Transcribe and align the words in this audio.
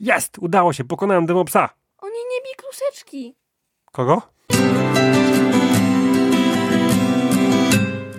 Jest! 0.00 0.38
Udało 0.38 0.72
się, 0.72 0.84
pokonałem 0.84 1.26
demo 1.26 1.44
psa. 1.44 1.68
O 1.98 2.06
nie, 2.06 2.12
nie 2.14 2.42
bij 2.44 2.54
kluseczki. 2.56 3.34
Kogo? 3.92 4.22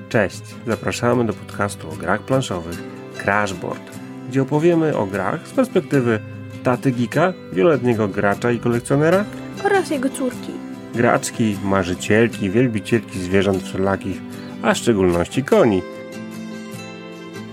Cześć, 0.09 0.41
zapraszamy 0.67 1.25
do 1.25 1.33
podcastu 1.33 1.89
o 1.89 1.95
grach 1.95 2.21
planszowych 2.21 2.83
Crashboard, 3.17 3.99
gdzie 4.29 4.41
opowiemy 4.41 4.97
o 4.97 5.05
grach 5.05 5.47
z 5.47 5.51
perspektywy 5.51 6.19
taty 6.63 6.91
Gika, 6.91 7.33
wieloletniego 7.53 8.07
gracza 8.07 8.51
i 8.51 8.59
kolekcjonera, 8.59 9.25
Oraz 9.65 9.89
jego 9.89 10.09
córki. 10.09 10.51
graczki, 10.95 11.57
marzycielki, 11.63 12.49
wielbicielki 12.49 13.19
zwierząt 13.19 13.63
wszelakich, 13.63 14.17
a 14.61 14.73
w 14.73 14.77
szczególności 14.77 15.43
koni. 15.43 15.81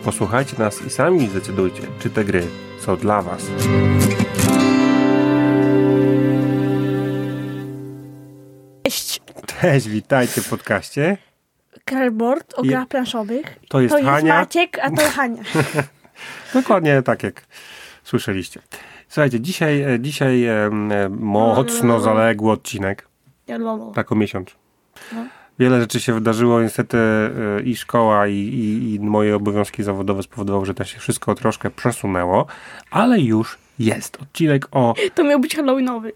Posłuchajcie 0.04 0.58
nas 0.58 0.82
i 0.86 0.90
sami 0.90 1.28
zdecydujcie, 1.28 1.82
czy 1.98 2.10
te 2.10 2.24
gry 2.24 2.46
są 2.80 2.96
dla 2.96 3.22
Was. 3.22 3.42
Cześć. 9.60 9.88
Witajcie 9.88 10.40
w 10.40 10.48
podcaście. 10.48 11.16
Cardboard 11.90 12.54
o 12.56 12.62
grach 12.62 12.88
planszowych. 12.88 13.58
To 13.68 13.80
jest 13.80 13.92
to 13.92 13.98
jest 13.98 14.10
Hania. 14.10 14.34
Maciek, 14.34 14.78
a 14.82 14.90
to 14.90 15.02
Hania. 15.10 15.42
Dokładnie 16.54 17.02
tak 17.02 17.22
jak 17.22 17.46
słyszeliście. 18.04 18.60
Słuchajcie, 19.08 19.40
dzisiaj, 19.40 19.82
e, 19.82 20.00
dzisiaj 20.00 20.44
em, 20.44 20.92
e, 20.92 21.08
mocno 21.08 22.00
zaległy 22.00 22.52
odcinek, 22.52 23.08
tak 23.94 24.12
o 24.12 24.14
miesiąc. 24.14 24.56
No. 25.12 25.26
Wiele 25.58 25.80
rzeczy 25.80 26.00
się 26.00 26.14
wydarzyło, 26.14 26.62
niestety 26.62 26.98
e, 26.98 27.62
i 27.62 27.76
szkoła, 27.76 28.26
i, 28.26 28.34
i, 28.34 28.94
i 28.94 29.00
moje 29.00 29.36
obowiązki 29.36 29.82
zawodowe 29.82 30.22
spowodowały, 30.22 30.66
że 30.66 30.74
to 30.74 30.84
się 30.84 30.98
wszystko 30.98 31.34
troszkę 31.34 31.70
przesunęło, 31.70 32.46
ale 32.90 33.20
już 33.20 33.58
jest 33.78 34.22
odcinek 34.22 34.68
o 34.70 34.94
To 35.14 35.24
miał 35.24 35.40
być 35.40 35.56
Halloweenowy. 35.56 36.12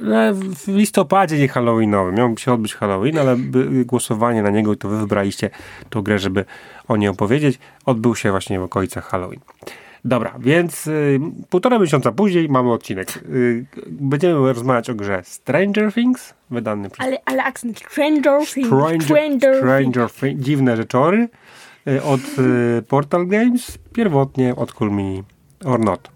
E, 0.00 0.32
w 0.34 0.68
listopadzie, 0.68 1.38
nie 1.38 1.48
Halloweenowy. 1.48 2.12
Miał 2.12 2.38
się 2.38 2.52
odbyć 2.52 2.74
Halloween, 2.74 3.18
ale 3.18 3.36
głosowanie 3.84 4.42
na 4.42 4.50
niego 4.50 4.72
i 4.72 4.76
to 4.76 4.88
wy 4.88 4.98
wybraliście 4.98 5.50
tą 5.90 6.02
grę, 6.02 6.18
żeby 6.18 6.44
o 6.88 6.96
niej 6.96 7.08
opowiedzieć. 7.08 7.58
Odbył 7.86 8.14
się 8.14 8.30
właśnie 8.30 8.60
w 8.60 8.62
okolicach 8.62 9.04
Halloween. 9.04 9.40
Dobra, 10.04 10.34
więc 10.38 10.86
y, 10.86 11.20
półtora 11.50 11.78
miesiąca 11.78 12.12
później 12.12 12.48
mamy 12.48 12.72
odcinek. 12.72 13.16
Y, 13.16 13.66
będziemy 13.86 14.52
rozmawiać 14.52 14.90
o 14.90 14.94
grze 14.94 15.22
Stranger 15.24 15.92
Things, 15.92 16.34
wydany 16.50 16.90
przez 16.90 17.06
Ale, 17.06 17.18
ale 17.24 17.44
akcent. 17.44 17.78
Stranger 17.90 18.46
Things. 18.46 18.68
Stranger, 18.68 19.02
Stranger, 19.02 19.40
Things. 19.40 19.58
Stranger 19.58 20.10
Things, 20.10 20.44
dziwne 20.44 20.76
rzeczory 20.76 21.28
y, 21.88 22.02
od 22.02 22.20
y, 22.20 22.82
Portal 22.88 23.26
Games, 23.26 23.78
pierwotnie 23.92 24.56
od 24.56 24.72
Cool 24.72 24.90
Mini 24.90 25.22
or 25.64 25.80
Not, 25.80 26.08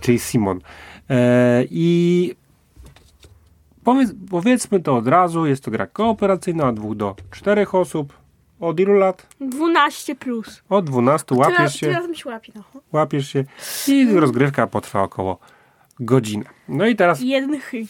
czyli 0.00 0.18
Simon. 0.18 0.60
E, 1.10 1.64
I 1.70 2.34
powiedz, 3.84 4.10
powiedzmy 4.30 4.80
to 4.80 4.96
od 4.96 5.08
razu, 5.08 5.46
jest 5.46 5.64
to 5.64 5.70
gra 5.70 5.86
kooperacyjna 5.86 6.68
od 6.68 6.74
dwóch 6.76 6.96
do 6.96 7.16
czterech 7.30 7.74
osób. 7.74 8.12
Od 8.60 8.80
ilu 8.80 8.92
lat? 8.94 9.26
12 9.40 10.14
plus. 10.14 10.62
Od 10.68 10.84
12 10.84 11.34
łapiesz 11.34 11.74
się, 11.74 11.86
Teraz 11.86 12.08
mi 12.08 12.16
się 12.16 12.28
łapie, 12.28 12.52
no. 12.54 12.62
łapiesz 12.92 13.28
się 13.28 13.44
i 13.88 14.12
rozgrywka 14.14 14.66
potrwa 14.66 15.02
około 15.02 15.38
godziny. 16.00 16.44
No 16.68 16.86
i 16.86 16.96
teraz 16.96 17.20
Jeden 17.20 17.60
chy. 17.60 17.86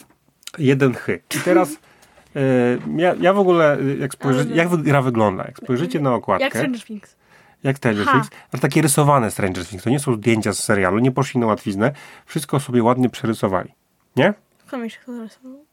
jeden 0.58 0.94
chy. 0.94 1.22
I 1.36 1.40
teraz 1.44 1.72
e, 2.36 2.40
ja, 2.96 3.14
ja 3.20 3.32
w 3.32 3.38
ogóle, 3.38 3.78
jak 3.98 4.12
spojrzycie, 4.14 4.54
jak 4.54 4.68
gra 4.76 5.02
wygląda, 5.02 5.44
jak 5.44 5.58
spojrzycie 5.58 6.00
na 6.00 6.14
okładkę, 6.14 6.44
Jak 6.44 6.52
Stranger 6.56 6.82
Things. 6.84 7.16
jak 7.62 7.76
Stranger. 7.76 8.06
Things, 8.06 8.28
ale 8.52 8.60
takie 8.60 8.82
rysowane 8.82 9.30
Stranger 9.30 9.66
Things, 9.66 9.84
to 9.84 9.90
nie 9.90 9.98
są 10.00 10.14
zdjęcia 10.14 10.52
z 10.52 10.58
serialu, 10.64 10.98
nie 10.98 11.12
poszli 11.12 11.40
na 11.40 11.46
łatwiznę, 11.46 11.92
wszystko 12.26 12.60
sobie 12.60 12.82
ładnie 12.82 13.10
przerysowali. 13.10 13.74
Nie? 14.16 14.34
Kto 14.66 14.78
mi 14.78 14.90
się 14.90 14.98
to 15.06 15.16
zarysował? 15.16 15.64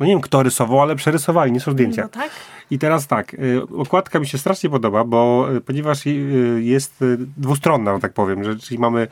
No 0.00 0.06
nie 0.06 0.12
wiem, 0.12 0.20
kto 0.20 0.42
rysował, 0.42 0.80
ale 0.80 0.96
przerysowali, 0.96 1.52
nie 1.52 1.60
są 1.60 1.72
zdjęcia. 1.72 2.02
No 2.02 2.08
tak. 2.08 2.30
I 2.70 2.78
teraz 2.78 3.06
tak, 3.06 3.34
y, 3.34 3.62
okładka 3.76 4.20
mi 4.20 4.26
się 4.26 4.38
strasznie 4.38 4.70
podoba, 4.70 5.04
bo 5.04 5.48
y, 5.56 5.60
ponieważ 5.60 6.06
y, 6.06 6.10
jest 6.62 7.04
dwustronna, 7.36 7.98
tak 7.98 8.12
powiem, 8.12 8.44
że, 8.44 8.56
czyli 8.56 8.78
mamy 8.78 9.08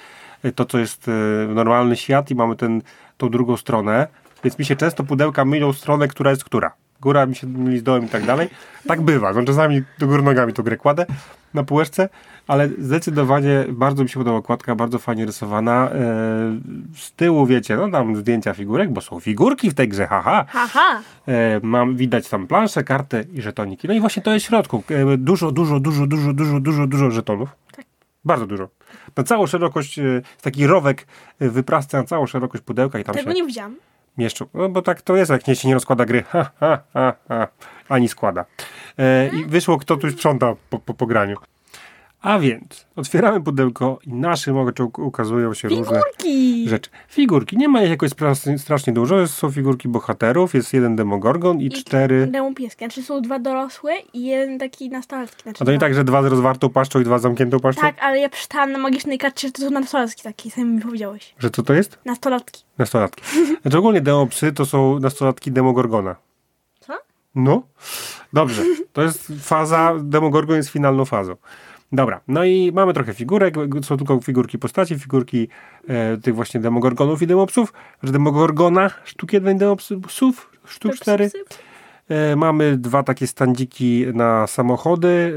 to, 0.54 0.64
co 0.64 0.78
jest 0.78 1.10
normalny 1.48 1.96
świat 1.96 2.30
i 2.30 2.34
mamy 2.34 2.56
ten, 2.56 2.82
tą 3.16 3.28
drugą 3.28 3.56
stronę, 3.56 4.08
więc 4.44 4.58
mi 4.58 4.64
się 4.64 4.76
często 4.76 5.04
pudełka 5.04 5.44
mylą 5.44 5.72
stronę, 5.72 6.08
która 6.08 6.30
jest 6.30 6.44
która. 6.44 6.72
Góra 7.00 7.26
mi 7.26 7.34
się 7.34 7.46
myli 7.46 7.78
z 7.78 7.82
dołem 7.82 8.04
i 8.04 8.08
tak 8.08 8.26
dalej. 8.26 8.48
Tak 8.88 9.02
bywa, 9.02 9.32
no 9.32 9.44
czasami 9.44 9.82
do 9.98 10.06
góry 10.06 10.22
nogami 10.22 10.52
tą 10.52 10.62
grę 10.62 10.76
kładę 10.76 11.06
na 11.54 11.64
półeczce, 11.64 12.08
ale 12.46 12.68
zdecydowanie 12.78 13.64
bardzo 13.68 14.02
mi 14.02 14.08
się 14.08 14.20
podoba 14.20 14.36
okładka, 14.36 14.74
bardzo 14.74 14.98
fajnie 14.98 15.26
rysowana. 15.26 15.90
E, 15.90 15.98
z 16.96 17.12
tyłu 17.12 17.46
wiecie, 17.46 17.76
no 17.76 17.90
tam 17.90 18.16
zdjęcia 18.16 18.54
figurek, 18.54 18.92
bo 18.92 19.00
są 19.00 19.20
figurki 19.20 19.70
w 19.70 19.74
tej 19.74 19.88
grze, 19.88 20.06
haha. 20.06 20.44
Haha. 20.48 21.00
E, 21.28 21.60
mam 21.62 21.96
widać 21.96 22.28
tam 22.28 22.46
planszę, 22.46 22.84
kartę 22.84 23.24
i 23.32 23.42
żetoniki. 23.42 23.88
No 23.88 23.94
i 23.94 24.00
właśnie 24.00 24.22
to 24.22 24.32
jest 24.34 24.46
w 24.46 24.48
środku. 24.48 24.82
E, 24.90 25.16
dużo, 25.16 25.52
dużo, 25.52 25.80
dużo, 25.80 26.06
dużo, 26.06 26.32
dużo, 26.32 26.60
dużo, 26.60 26.86
dużo 26.86 27.10
żetonów. 27.10 27.48
Tak. 27.76 27.86
Bardzo 28.24 28.46
dużo. 28.46 28.68
Na 29.16 29.24
całą 29.24 29.46
szerokość, 29.46 30.00
taki 30.42 30.66
rowek 30.66 31.06
e, 31.40 31.48
wyprasca 31.48 31.98
na 31.98 32.04
całą 32.04 32.26
szerokość 32.26 32.64
pudełka 32.64 32.98
i 32.98 33.04
tam 33.04 33.14
Tego 33.14 33.30
się 33.30 33.36
nie 33.36 33.46
widziałam. 33.46 33.76
Mieszczą. 34.18 34.46
No 34.54 34.68
bo 34.68 34.82
tak 34.82 35.02
to 35.02 35.16
jest, 35.16 35.30
jak 35.30 35.46
nie 35.46 35.56
się 35.56 35.68
nie 35.68 35.74
rozkłada 35.74 36.04
gry. 36.04 36.22
Ha, 36.22 36.50
ha, 36.60 36.78
ha, 36.92 37.14
ha. 37.28 37.48
Ani 37.88 38.08
składa. 38.08 38.44
E, 38.98 39.28
I 39.28 39.44
wyszło, 39.44 39.78
kto 39.78 39.96
tu 39.96 40.10
sprząta 40.10 40.54
po, 40.70 40.78
po, 40.78 40.94
po 40.94 41.06
graniu. 41.06 41.36
A 42.24 42.38
więc 42.38 42.86
otwieramy 42.96 43.40
pudełko 43.40 43.98
i 44.06 44.12
naszym 44.12 44.58
oczom 44.58 44.90
ukazują 44.98 45.54
się 45.54 45.68
różne 45.68 45.84
Figurki. 45.84 46.68
rzeczy. 46.68 46.90
Figurki. 47.08 47.56
Nie 47.56 47.68
ma 47.68 47.82
ich 47.82 47.90
jakoś 47.90 48.10
strasznie 48.58 48.92
dużo. 48.92 49.28
Są 49.28 49.50
figurki 49.50 49.88
bohaterów, 49.88 50.54
jest 50.54 50.72
jeden 50.72 50.96
demogorgon 50.96 51.60
i, 51.60 51.70
cztery... 51.70 52.26
Demu 52.26 52.54
pieski. 52.54 52.78
Znaczy 52.84 53.02
są 53.02 53.22
dwa 53.22 53.38
dorosłe 53.38 53.92
i 54.12 54.24
jeden 54.24 54.58
taki 54.58 54.90
nastolatki. 54.90 55.42
Znaczy 55.42 55.58
A 55.62 55.64
to 55.64 55.72
nie 55.72 55.78
dwa. 55.78 55.86
tak, 55.86 55.94
że 55.94 56.04
dwa 56.04 56.22
z 56.22 56.26
rozwartą 56.26 56.68
paszczą 56.70 57.00
i 57.00 57.04
dwa 57.04 57.18
z 57.18 57.22
zamkniętą 57.22 57.60
paszczą? 57.60 57.80
Tak, 57.82 57.96
ale 58.00 58.18
ja 58.18 58.28
przeczytałam 58.28 58.72
na 58.72 58.78
magicznej 58.78 59.18
karcie, 59.18 59.48
że 59.48 59.52
to 59.52 59.62
są 59.62 59.70
nastolatki 59.70 60.22
takie, 60.22 60.50
sam 60.50 60.74
mi 60.74 60.80
powiedziałeś. 60.80 61.34
Że 61.38 61.50
co 61.50 61.62
to 61.62 61.72
jest? 61.72 61.98
Nastolatki. 62.04 62.64
Nastolatki. 62.78 63.22
Znaczy 63.62 63.78
ogólnie 63.78 64.00
demopsy 64.00 64.52
to 64.52 64.66
są 64.66 64.98
nastolatki 64.98 65.52
demogorgona. 65.52 66.16
Co? 66.80 66.92
No. 67.34 67.62
Dobrze. 68.32 68.62
To 68.92 69.02
jest 69.02 69.32
faza, 69.40 69.92
demogorgon 70.02 70.56
jest 70.56 70.68
finalną 70.68 71.04
fazą. 71.04 71.36
Dobra, 71.94 72.20
no 72.28 72.44
i 72.44 72.72
mamy 72.72 72.94
trochę 72.94 73.14
figurek, 73.14 73.54
są 73.82 73.96
tylko 73.96 74.20
figurki 74.20 74.58
postaci, 74.58 74.98
figurki 74.98 75.48
e, 75.88 76.16
tych 76.16 76.34
właśnie 76.34 76.60
demogorgonów 76.60 77.22
i 77.22 77.26
demopsów, 77.26 77.72
że 78.02 78.12
demogorgona, 78.12 78.90
sztuk 79.04 79.32
jeden 79.32 79.58
demopsów, 79.58 80.50
sztuk 80.64 80.94
cztery. 80.94 81.30
E, 82.08 82.36
mamy 82.36 82.76
dwa 82.76 83.02
takie 83.02 83.26
standziki 83.26 84.06
na 84.14 84.46
samochody, 84.46 85.34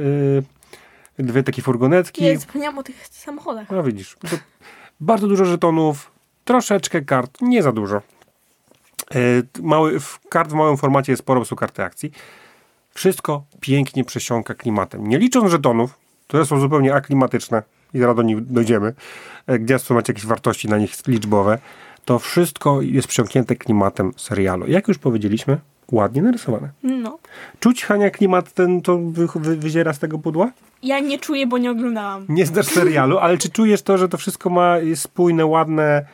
e, 1.20 1.24
dwie 1.24 1.44
takie 1.44 1.62
furgonetki. 1.62 2.26
Ja 2.26 2.40
zapomniałam 2.40 2.78
o 2.78 2.84
tych 2.84 3.08
samochodach. 3.08 3.70
No 3.72 3.84
widzisz, 3.84 4.18
bardzo 5.00 5.28
dużo 5.28 5.46
żetonów, 5.46 6.12
troszeczkę 6.46 7.02
kart, 7.02 7.42
nie 7.42 7.64
za 7.64 7.72
dużo. 7.72 7.98
E, 7.98 8.02
Mały, 9.62 10.00
w 10.00 10.20
kart 10.30 10.52
w 10.52 10.54
małym 10.54 10.78
formacie 10.78 11.12
jest 11.12 11.24
sporo, 11.24 11.46
są 11.46 11.56
karty 11.56 11.84
akcji. 11.84 12.12
Wszystko 12.92 13.44
pięknie 13.60 14.04
przesiąka 14.04 14.54
klimatem. 14.54 15.08
Nie 15.08 15.18
licząc 15.18 15.52
żetonów, 15.52 16.07
które 16.28 16.46
są 16.46 16.60
zupełnie 16.60 16.94
aklimatyczne 16.94 17.64
i 17.94 18.00
zaraz 18.00 18.16
do 18.16 18.22
nich 18.22 18.46
dojdziemy, 18.46 18.94
e, 19.48 19.60
gdzie 19.60 19.80
są 19.80 19.96
macie 19.96 20.14
jakieś 20.14 20.26
wartości 20.26 20.68
na 20.68 20.78
nich 20.78 21.08
liczbowe, 21.08 21.60
to 22.06 22.20
wszystko 22.20 22.82
jest 22.82 23.08
przesiąknięte 23.08 23.56
klimatem 23.56 24.12
serialu. 24.18 24.68
Jak 24.68 24.88
już 24.88 24.98
powiedzieliśmy, 24.98 25.58
ładnie 25.92 26.22
narysowane. 26.22 26.70
No. 26.84 27.20
Czuć, 27.60 27.86
Hania, 27.86 28.10
klimat 28.10 28.54
ten, 28.54 28.82
to 28.82 28.98
wy, 28.98 29.28
wy, 29.36 29.56
wyziera 29.56 29.94
z 29.94 30.00
tego 30.00 30.20
pudła? 30.20 30.52
Ja 30.84 31.00
nie 31.00 31.20
czuję, 31.20 31.48
bo 31.48 31.58
nie 31.58 31.72
oglądałam. 31.72 32.26
Nie 32.30 32.46
znasz 32.46 32.66
serialu, 32.66 33.18
ale 33.18 33.38
czy 33.38 33.50
czujesz 33.50 33.82
to, 33.82 33.98
że 33.98 34.10
to 34.10 34.18
wszystko 34.18 34.50
ma 34.50 34.78
jest 34.78 35.02
spójne, 35.02 35.46
ładne 35.46 36.06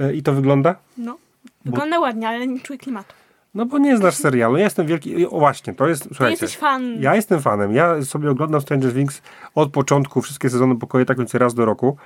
e, 0.00 0.14
i 0.14 0.22
to 0.22 0.32
wygląda? 0.32 0.74
No. 0.98 1.18
Wygląda 1.64 2.00
ładnie, 2.00 2.28
ale 2.28 2.46
nie 2.46 2.60
czuję 2.60 2.78
klimatu. 2.78 3.14
No 3.54 3.66
bo 3.66 3.78
nie 3.78 3.96
znasz 3.96 4.14
serialu. 4.14 4.56
Ja 4.56 4.64
jestem 4.64 4.86
wielki. 4.86 5.26
O 5.26 5.38
właśnie, 5.38 5.74
to 5.74 5.88
jest. 5.88 6.02
Ty 6.02 6.08
Słuchajcie. 6.08 6.44
jesteś 6.44 6.56
fan. 6.56 6.96
Ja 7.00 7.14
jestem 7.14 7.40
fanem. 7.40 7.74
Ja 7.74 8.02
sobie 8.04 8.30
oglądam 8.30 8.60
Stranger 8.60 8.92
Things 8.92 9.22
od 9.54 9.72
początku, 9.72 10.22
wszystkie 10.22 10.50
sezony 10.50 10.78
pokoje, 10.78 11.04
tak 11.04 11.18
więcej 11.18 11.38
raz 11.38 11.54
do 11.54 11.64
roku. 11.64 11.96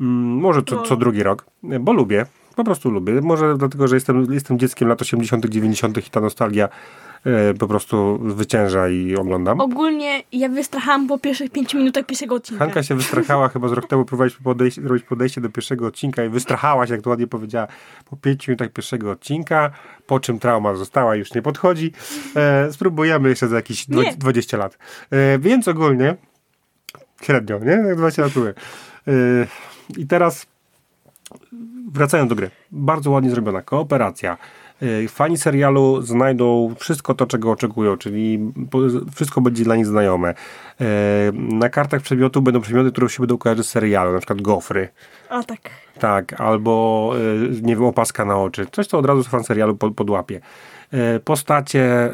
Mm, 0.00 0.40
może 0.40 0.62
co, 0.62 0.82
co 0.82 0.96
drugi 0.96 1.22
rok, 1.22 1.46
bo 1.80 1.92
lubię. 1.92 2.26
Po 2.56 2.64
prostu 2.64 2.90
lubię. 2.90 3.20
Może 3.20 3.58
dlatego, 3.58 3.88
że 3.88 3.96
jestem, 3.96 4.32
jestem 4.32 4.58
dzieckiem 4.58 4.88
lat 4.88 5.02
80., 5.02 5.46
90. 5.46 6.06
i 6.06 6.10
ta 6.10 6.20
nostalgia 6.20 6.68
po 7.58 7.68
prostu 7.68 8.18
wycięża 8.22 8.88
i 8.88 9.16
oglądam. 9.16 9.60
Ogólnie 9.60 10.22
ja 10.32 10.48
wystrachałam 10.48 11.06
po 11.06 11.18
pierwszych 11.18 11.50
5 11.50 11.74
minutach 11.74 12.06
pierwszego 12.06 12.34
odcinka. 12.34 12.64
Hanka 12.64 12.82
się 12.82 12.94
wystrachała, 12.94 13.48
chyba 13.48 13.68
z 13.68 13.72
rok 13.72 13.88
temu 13.88 14.04
próbowaliśmy 14.04 14.44
podejść, 14.44 14.78
robić 14.78 15.04
podejście 15.04 15.40
do 15.40 15.50
pierwszego 15.50 15.86
odcinka 15.86 16.24
i 16.24 16.28
wystrachała 16.28 16.86
się, 16.86 16.92
jak 16.92 17.02
to 17.02 17.10
ładnie 17.10 17.26
powiedziała, 17.26 17.66
po 18.10 18.16
pięciu 18.16 18.50
minutach 18.50 18.72
pierwszego 18.72 19.10
odcinka, 19.10 19.70
po 20.06 20.20
czym 20.20 20.38
trauma 20.38 20.74
została, 20.74 21.16
już 21.16 21.34
nie 21.34 21.42
podchodzi. 21.42 21.92
E, 22.36 22.72
spróbujemy 22.72 23.28
jeszcze 23.28 23.48
za 23.48 23.56
jakieś 23.56 23.88
Nie. 23.88 24.14
20 24.16 24.56
lat. 24.56 24.78
E, 25.10 25.38
więc 25.38 25.68
ogólnie 25.68 26.16
średnio, 27.22 27.58
nie? 27.58 27.72
Jak 27.72 27.96
20 27.96 28.22
lat 28.22 28.32
były. 28.32 28.54
E, 29.08 29.12
I 29.96 30.06
teraz 30.06 30.46
wracając 31.92 32.28
do 32.28 32.34
gry. 32.34 32.50
Bardzo 32.72 33.10
ładnie 33.10 33.30
zrobiona 33.30 33.62
kooperacja. 33.62 34.38
Y, 34.82 35.08
Fani 35.08 35.36
serialu 35.36 36.02
znajdą 36.02 36.74
wszystko 36.78 37.14
to, 37.14 37.26
czego 37.26 37.50
oczekują, 37.50 37.96
czyli 37.96 38.52
wszystko 39.14 39.40
będzie 39.40 39.64
dla 39.64 39.76
nich 39.76 39.86
znajome. 39.86 40.34
Y, 40.80 40.84
Na 41.32 41.68
kartach 41.68 42.02
przedmiotów 42.02 42.44
będą 42.44 42.60
przedmioty, 42.60 42.92
które 42.92 43.08
się 43.08 43.20
będą 43.20 43.38
kojarzyć 43.38 43.66
z 43.66 43.68
serialu, 43.68 44.12
na 44.12 44.18
przykład 44.18 44.42
gofry. 44.42 44.88
A 45.28 45.42
tak. 45.42 45.60
Tak, 45.98 46.40
albo 46.40 47.12
y, 47.16 47.62
nie 47.62 47.76
wiem, 47.76 47.84
opaska 47.84 48.24
na 48.24 48.36
oczy. 48.38 48.66
Coś, 48.72 48.86
co 48.86 48.98
od 48.98 49.06
razu 49.06 49.22
fan 49.22 49.44
serialu 49.44 49.76
pod, 49.76 49.94
podłapie. 49.94 50.40
Postacie, 51.24 52.12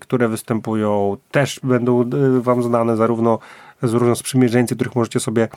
które 0.00 0.28
występują, 0.28 1.16
też 1.30 1.60
będą 1.62 2.10
wam 2.40 2.62
znane, 2.62 2.96
zarówno 2.96 3.38
zarówno 3.82 4.16
sprzymierzeńcy, 4.16 4.74
których 4.74 4.96
możecie 4.96 5.20
sobie 5.20 5.48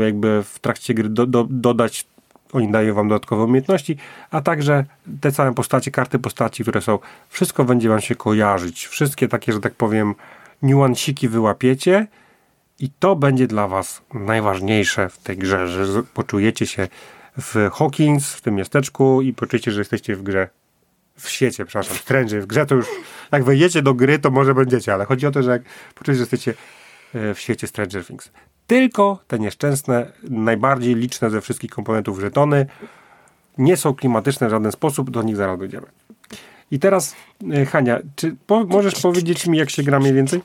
jakby 0.00 0.42
w 0.44 0.58
trakcie 0.58 0.94
gry 0.94 1.08
do, 1.08 1.26
do, 1.26 1.46
dodać. 1.50 2.06
Oni 2.52 2.70
dają 2.72 2.94
wam 2.94 3.08
dodatkowe 3.08 3.44
umiejętności, 3.44 3.96
a 4.30 4.40
także 4.40 4.84
te 5.20 5.30
same 5.32 5.54
postacie, 5.54 5.90
karty 5.90 6.18
postaci, 6.18 6.62
które 6.62 6.80
są. 6.80 6.98
Wszystko 7.28 7.64
będzie 7.64 7.88
wam 7.88 8.00
się 8.00 8.14
kojarzyć. 8.14 8.86
Wszystkie 8.86 9.28
takie, 9.28 9.52
że 9.52 9.60
tak 9.60 9.74
powiem, 9.74 10.14
niuansiki 10.62 11.28
wyłapiecie. 11.28 12.06
I 12.78 12.90
to 12.98 13.16
będzie 13.16 13.46
dla 13.46 13.68
Was 13.68 14.02
najważniejsze 14.14 15.08
w 15.08 15.18
tej 15.18 15.36
grze, 15.36 15.68
że 15.68 16.02
poczujecie 16.14 16.66
się 16.66 16.88
w 17.38 17.70
Hawkins, 17.72 18.32
w 18.32 18.40
tym 18.40 18.54
miasteczku 18.54 19.22
i 19.22 19.32
poczujecie, 19.32 19.70
że 19.72 19.80
jesteście 19.80 20.16
w 20.16 20.22
grze, 20.22 20.48
w 21.18 21.28
świecie, 21.28 21.64
przepraszam, 21.64 21.96
Strange. 21.96 22.40
W 22.40 22.46
grze 22.46 22.66
to 22.66 22.74
już, 22.74 22.86
jak 23.32 23.44
wejdziecie 23.44 23.82
do 23.82 23.94
gry, 23.94 24.18
to 24.18 24.30
może 24.30 24.54
będziecie, 24.54 24.94
ale 24.94 25.04
chodzi 25.04 25.26
o 25.26 25.30
to, 25.30 25.42
że 25.42 25.50
jak 25.50 25.62
poczujecie, 25.94 26.18
że 26.18 26.22
jesteście 26.22 26.54
e, 27.14 27.34
w 27.34 27.40
świecie 27.40 27.66
Stranger 27.66 28.06
Things. 28.06 28.30
Tylko 28.70 29.18
te 29.28 29.38
nieszczęsne, 29.38 30.12
najbardziej 30.22 30.94
liczne 30.94 31.30
ze 31.30 31.40
wszystkich 31.40 31.70
komponentów 31.70 32.20
żetony 32.20 32.66
nie 33.58 33.76
są 33.76 33.94
klimatyczne 33.94 34.46
w 34.46 34.50
żaden 34.50 34.72
sposób, 34.72 35.10
do 35.10 35.22
nich 35.22 35.36
zaraz 35.36 35.58
dojdziemy. 35.58 35.86
I 36.70 36.78
teraz, 36.78 37.16
e, 37.52 37.66
Hania, 37.66 37.98
czy 38.16 38.36
po, 38.46 38.64
możesz 38.64 38.94
powiedzieć 38.94 39.46
mi, 39.46 39.58
jak 39.58 39.70
się 39.70 39.82
gra 39.82 40.00
mniej 40.00 40.12
więcej? 40.12 40.40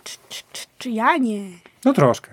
Czy, 0.78 0.90
ja 0.90 1.18
nie? 1.18 1.40
No 1.86 1.94
troszkę. 1.94 2.32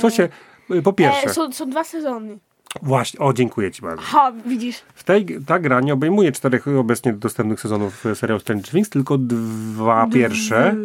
Co 0.00 0.10
się, 0.10 0.28
y, 0.70 0.82
po 0.82 0.92
pierwsze, 0.92 1.30
E, 1.30 1.34
są, 1.34 1.52
są 1.52 1.70
dwa 1.70 1.84
sezony. 1.84 2.38
właśnie, 2.82 3.20
o 3.20 3.32
dziękuję 3.32 3.70
Ci 3.70 3.82
bardzo. 3.82 4.02
Ha, 4.02 4.32
widzisz. 4.46 4.82
W 4.94 5.04
tej, 5.04 5.26
ta 5.46 5.58
gra 5.58 5.80
nie 5.80 5.92
obejmuje 5.92 6.32
czterech 6.32 6.68
obecnie 6.68 7.12
dostępnych 7.12 7.60
sezonów 7.60 8.06
e, 8.06 8.14
serialu 8.14 8.40
Stranger 8.40 8.70
Things, 8.70 8.90
tylko 8.90 9.18
dwa 9.18 10.06
pierwsze. 10.12 10.76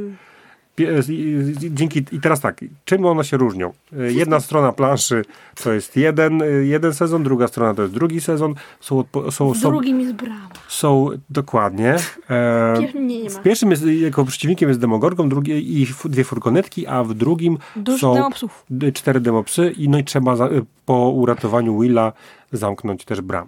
Dzięki, 1.70 2.06
I 2.12 2.20
teraz 2.22 2.40
tak, 2.42 2.62
czym 2.86 3.06
one 3.06 3.24
się 3.24 3.38
różnią? 3.38 3.74
E, 4.00 4.12
Jedna 4.12 4.40
strona 4.40 4.72
planszy 4.72 5.26
to 5.64 5.74
jest 5.74 5.96
jeden, 5.96 6.42
e, 6.42 6.46
jeden 6.46 6.94
sezon, 6.94 7.24
druga 7.24 7.48
strona 7.48 7.74
to 7.74 7.82
jest 7.82 7.94
drugi 7.94 8.22
sezon. 8.22 8.54
Są, 8.80 9.02
odpo- 9.02 9.32
są, 9.32 9.54
W 9.54 9.58
są, 9.58 9.70
drugim 9.70 10.00
jest 10.02 10.14
brama. 10.14 10.50
są 10.68 11.10
dokładnie. 11.30 11.96
E, 12.30 12.76
Pierwszy 12.80 13.00
mnie 13.00 13.18
nie 13.24 13.30
ma. 13.30 13.36
w 13.40 13.44
pierwszym 13.44 13.72
jest, 13.72 13.84
jako 13.86 14.26
przeciwnikiem 14.26 14.70
jest 14.70 14.82
Demogorgon, 14.82 15.30
drugi, 15.30 15.82
i 15.82 15.88
dwie 16.06 16.24
furgonetki, 16.24 16.88
a 16.88 17.04
w 17.04 17.14
drugim 17.14 17.58
Dużo 17.76 17.98
są 17.98 18.14
demopsów. 18.14 18.66
cztery 18.94 19.20
demopsy 19.20 19.74
i 19.78 19.90
no 19.90 19.98
i 19.98 20.04
trzeba 20.04 20.36
za, 20.36 20.50
po 20.86 21.10
uratowaniu 21.10 21.80
Willa 21.80 22.14
zamknąć 22.52 23.06
też 23.06 23.22
bramę. 23.22 23.48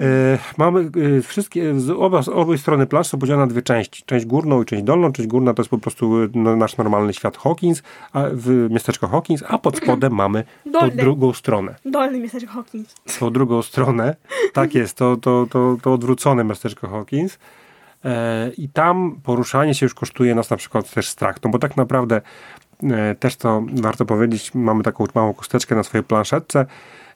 E, 0.00 0.38
mamy 0.58 0.90
e, 1.18 1.22
wszystkie, 1.22 1.80
z 1.80 1.90
oba, 1.90 2.22
z 2.22 2.28
obie 2.28 2.58
strony 2.58 2.86
planszy 2.86 3.10
są 3.10 3.18
podzielone 3.18 3.46
na 3.46 3.50
dwie 3.50 3.62
części. 3.62 4.02
Część 4.06 4.26
górną 4.26 4.62
i 4.62 4.64
część 4.64 4.82
dolną. 4.82 5.12
Część 5.12 5.28
górna 5.28 5.54
to 5.54 5.62
jest 5.62 5.70
po 5.70 5.78
prostu 5.78 6.22
e, 6.22 6.28
nasz 6.38 6.76
normalny 6.76 7.12
świat 7.14 7.36
Hawkins, 7.36 7.82
a 8.12 8.22
w 8.32 8.66
miasteczko 8.70 9.08
Hawkins, 9.08 9.44
a 9.48 9.58
pod 9.58 9.76
spodem 9.76 10.14
mamy 10.24 10.44
tą 10.64 10.72
Dolny. 10.72 10.96
drugą 10.96 11.32
stronę. 11.32 11.74
Dolny 11.84 12.20
miasteczko 12.20 12.52
Hawkins. 12.52 12.94
Tą 13.18 13.30
drugą 13.30 13.62
stronę, 13.62 14.16
tak 14.52 14.74
jest, 14.80 14.96
to, 14.96 15.16
to, 15.16 15.46
to, 15.50 15.76
to 15.82 15.92
odwrócone 15.92 16.44
miasteczko 16.44 16.88
Hawkins. 16.88 17.38
I 18.58 18.68
tam 18.68 19.20
poruszanie 19.22 19.74
się 19.74 19.86
już 19.86 19.94
kosztuje 19.94 20.34
nas 20.34 20.50
na 20.50 20.56
przykład 20.56 20.94
też 20.94 21.08
strach, 21.08 21.36
no 21.44 21.50
bo 21.50 21.58
tak 21.58 21.76
naprawdę 21.76 22.20
też 23.20 23.36
to 23.36 23.62
warto 23.72 24.04
powiedzieć, 24.04 24.54
mamy 24.54 24.82
taką 24.82 25.06
małą 25.14 25.34
kosteczkę 25.34 25.74
na 25.74 25.82
swojej 25.82 26.04
planszetce 26.04 26.66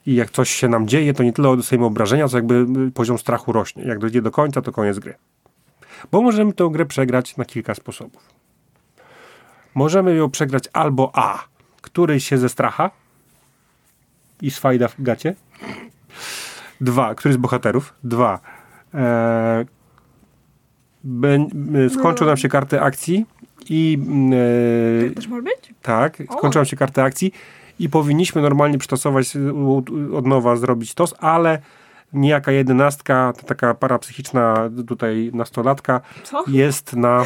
i 0.05 0.15
jak 0.15 0.29
coś 0.29 0.49
się 0.49 0.67
nam 0.67 0.87
dzieje, 0.87 1.13
to 1.13 1.23
nie 1.23 1.33
tyle 1.33 1.57
dostajemy 1.57 1.85
obrażenia, 1.85 2.27
co 2.27 2.37
jakby 2.37 2.65
y, 2.87 2.91
poziom 2.91 3.17
strachu 3.17 3.51
rośnie. 3.51 3.83
Jak 3.83 3.99
dojdzie 3.99 4.21
do 4.21 4.31
końca, 4.31 4.61
to 4.61 4.71
koniec 4.71 4.99
gry. 4.99 5.13
Bo 6.11 6.21
możemy 6.21 6.53
tę 6.53 6.69
grę 6.71 6.85
przegrać 6.85 7.37
na 7.37 7.45
kilka 7.45 7.75
sposobów. 7.75 8.29
Możemy 9.75 10.15
ją 10.15 10.29
przegrać 10.29 10.63
albo 10.73 11.11
A, 11.13 11.43
któryś 11.81 12.27
się 12.27 12.37
ze 12.37 12.49
stracha 12.49 12.91
i 14.41 14.51
swajda 14.51 14.87
w 14.87 15.01
gacie. 15.01 15.35
Dwa, 16.81 17.15
który 17.15 17.33
z 17.33 17.37
bohaterów. 17.37 17.93
Dwa, 18.03 18.39
e, 18.93 19.65
skończą 21.89 22.25
nam 22.25 22.37
się 22.37 22.49
karty 22.49 22.81
akcji 22.81 23.25
i 23.69 23.99
e, 25.11 25.15
Też 25.15 25.27
może 25.27 25.41
być? 25.41 25.73
tak, 25.81 26.17
skończyła 26.37 26.65
się 26.65 26.77
karta 26.77 27.03
akcji 27.03 27.33
i 27.79 27.89
powinniśmy 27.89 28.41
normalnie 28.41 28.77
przytosować, 28.77 29.35
y, 29.35 30.15
od 30.15 30.27
nowa 30.27 30.55
zrobić 30.55 30.93
tos, 30.93 31.13
ale 31.19 31.59
niejaka 32.13 32.51
jedenastka, 32.51 33.33
taka 33.45 33.73
parapsychiczna 33.73 34.69
tutaj 34.87 35.31
nastolatka 35.33 36.01
Co? 36.23 36.43
jest 36.47 36.93
na, 36.95 37.23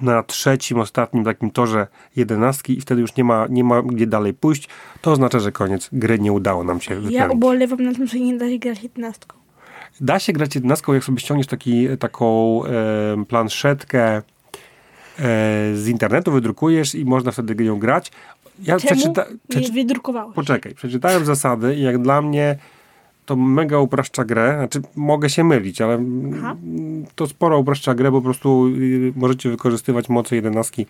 na 0.00 0.22
trzecim, 0.22 0.78
ostatnim 0.78 1.24
takim 1.24 1.50
torze 1.50 1.86
jedenastki 2.16 2.78
i 2.78 2.80
wtedy 2.80 3.00
już 3.00 3.16
nie 3.16 3.24
ma, 3.24 3.46
nie 3.50 3.64
ma 3.64 3.82
gdzie 3.82 4.06
dalej 4.06 4.34
pójść. 4.34 4.68
To 5.00 5.12
oznacza, 5.12 5.38
że 5.40 5.52
koniec 5.52 5.88
gry 5.92 6.18
nie 6.18 6.32
udało 6.32 6.64
nam 6.64 6.80
się 6.80 6.94
Ja 6.94 7.00
wypełnić. 7.00 7.34
ubolewam 7.36 7.82
na 7.82 7.94
tym, 7.94 8.06
że 8.06 8.20
nie 8.20 8.38
da 8.38 8.48
się 8.48 8.58
grać 8.58 8.82
jedenastką. 8.82 9.36
Da 10.00 10.18
się 10.18 10.32
grać 10.32 10.54
jedenastką, 10.54 10.92
jak 10.92 11.04
sobie 11.04 11.18
ściągniesz 11.20 11.46
taki, 11.46 11.88
taką 11.98 12.60
e, 12.64 13.24
planszetkę 13.28 14.02
e, 14.16 14.22
z 15.74 15.88
internetu, 15.88 16.32
wydrukujesz 16.32 16.94
i 16.94 17.04
można 17.04 17.32
wtedy 17.32 17.64
ją 17.64 17.78
grać. 17.78 18.12
Ja 18.58 18.80
Czemu 18.80 18.94
przeczyta, 19.00 19.24
nie 19.30 19.38
przeczy, 19.48 19.72
wydrukowałeś? 19.72 20.34
poczekaj, 20.34 20.74
przeczytałem 20.74 21.24
zasady 21.24 21.74
i 21.74 21.82
jak 21.82 21.98
dla 22.02 22.22
mnie 22.22 22.58
to 23.26 23.36
mega 23.36 23.78
upraszcza 23.78 24.24
grę. 24.24 24.54
Znaczy, 24.58 24.82
mogę 24.96 25.30
się 25.30 25.44
mylić, 25.44 25.80
ale 25.80 26.04
Aha. 26.38 26.56
to 27.14 27.26
sporo 27.26 27.58
upraszcza 27.58 27.94
grę, 27.94 28.10
bo 28.10 28.18
po 28.18 28.24
prostu 28.24 28.66
y, 28.66 29.12
możecie 29.16 29.50
wykorzystywać 29.50 30.08
moce 30.08 30.36
jedenastki 30.36 30.86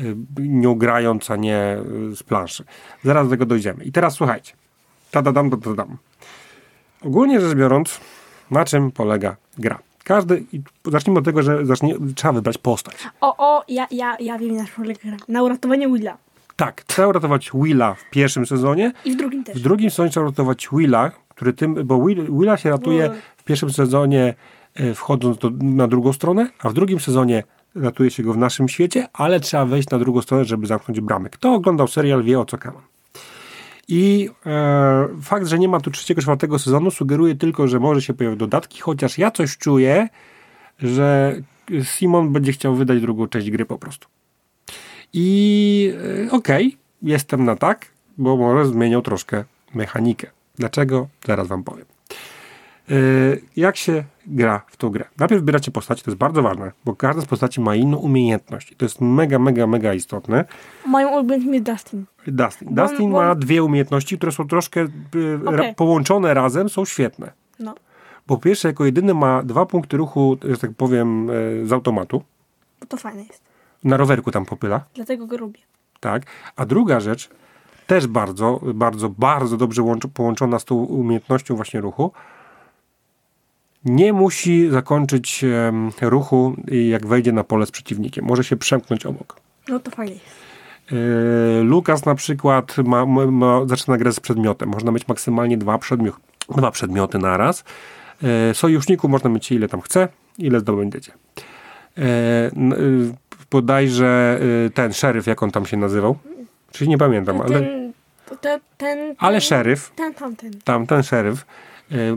y, 0.00 0.16
nią 0.38 0.74
grając, 0.74 1.30
a 1.30 1.36
nie 1.36 1.76
y, 2.12 2.16
z 2.16 2.22
planszy. 2.22 2.64
Zaraz 3.04 3.26
do 3.26 3.30
tego 3.30 3.46
dojdziemy. 3.46 3.84
I 3.84 3.92
teraz 3.92 4.14
słuchajcie. 4.14 4.52
Tadadam, 5.10 5.50
tadadam. 5.50 5.96
Ogólnie 7.02 7.40
rzecz 7.40 7.54
biorąc, 7.54 8.00
na 8.50 8.64
czym 8.64 8.90
polega 8.90 9.36
gra? 9.58 9.78
Każdy, 10.04 10.44
i 10.52 10.60
zacznijmy 10.84 11.18
od 11.18 11.24
tego, 11.24 11.42
że 11.42 11.66
zacznie, 11.66 11.94
trzeba 12.14 12.32
wybrać 12.32 12.58
postać. 12.58 12.94
O, 13.20 13.34
o, 13.38 13.64
ja, 13.68 13.86
ja, 13.90 14.16
ja 14.20 14.38
wiem 14.38 14.56
na 14.56 14.64
czym 14.64 14.74
polega 14.76 15.00
gra. 15.04 15.16
Na 15.28 15.42
uratowanie 15.42 15.88
Willa. 15.88 16.16
Tak, 16.60 16.84
trzeba 16.84 17.08
uratować 17.08 17.50
Willa 17.54 17.94
w 17.94 18.10
pierwszym 18.10 18.46
sezonie, 18.46 18.92
I 19.04 19.12
w 19.12 19.16
drugim 19.16 19.44
też. 19.44 19.58
w 19.58 19.60
drugim 19.62 19.90
sezonie 19.90 20.10
trzeba 20.10 20.26
uratować 20.26 20.68
Willa, 20.72 21.10
który 21.28 21.52
tym, 21.52 21.74
bo 21.84 22.06
Will, 22.06 22.26
Willa 22.38 22.56
się 22.56 22.70
ratuje 22.70 23.08
No. 23.08 23.14
w 23.36 23.44
pierwszym 23.44 23.70
sezonie 23.70 24.34
e, 24.74 24.94
wchodząc 24.94 25.38
do, 25.38 25.50
na 25.62 25.86
drugą 25.88 26.12
stronę, 26.12 26.50
a 26.58 26.68
w 26.68 26.72
drugim 26.72 27.00
sezonie 27.00 27.42
ratuje 27.74 28.10
się 28.10 28.22
go 28.22 28.32
w 28.32 28.36
naszym 28.38 28.68
świecie, 28.68 29.08
ale 29.12 29.40
trzeba 29.40 29.66
wejść 29.66 29.90
na 29.90 29.98
drugą 29.98 30.22
stronę, 30.22 30.44
żeby 30.44 30.66
zamknąć 30.66 31.00
bramę. 31.00 31.30
Kto 31.30 31.52
oglądał 31.54 31.88
serial 31.88 32.22
wie 32.22 32.40
o 32.40 32.44
co 32.44 32.58
kaman. 32.58 32.82
I 33.88 34.28
e, 34.46 35.08
fakt, 35.22 35.46
że 35.46 35.58
nie 35.58 35.68
ma 35.68 35.80
tu 35.80 35.90
trzeciego, 35.90 36.22
czwartego 36.22 36.58
sezonu 36.58 36.90
sugeruje 36.90 37.34
tylko, 37.34 37.68
że 37.68 37.80
może 37.80 38.02
się 38.02 38.14
pojawić 38.14 38.38
dodatki, 38.38 38.80
chociaż 38.80 39.18
ja 39.18 39.30
coś 39.30 39.58
czuję, 39.58 40.08
że 40.78 41.34
Simon 41.82 42.32
będzie 42.32 42.52
chciał 42.52 42.74
wydać 42.74 43.00
drugą 43.00 43.26
część 43.26 43.50
gry 43.50 43.64
po 43.66 43.78
prostu. 43.78 44.08
I 45.12 45.92
e, 46.26 46.30
okej, 46.30 46.76
jestem 47.02 47.44
na 47.44 47.56
tak, 47.56 47.86
bo 48.18 48.36
może 48.36 48.66
zmienią 48.66 49.02
troszkę 49.02 49.44
mechanikę. 49.74 50.30
Dlaczego? 50.56 51.08
Zaraz 51.26 51.46
wam 51.48 51.64
powiem. 51.64 51.84
E, 52.90 52.94
jak 53.56 53.76
się 53.76 54.04
gra 54.26 54.62
w 54.66 54.76
tą 54.76 54.88
grę? 54.90 55.04
Najpierw 55.18 55.40
wybieracie 55.40 55.70
postać, 55.70 56.02
to 56.02 56.10
jest 56.10 56.18
bardzo 56.18 56.42
ważne, 56.42 56.72
bo 56.84 56.96
każda 56.96 57.22
z 57.22 57.26
postaci 57.26 57.60
ma 57.60 57.74
inną 57.74 57.96
umiejętność. 57.96 58.72
I 58.72 58.76
to 58.76 58.84
jest 58.84 59.00
mega, 59.00 59.38
mega, 59.38 59.66
mega 59.66 59.94
istotne. 59.94 60.44
Moim 60.86 61.08
ulubionym 61.08 61.54
jest 61.54 61.66
Dustin. 61.66 62.04
Dustin. 62.26 62.74
Dustin 62.74 63.10
bo- 63.10 63.16
ma 63.16 63.34
dwie 63.34 63.62
umiejętności, 63.62 64.16
które 64.16 64.32
są 64.32 64.48
troszkę 64.48 64.80
e, 64.80 64.86
ra- 65.56 65.74
połączone 65.74 66.34
razem, 66.34 66.68
są 66.68 66.84
świetne. 66.84 67.32
No. 67.58 67.74
Po 68.26 68.38
pierwsze, 68.38 68.68
jako 68.68 68.84
jedyny 68.84 69.14
ma 69.14 69.42
dwa 69.42 69.66
punkty 69.66 69.96
ruchu, 69.96 70.36
że 70.44 70.56
tak 70.58 70.70
powiem, 70.76 71.28
z 71.64 71.72
automatu. 71.72 72.22
Bo 72.80 72.86
to 72.86 72.96
fajne 72.96 73.22
jest. 73.22 73.49
Na 73.84 73.96
rowerku 73.96 74.30
tam 74.30 74.46
popyla. 74.46 74.84
Dlatego 74.94 75.26
go 75.26 75.36
lubię. 75.36 75.60
Tak. 76.00 76.22
A 76.56 76.66
druga 76.66 77.00
rzecz, 77.00 77.30
też 77.86 78.06
bardzo, 78.06 78.60
bardzo, 78.74 79.08
bardzo 79.08 79.56
dobrze 79.56 79.82
łącz, 79.82 80.06
połączona 80.14 80.58
z 80.58 80.64
tą 80.64 80.74
umiejętnością 80.74 81.56
właśnie 81.56 81.80
ruchu, 81.80 82.12
nie 83.84 84.12
musi 84.12 84.70
zakończyć 84.70 85.44
em, 85.44 85.90
ruchu, 86.00 86.56
jak 86.88 87.06
wejdzie 87.06 87.32
na 87.32 87.44
pole 87.44 87.66
z 87.66 87.70
przeciwnikiem. 87.70 88.24
Może 88.24 88.44
się 88.44 88.56
przemknąć 88.56 89.06
obok. 89.06 89.40
No 89.68 89.80
to 89.80 90.02
jest. 90.02 90.20
Yy, 90.90 91.62
Lukas 91.64 92.06
na 92.06 92.14
przykład 92.14 92.76
ma, 92.78 93.06
ma, 93.06 93.26
ma, 93.26 93.66
zaczyna 93.66 93.96
grę 93.96 94.12
z 94.12 94.20
przedmiotem. 94.20 94.68
Można 94.68 94.92
mieć 94.92 95.08
maksymalnie 95.08 95.58
dwa, 95.58 95.78
przedmiot, 95.78 96.14
dwa 96.56 96.70
przedmioty 96.70 97.18
na 97.18 97.36
raz. 97.36 97.64
Yy, 98.22 98.54
sojuszniku 98.54 99.08
można 99.08 99.30
mieć 99.30 99.52
ile 99.52 99.68
tam 99.68 99.80
chce, 99.80 100.08
ile 100.38 100.60
zdobędziecie. 100.60 101.12
Yy, 101.96 102.04
bodajże 103.50 104.40
yy, 104.64 104.70
ten 104.70 104.92
szeryf, 104.92 105.26
jak 105.26 105.42
on 105.42 105.50
tam 105.50 105.66
się 105.66 105.76
nazywał? 105.76 106.16
Czyli 106.72 106.90
nie 106.90 106.98
pamiętam, 106.98 107.40
ale, 107.40 107.60
Ten, 107.60 107.92
ten, 108.40 108.60
ten, 108.76 109.14
ale 109.18 109.40
szeryf, 109.40 109.92
ten, 109.96 110.14
tamten. 110.14 110.50
tam 110.64 110.86
ten 110.86 111.02
szeryf 111.02 111.46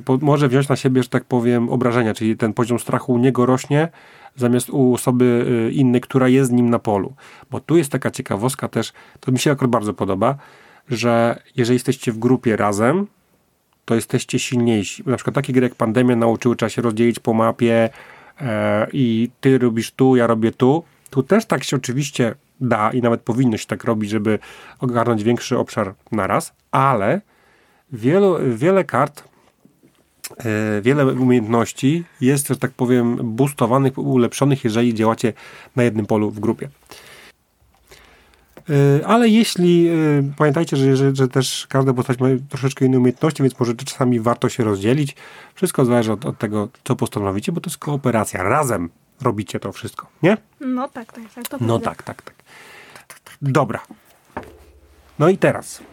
po, 0.05 0.17
może 0.21 0.47
wziąć 0.49 0.69
na 0.69 0.75
siebie, 0.75 1.03
że 1.03 1.09
tak 1.09 1.23
powiem, 1.23 1.69
obrażenia, 1.69 2.13
czyli 2.13 2.37
ten 2.37 2.53
poziom 2.53 2.79
strachu 2.79 3.13
u 3.13 3.17
niego 3.17 3.45
rośnie 3.45 3.87
zamiast 4.35 4.69
u 4.69 4.93
osoby 4.93 5.45
yy, 5.65 5.71
innej, 5.71 6.01
która 6.01 6.27
jest 6.27 6.49
z 6.49 6.53
nim 6.53 6.69
na 6.69 6.79
polu. 6.79 7.13
Bo 7.51 7.59
tu 7.59 7.77
jest 7.77 7.91
taka 7.91 8.11
ciekawostka 8.11 8.67
też, 8.67 8.93
to 9.19 9.31
mi 9.31 9.39
się 9.39 9.51
akurat 9.51 9.71
bardzo 9.71 9.93
podoba, 9.93 10.35
że 10.89 11.39
jeżeli 11.55 11.75
jesteście 11.75 12.11
w 12.11 12.19
grupie 12.19 12.55
razem, 12.55 13.07
to 13.85 13.95
jesteście 13.95 14.39
silniejsi. 14.39 15.03
Na 15.05 15.15
przykład 15.15 15.35
takie 15.35 15.53
gry 15.53 15.63
jak 15.63 15.75
Pandemia 15.75 16.15
nauczyły, 16.15 16.55
trzeba 16.55 16.69
się 16.69 16.81
rozdzielić 16.81 17.19
po 17.19 17.33
mapie 17.33 17.89
e, 18.41 18.87
i 18.93 19.29
ty 19.41 19.57
robisz 19.57 19.91
tu, 19.91 20.15
ja 20.15 20.27
robię 20.27 20.51
tu. 20.51 20.83
Tu 21.13 21.23
też 21.23 21.45
tak 21.45 21.63
się 21.63 21.75
oczywiście 21.75 22.35
da 22.61 22.91
i 22.91 23.01
nawet 23.01 23.21
powinno 23.21 23.57
się 23.57 23.65
tak 23.65 23.83
robić, 23.83 24.09
żeby 24.09 24.39
ogarnąć 24.79 25.23
większy 25.23 25.57
obszar 25.57 25.93
naraz, 26.11 26.53
ale 26.71 27.21
wielu, 27.91 28.37
wiele 28.55 28.83
kart, 28.83 29.23
e, 30.37 30.81
wiele 30.81 31.05
umiejętności 31.05 32.03
jest, 32.21 32.47
że 32.47 32.55
tak 32.55 32.71
powiem, 32.71 33.35
boostowanych, 33.35 33.97
ulepszonych, 33.97 34.63
jeżeli 34.63 34.93
działacie 34.93 35.33
na 35.75 35.83
jednym 35.83 36.05
polu 36.05 36.31
w 36.31 36.39
grupie. 36.39 36.69
E, 38.69 39.07
Ale 39.07 39.29
jeśli, 39.29 39.87
e, 39.87 39.93
pamiętajcie, 40.37 40.77
że, 40.77 40.97
że, 40.97 41.15
że 41.15 41.27
też 41.27 41.67
każda 41.69 41.93
postać 41.93 42.19
ma 42.19 42.27
troszeczkę 42.49 42.85
inne 42.85 42.97
umiejętności, 42.97 43.43
więc 43.43 43.59
może 43.59 43.75
czasami 43.75 44.19
warto 44.19 44.49
się 44.49 44.63
rozdzielić. 44.63 45.15
Wszystko 45.55 45.85
zależy 45.85 46.11
od, 46.11 46.25
od 46.25 46.37
tego, 46.37 46.69
co 46.83 46.95
postanowicie, 46.95 47.51
bo 47.51 47.61
to 47.61 47.69
jest 47.69 47.77
kooperacja. 47.77 48.43
Razem 48.43 48.89
robicie 49.23 49.59
to 49.59 49.71
wszystko, 49.71 50.07
nie? 50.23 50.37
No 50.59 50.87
tak, 50.89 51.13
tak, 51.13 51.33
tak. 51.33 51.51
No 51.51 51.79
prawda. 51.79 51.89
tak, 51.89 52.03
tak, 52.03 52.21
tak. 52.21 52.35
Dobra. 53.41 53.79
No 55.19 55.29
i 55.29 55.37
teraz. 55.37 55.83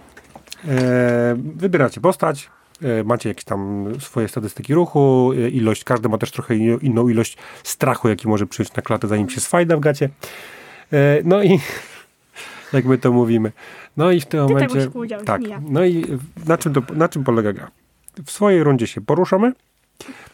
E, 0.69 1.37
wybieracie 1.57 2.01
postać, 2.01 2.51
e, 2.83 3.05
macie 3.05 3.29
jakieś 3.29 3.45
tam 3.45 3.89
swoje 4.01 4.29
statystyki 4.29 4.75
ruchu, 4.75 5.33
e, 5.33 5.49
ilość, 5.49 5.85
każdy 5.85 6.09
ma 6.09 6.19
też 6.19 6.31
trochę 6.31 6.55
inną- 6.55 7.11
ilość 7.11 7.37
strachu, 7.63 8.09
jaki 8.09 8.29
może 8.29 8.47
przyjść 8.47 8.75
na 8.75 8.83
klatę, 8.83 9.09
zanim 9.09 9.31
się 9.31 9.41
swajda 9.41 9.77
w 9.77 9.81
gacie. 9.81 10.09
E, 10.93 11.19
no 11.25 11.43
i 11.43 11.61
jak 12.73 12.85
my 12.85 12.99
to 12.99 13.13
mówimy. 13.13 13.53
No 13.97 14.11
i 14.11 14.21
w 14.21 14.27
tym 14.27 14.41
tak 14.41 14.49
momencie. 14.51 14.91
tak. 15.25 15.47
ja. 15.47 15.61
No 15.69 15.85
i 15.85 16.19
na 16.47 16.59
czym, 16.59 16.75
to, 16.75 16.83
na 16.95 17.09
czym 17.09 17.25
polega 17.25 17.53
gra? 17.53 17.71
W 18.27 18.31
swojej 18.31 18.65
rundzie 18.65 18.87
się 18.87 19.01
poruszamy, 19.01 19.53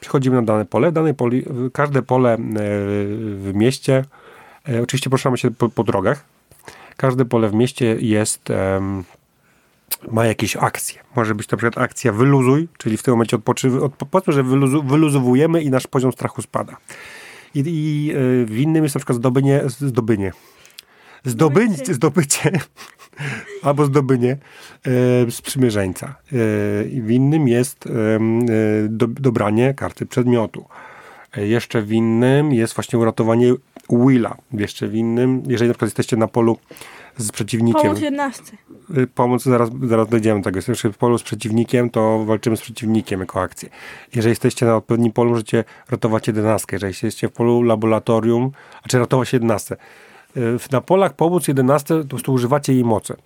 przychodzimy 0.00 0.36
na 0.36 0.42
dane 0.42 0.64
pole. 0.64 0.92
Dane 0.92 1.14
pole 1.14 1.36
każde 1.72 2.02
pole 2.02 2.34
e, 2.34 2.38
w 2.38 3.50
mieście, 3.54 4.04
e, 4.68 4.82
oczywiście 4.82 5.10
poruszamy 5.10 5.38
się 5.38 5.50
po, 5.50 5.68
po 5.68 5.84
drogach. 5.84 6.24
Każde 6.96 7.24
pole 7.24 7.48
w 7.48 7.54
mieście 7.54 7.96
jest, 8.00 8.48
ma 10.10 10.26
jakieś 10.26 10.56
akcje. 10.56 11.00
Może 11.16 11.34
być 11.34 11.50
na 11.50 11.58
przykład 11.58 11.84
akcja 11.84 12.12
wyluzuj, 12.12 12.68
czyli 12.78 12.96
w 12.96 13.02
tym 13.02 13.12
momencie 13.12 13.36
odpoczywy, 13.36 13.84
od, 13.84 13.92
powiedzmy, 14.10 14.32
że 14.32 14.42
wyluzu, 14.42 14.82
wyluzowujemy 14.82 15.62
i 15.62 15.70
nasz 15.70 15.86
poziom 15.86 16.12
strachu 16.12 16.42
spada. 16.42 16.76
I, 17.54 17.62
i 17.66 18.10
e, 18.10 18.14
w 18.44 18.58
innym 18.58 18.82
jest 18.82 18.94
na 18.94 18.98
przykład 18.98 19.16
zdobynie, 19.16 19.62
zdobynie. 19.66 20.32
Zdobyć, 21.26 21.70
Zdobycie. 21.70 21.94
zdobycie 21.94 22.50
albo 23.62 23.84
zdobynie 23.86 24.36
e, 25.26 25.30
sprzymierzeńca. 25.30 26.14
E, 26.32 26.88
i 26.88 27.02
w 27.02 27.10
innym 27.10 27.48
jest 27.48 27.86
e, 27.86 27.90
do, 28.88 29.06
dobranie 29.06 29.74
karty 29.74 30.06
przedmiotu. 30.06 30.64
E, 31.36 31.46
Jeszcze 31.46 31.82
w 31.82 31.92
innym 31.92 32.52
jest 32.52 32.74
właśnie 32.74 32.98
uratowanie 32.98 33.54
Willa. 33.90 34.36
Jeszcze 34.52 34.88
w 34.88 34.94
innym, 34.94 35.42
jeżeli 35.46 35.68
na 35.68 35.74
przykład 35.74 35.88
jesteście 35.88 36.16
na 36.16 36.28
polu 36.28 36.58
z 37.16 37.32
przeciwnikiem. 37.32 37.82
Pomoc 37.82 38.00
jedenastce. 38.00 38.56
Y, 38.98 39.06
Pomoc, 39.06 39.42
zaraz, 39.42 39.70
zaraz 39.82 40.08
dojdziemy 40.08 40.40
do 40.40 40.44
tego. 40.44 40.58
Jesteście 40.58 40.92
w 40.92 40.98
polu 40.98 41.18
z 41.18 41.22
przeciwnikiem, 41.22 41.90
to 41.90 42.24
walczymy 42.24 42.56
z 42.56 42.60
przeciwnikiem 42.60 43.20
jako 43.20 43.40
akcję. 43.40 43.68
Jeżeli 44.14 44.30
jesteście 44.30 44.66
na 44.66 44.76
odpowiednim 44.76 45.12
polu, 45.12 45.30
możecie 45.30 45.64
ratować 45.90 46.26
jedenastkę. 46.26 46.76
Jeżeli 46.76 46.90
jesteście 46.90 47.28
w 47.28 47.32
polu 47.32 47.62
laboratorium, 47.62 48.50
a 48.82 48.88
czy 48.88 48.98
ratować 48.98 49.32
jedenastkę. 49.32 49.76
Y, 50.36 50.72
Na 50.72 50.80
polach 50.80 51.12
pomóc 51.14 51.48
jedenastce, 51.48 51.94
to 51.94 52.02
po 52.02 52.08
prostu 52.08 52.32
używacie 52.32 52.72
jej 52.72 52.84
mocy. 52.84 53.16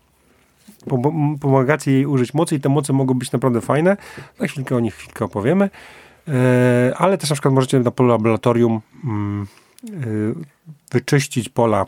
Pom- 0.87 1.39
Pomagacie 1.39 1.93
jej 1.93 2.07
użyć 2.07 2.35
mocy 2.35 2.55
i 2.55 2.61
te 2.61 2.69
moce 2.69 2.93
mogą 2.93 3.15
być 3.15 3.33
naprawdę 3.33 3.61
fajne. 3.61 3.97
Za 4.39 4.47
chwilkę 4.47 4.77
o 4.77 4.81
nich 4.81 4.95
chwilkę 4.95 5.25
opowiemy. 5.25 5.71
E, 6.29 6.93
Ale 6.97 7.19
też 7.19 7.31
na 7.31 7.35
przykład 7.35 7.55
możecie 7.55 7.79
na 7.81 7.91
polu 7.91 8.09
laboratorium 8.09 8.81
mm, 9.05 9.47
y, 9.85 10.35
wyczyścić 10.93 11.49
pola 11.49 11.87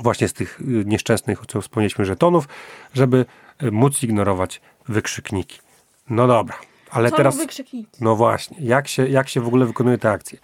właśnie 0.00 0.28
z 0.28 0.32
tych 0.32 0.60
y, 0.60 0.64
nieszczęsnych, 0.86 1.40
co 1.48 1.60
wspomnieliśmy, 1.60 2.04
żetonów, 2.04 2.48
żeby 2.94 3.24
y, 3.62 3.70
móc 3.70 4.02
ignorować 4.02 4.60
wykrzykniki. 4.88 5.58
No 6.10 6.26
dobra, 6.26 6.58
ale 6.90 7.10
Co 7.10 7.16
teraz... 7.16 7.36
wykrzykniki? 7.36 7.88
No 8.00 8.16
właśnie, 8.16 8.56
jak 8.60 8.88
się, 8.88 9.08
jak 9.08 9.28
się 9.28 9.40
w 9.40 9.46
ogóle 9.46 9.66
wykonuje 9.66 9.98
te 9.98 10.10
akcje? 10.10 10.38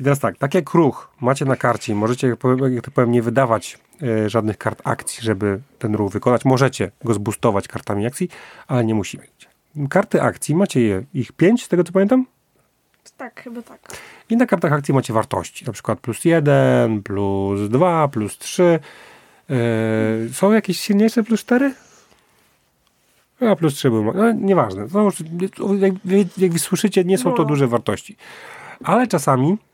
I 0.00 0.02
teraz 0.04 0.18
tak, 0.18 0.38
tak 0.38 0.54
jak 0.54 0.74
ruch 0.74 1.10
macie 1.20 1.44
na 1.44 1.56
karcie, 1.56 1.94
możecie, 1.94 2.28
jak 2.28 2.38
jak 2.74 2.84
to 2.84 2.90
powiem, 2.90 3.10
nie 3.10 3.22
wydawać 3.22 3.78
e, 4.02 4.28
żadnych 4.28 4.58
kart 4.58 4.80
akcji, 4.84 5.22
żeby 5.22 5.60
ten 5.78 5.94
ruch 5.94 6.12
wykonać. 6.12 6.44
Możecie 6.44 6.90
go 7.04 7.14
zboostować 7.14 7.68
kartami 7.68 8.06
akcji, 8.06 8.28
ale 8.66 8.84
nie 8.84 8.94
musi 8.94 9.18
mieć. 9.18 9.48
Karty 9.90 10.22
akcji 10.22 10.54
macie 10.54 10.80
je, 10.80 11.04
ich 11.14 11.32
pięć, 11.32 11.64
z 11.64 11.68
tego 11.68 11.84
co 11.84 11.92
pamiętam? 11.92 12.26
Tak, 13.16 13.42
chyba 13.42 13.62
tak. 13.62 13.80
I 14.30 14.36
na 14.36 14.46
kartach 14.46 14.72
akcji 14.72 14.94
macie 14.94 15.12
wartości, 15.12 15.64
na 15.64 15.72
przykład 15.72 16.00
plus 16.00 16.24
1, 16.24 17.02
plus 17.02 17.68
2, 17.68 18.08
plus 18.08 18.38
3. 18.38 18.78
Yy, 19.48 19.56
są 20.32 20.52
jakieś 20.52 20.80
silniejsze 20.80 21.22
plus 21.22 21.40
4? 21.40 21.74
A 23.40 23.56
plus 23.56 23.74
3 23.74 23.90
był. 23.90 24.12
No, 24.14 24.32
nieważne. 24.32 24.88
Znowu, 24.88 25.10
jak, 25.78 25.92
jak 26.38 26.52
wy 26.52 26.58
słyszycie, 26.58 27.04
nie 27.04 27.18
są 27.18 27.32
to 27.32 27.42
No. 27.42 27.48
duże 27.48 27.66
wartości. 27.68 28.16
Ale 28.84 29.06
czasami 29.06 29.48
no, 29.50 29.69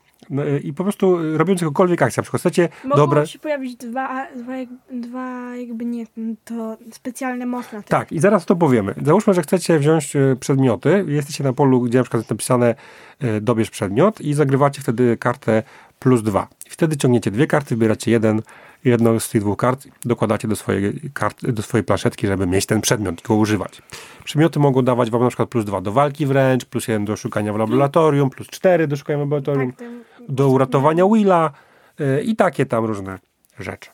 i 0.63 0.73
po 0.73 0.83
prostu 0.83 1.23
yy, 1.23 1.37
robiąc 1.37 1.61
jakąkolwiek 1.61 2.01
akcję, 2.01 2.21
na 2.21 2.23
przykład 2.23 2.41
chcecie 2.41 2.69
Mogą 2.83 2.95
dobre... 2.95 3.27
się 3.27 3.39
pojawić 3.39 3.75
dwa, 3.75 4.27
dwa, 4.35 4.53
dwa 4.91 5.55
jakby 5.55 5.85
nie, 5.85 6.05
to 6.45 6.77
specjalne 6.91 7.61
tym. 7.71 7.83
Tak, 7.83 8.11
i 8.11 8.19
zaraz 8.19 8.45
to 8.45 8.55
powiemy. 8.55 8.93
Załóżmy, 9.05 9.33
że 9.33 9.41
chcecie 9.41 9.79
wziąć 9.79 10.15
e, 10.15 10.35
przedmioty, 10.39 11.05
jesteście 11.07 11.43
na 11.43 11.53
polu, 11.53 11.81
gdzie 11.81 11.97
na 11.97 12.03
przykład 12.03 12.19
jest 12.19 12.29
napisane 12.29 12.75
e, 13.19 13.41
dobierz 13.41 13.69
przedmiot 13.69 14.21
i 14.21 14.33
zagrywacie 14.33 14.81
wtedy 14.81 15.17
kartę 15.17 15.63
plus 15.99 16.23
dwa. 16.23 16.47
Wtedy 16.69 16.97
ciągniecie 16.97 17.31
dwie 17.31 17.47
karty, 17.47 17.75
wybieracie 17.75 18.11
jeden, 18.11 18.41
jedną 18.85 19.19
z 19.19 19.29
tych 19.29 19.41
dwóch 19.41 19.57
kart, 19.57 19.87
dokładacie 20.05 20.47
do 20.47 20.55
swojej, 20.55 21.01
karty, 21.13 21.53
do 21.53 21.61
swojej 21.61 21.83
planszetki, 21.83 22.27
żeby 22.27 22.47
mieć 22.47 22.65
ten 22.65 22.81
przedmiot 22.81 23.19
i 23.19 23.27
go 23.27 23.35
używać. 23.35 23.81
Przedmioty 24.23 24.59
mogą 24.59 24.81
dawać 24.81 25.11
wam 25.11 25.21
na 25.21 25.27
przykład 25.27 25.49
plus 25.49 25.65
dwa 25.65 25.81
do 25.81 25.91
walki 25.91 26.25
wręcz, 26.25 26.65
plus 26.65 26.87
jeden 26.87 27.05
do 27.05 27.15
szukania 27.15 27.53
w 27.53 27.57
laboratorium, 27.57 28.29
plus 28.29 28.47
cztery 28.47 28.87
do 28.87 28.95
szukania 28.95 29.17
w 29.17 29.21
laboratorium, 29.21 29.73
Tak, 29.73 29.87
do 30.29 30.49
uratowania 30.49 31.07
Willa 31.13 31.51
e, 31.99 32.21
i 32.21 32.35
takie 32.35 32.65
tam 32.65 32.85
różne 32.85 33.19
rzeczy. 33.59 33.89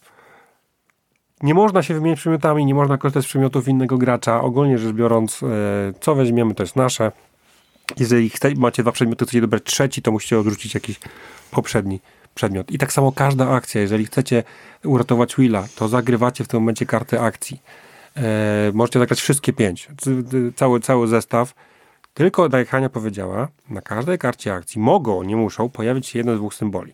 Nie 1.44 1.54
można 1.54 1.84
się 1.84 1.94
wymienić 1.94 2.20
przedmiotami, 2.20 2.66
nie 2.66 2.76
można 2.76 2.98
korzystać 2.98 3.24
z 3.24 3.28
przedmiotów 3.28 3.68
innego 3.68 3.98
gracza. 3.98 4.42
Ogólnie 4.42 4.78
rzecz 4.78 4.94
biorąc, 4.94 5.44
e, 5.44 5.48
co 6.00 6.16
weźmiemy, 6.16 6.56
to 6.56 6.64
jest 6.64 6.76
nasze. 6.76 7.12
Jeżeli 7.98 8.30
chce, 8.30 8.56
macie 8.56 8.84
dwa 8.84 8.92
przedmioty, 8.92 9.26
chcecie 9.26 9.42
dobrać 9.42 9.64
trzeci, 9.64 10.02
to 10.02 10.12
musicie 10.12 10.40
odrzucić 10.40 10.74
jakiś 10.74 11.00
poprzedni 11.52 12.00
przedmiot. 12.36 12.72
I 12.72 12.78
tak 12.78 12.94
samo 12.94 13.12
każda 13.12 13.50
akcja. 13.50 13.82
Jeżeli 13.82 14.06
chcecie 14.06 14.44
uratować 14.84 15.36
Willa, 15.36 15.68
to 15.76 15.88
zagrywacie 15.88 16.44
w 16.44 16.48
tym 16.48 16.60
momencie 16.60 16.86
kartę 16.86 17.22
akcji. 17.22 17.62
E, 18.18 18.22
możecie 18.74 19.00
zagrać 19.00 19.22
wszystkie 19.22 19.54
pięć. 19.54 19.88
Cały, 20.56 20.80
cały 20.80 21.08
zestaw. 21.08 21.54
Tylko, 22.14 22.50
tak 22.50 22.60
jak 22.60 22.70
Hania 22.70 22.90
powiedziała, 22.90 23.48
na 23.70 23.82
każdej 23.82 24.18
karcie 24.18 24.54
akcji 24.54 24.82
mogą, 24.82 25.24
nie 25.24 25.36
muszą, 25.36 25.70
pojawić 25.70 26.08
się 26.08 26.20
jeden 26.20 26.36
z 26.36 26.40
dwóch 26.40 26.54
symboli. 26.54 26.94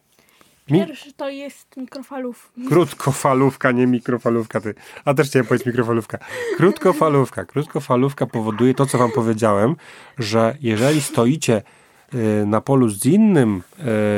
Mi- 0.70 0.80
Pierwszy 0.86 1.14
to 1.14 1.30
jest 1.30 1.78
mikrofalów. 1.78 2.52
Krótkofalówka, 2.70 3.72
nie 3.72 3.88
mikrofalówka. 3.88 4.62
Ty. 4.62 4.74
A 5.06 5.14
też 5.14 5.28
chciałem 5.28 5.46
powiedzieć 5.46 5.68
mikrofalówka. 5.68 6.18
Krótkofalówka. 6.58 7.46
Krótkofalówka 7.46 8.26
powoduje 8.26 8.74
to, 8.74 8.86
co 8.86 8.98
wam 8.98 9.12
powiedziałem, 9.12 9.76
że 10.18 10.58
jeżeli 10.62 11.02
stoicie 11.02 11.62
na 12.46 12.62
polu 12.62 12.90
z 12.90 13.06
innym 13.06 13.64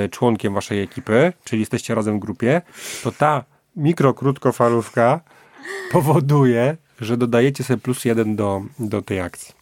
y, 0.06 0.10
członkiem 0.10 0.54
waszej 0.54 0.82
ekipy, 0.82 1.34
czyli 1.44 1.60
jesteście 1.60 1.96
razem 1.96 2.18
w 2.18 2.20
grupie, 2.20 2.62
to 3.04 3.12
ta 3.12 3.44
mikrokrótkofalówka 3.76 5.20
powoduje, 5.92 6.78
że 7.02 7.18
dodajecie 7.18 7.64
sobie 7.64 7.78
plus 7.78 8.06
jeden 8.06 8.36
do, 8.36 8.62
do 8.80 9.02
tej 9.02 9.20
akcji. 9.20 9.54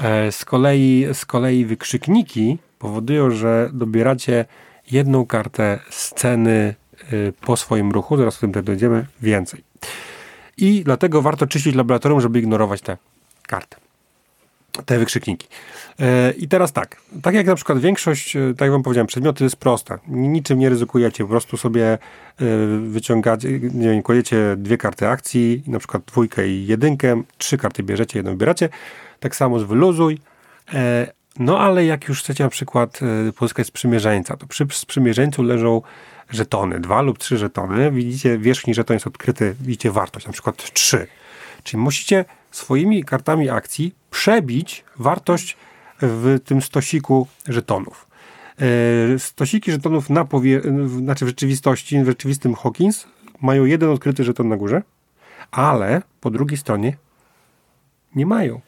E, 0.00 0.32
Z 0.32 0.44
kolei, 0.44 1.06
z 1.12 1.26
kolei 1.26 1.64
wykrzykniki 1.64 2.58
powodują, 2.78 3.30
że 3.30 3.70
dobieracie 3.72 4.44
jedną 4.90 5.26
kartę 5.26 5.78
sceny 5.90 6.74
y, 7.12 7.32
po 7.40 7.56
swoim 7.56 7.90
ruchu, 7.92 8.16
zaraz 8.16 8.36
o 8.36 8.40
tym 8.40 8.52
też 8.52 8.64
dojdziemy, 8.64 9.06
więcej. 9.22 9.64
I 10.56 10.84
dlatego 10.84 11.22
warto 11.22 11.46
czyścić 11.46 11.74
laboratorium, 11.74 12.20
żeby 12.20 12.38
ignorować 12.38 12.80
te 12.80 12.96
karty 13.42 13.83
te 14.82 14.98
wykrzykniki. 14.98 15.48
E, 16.00 16.30
I 16.30 16.48
teraz 16.48 16.72
tak, 16.72 16.96
tak 17.22 17.34
jak 17.34 17.46
na 17.46 17.54
przykład 17.54 17.78
większość, 17.78 18.36
e, 18.36 18.40
tak 18.56 18.60
jak 18.60 18.70
wam 18.70 18.82
powiedziałem, 18.82 19.06
przedmioty 19.06 19.44
jest 19.44 19.56
prosta. 19.56 19.98
Niczym 20.08 20.58
nie 20.58 20.68
ryzykujecie, 20.68 21.24
po 21.24 21.30
prostu 21.30 21.56
sobie 21.56 21.92
e, 21.92 21.98
wyciągacie, 22.88 23.50
nie 23.50 23.88
wiem, 23.88 24.02
kładziecie 24.02 24.54
dwie 24.56 24.78
karty 24.78 25.08
akcji, 25.08 25.62
na 25.66 25.78
przykład 25.78 26.02
dwójkę 26.04 26.48
i 26.48 26.66
jedynkę, 26.66 27.22
trzy 27.38 27.58
karty 27.58 27.82
bierzecie, 27.82 28.18
jedną 28.18 28.32
wybieracie. 28.32 28.68
Tak 29.20 29.36
samo 29.36 29.58
z 29.58 29.62
wyluzuj. 29.62 30.18
No 31.38 31.58
ale 31.58 31.84
jak 31.84 32.08
już 32.08 32.22
chcecie 32.22 32.44
na 32.44 32.50
przykład 32.50 33.00
pozyskać 33.36 33.66
sprzymierzeńca, 33.66 34.36
to 34.36 34.46
przy 34.46 34.66
sprzymierzeńcu 34.70 35.42
leżą 35.42 35.82
żetony, 36.30 36.80
dwa 36.80 37.02
lub 37.02 37.18
trzy 37.18 37.38
żetony. 37.38 37.90
Widzicie, 37.90 38.38
wierzchni 38.38 38.74
żeton 38.74 38.94
jest 38.94 39.06
odkryty, 39.06 39.54
widzicie 39.60 39.90
wartość, 39.90 40.26
na 40.26 40.32
przykład 40.32 40.72
trzy. 40.72 41.06
Czyli 41.62 41.82
musicie 41.82 42.24
swoimi 42.50 43.04
kartami 43.04 43.50
akcji 43.50 43.94
przebić 44.24 44.84
wartość 44.98 45.56
w 46.02 46.38
tym 46.44 46.62
stosiku 46.62 47.26
żetonów. 47.48 48.06
E, 49.14 49.18
stosiki 49.18 49.72
żetonów 49.72 50.10
na 50.10 50.24
powie... 50.24 50.60
znaczy 50.98 51.24
w 51.24 51.28
rzeczywistości, 51.28 52.02
w 52.02 52.06
rzeczywistym 52.06 52.54
Hawkins 52.54 53.06
mają 53.40 53.64
jeden 53.64 53.90
odkryty 53.90 54.24
żeton 54.24 54.48
na 54.48 54.56
górze, 54.56 54.82
ale 55.50 56.02
po 56.20 56.30
drugiej 56.30 56.58
stronie 56.58 56.96
nie 58.14 58.26
mają. 58.26 58.60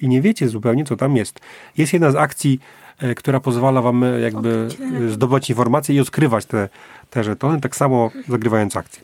I 0.00 0.08
nie 0.08 0.22
wiecie 0.22 0.48
zupełnie, 0.48 0.84
co 0.84 0.96
tam 0.96 1.16
jest. 1.16 1.40
Jest 1.76 1.92
jedna 1.92 2.10
z 2.10 2.16
akcji, 2.16 2.60
e, 2.98 3.14
która 3.14 3.40
pozwala 3.40 3.82
wam 3.82 4.04
e, 4.04 4.20
jakby 4.20 4.68
zdobyć 5.08 5.50
informacje 5.50 5.94
i 5.94 6.00
odkrywać 6.00 6.46
te, 6.46 6.68
te 7.10 7.24
żetony, 7.24 7.60
tak 7.60 7.76
samo 7.76 8.10
zagrywając 8.28 8.76
akcję. 8.76 9.02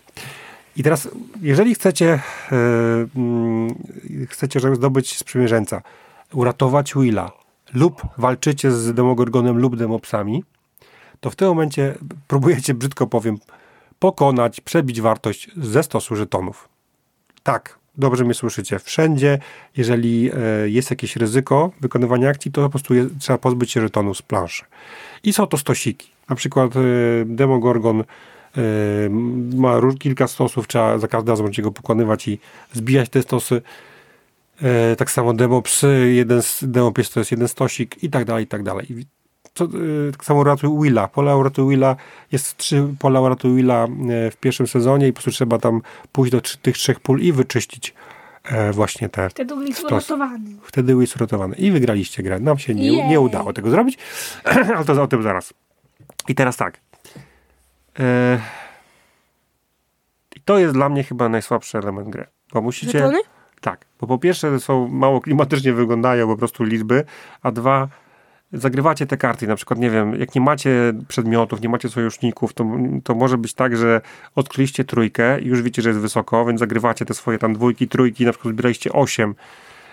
I 0.77 0.83
teraz, 0.83 1.09
jeżeli 1.43 1.75
chcecie, 1.75 2.21
yy, 4.17 4.27
chcecie 4.27 4.61
zdobyć 4.75 5.17
sprzymierzeńca, 5.17 5.83
uratować 6.33 6.95
Willa 6.95 7.33
lub 7.75 8.03
walczycie 8.19 8.71
z 8.71 8.95
Demogorgonem 8.95 9.59
lub 9.59 9.77
Demopsami, 9.77 10.45
to 11.21 11.31
w 11.31 11.37
tym 11.37 11.49
momencie 11.49 11.95
próbujecie, 12.29 12.75
brzydko 12.75 13.07
powiem, 13.07 13.39
pokonać, 13.99 14.61
przebić 14.61 15.01
wartość 15.01 15.51
ze 15.57 15.83
stosu 15.83 16.17
żetonów. 16.17 16.69
Tak, 17.43 17.79
dobrze 17.99 18.25
mnie 18.25 18.35
słyszycie. 18.35 18.79
Wszędzie, 18.79 19.39
jeżeli 19.77 20.31
e, 20.31 20.37
jest 20.69 20.91
jakieś 20.91 21.17
ryzyko 21.17 21.71
wykonywania 21.81 22.29
akcji, 22.29 22.53
to 22.53 22.63
po 22.63 22.71
prostu 22.71 22.95
je, 22.95 23.09
trzeba 23.21 23.39
pozbyć 23.39 23.73
się 23.73 23.81
żetonów 23.81 24.19
z 24.19 24.23
planszy. 24.23 24.65
I 25.23 25.33
są 25.33 25.47
to 25.47 25.57
stosiki. 25.57 26.09
Na 26.29 26.37
przykład 26.37 26.77
e, 26.77 26.81
Demogorgon 27.25 28.05
ma 29.55 29.81
kilka 29.99 30.29
stosów, 30.29 30.69
trzeba 30.69 30.99
za 30.99 31.09
każdym 31.09 31.37
razem 31.37 31.65
go 31.65 31.73
pokonywać 31.73 32.29
i 32.29 32.39
zbijać 32.73 33.09
te 33.09 33.23
stosy. 33.23 33.63
E, 34.63 34.97
tak 34.97 35.11
samo 35.11 35.33
demo 35.33 35.63
psy, 35.63 36.13
jeden 36.15 36.43
z 36.43 36.65
demo 36.65 36.93
pies 36.93 37.11
to 37.11 37.21
jest 37.21 37.31
jeden 37.31 37.49
stosik 37.49 38.03
i 38.03 38.11
tak 38.11 38.25
dalej, 38.25 38.45
i 38.45 38.47
tak 38.47 38.63
dalej. 38.63 39.07
Co, 39.55 39.65
e, 39.65 39.69
tak 40.13 40.25
samo 40.25 40.45
ratuj 40.45 40.83
Willa. 40.83 41.09
Pola 41.09 41.43
ratuj 41.43 41.71
Willa, 41.71 41.97
jest 42.33 42.57
trzy 42.57 42.89
pola 42.99 43.29
ratuj 43.29 43.57
Willa 43.57 43.87
w 44.31 44.37
pierwszym 44.37 44.67
sezonie 44.67 45.09
i 45.09 45.13
po 45.13 45.15
prostu 45.15 45.31
trzeba 45.31 45.59
tam 45.59 45.83
pójść 46.13 46.33
do 46.33 46.41
tych 46.41 46.77
trzech 46.77 47.01
pól 47.01 47.21
i 47.21 47.33
wyczyścić 47.33 47.95
właśnie 48.73 49.09
te 49.09 49.31
Wtedy 49.31 49.55
Will 49.55 49.69
jest 49.69 49.85
uratowany. 49.85 50.51
Wtedy 50.63 50.93
Will 50.93 51.01
jest 51.01 51.17
uratowany. 51.17 51.57
I 51.57 51.71
wygraliście 51.71 52.23
grę. 52.23 52.41
Nam 52.41 52.59
się 52.59 52.75
nie, 52.75 53.09
nie 53.09 53.21
udało 53.21 53.53
tego 53.53 53.71
zrobić, 53.71 53.99
ale 54.77 54.85
to 54.85 55.03
o 55.03 55.07
tym 55.07 55.23
zaraz. 55.23 55.55
I 56.29 56.35
teraz 56.35 56.57
tak. 56.57 56.81
E, 57.99 58.41
I 60.37 60.41
to 60.41 60.59
jest 60.59 60.75
dla 60.75 60.89
mnie 60.89 61.05
chyba 61.05 61.29
najsłabszy 61.29 61.79
element 61.79 62.09
gry. 62.09 62.27
Bo 62.53 62.61
musicie. 62.61 62.99
Żetony? 62.99 63.19
Tak, 63.61 63.85
bo 64.01 64.07
po 64.07 64.19
pierwsze 64.19 64.61
są 64.61 64.89
mało 64.89 65.21
klimatycznie 65.21 65.73
wyglądają 65.73 66.27
po 66.27 66.37
prostu 66.37 66.65
liczby, 66.65 67.05
a 67.43 67.51
dwa 67.51 67.89
zagrywacie 68.53 69.07
te 69.07 69.17
karty. 69.17 69.47
Na 69.47 69.57
przykład, 69.57 69.81
nie 69.81 69.91
wiem, 69.91 70.21
jak 70.21 70.35
nie 70.35 70.41
macie 70.41 70.93
przedmiotów, 71.09 71.61
nie 71.61 71.69
macie 71.69 71.89
sojuszników, 71.89 72.55
to, 72.55 72.67
to 73.05 73.15
może 73.15 73.39
być 73.39 73.55
tak, 73.55 73.77
że 73.77 74.01
odkryliście 74.35 74.85
trójkę 74.85 75.41
i 75.41 75.47
już 75.47 75.63
wiecie, 75.63 75.83
że 75.83 75.89
jest 75.89 76.01
wysoko, 76.01 76.45
więc 76.45 76.61
zagrywacie 76.61 77.05
te 77.05 77.15
swoje 77.15 77.39
tam 77.39 77.55
dwójki, 77.55 77.89
trójki, 77.89 78.25
na 78.25 78.33
przykład 78.33 78.55
zbieraliście 78.55 78.93
8 78.93 79.35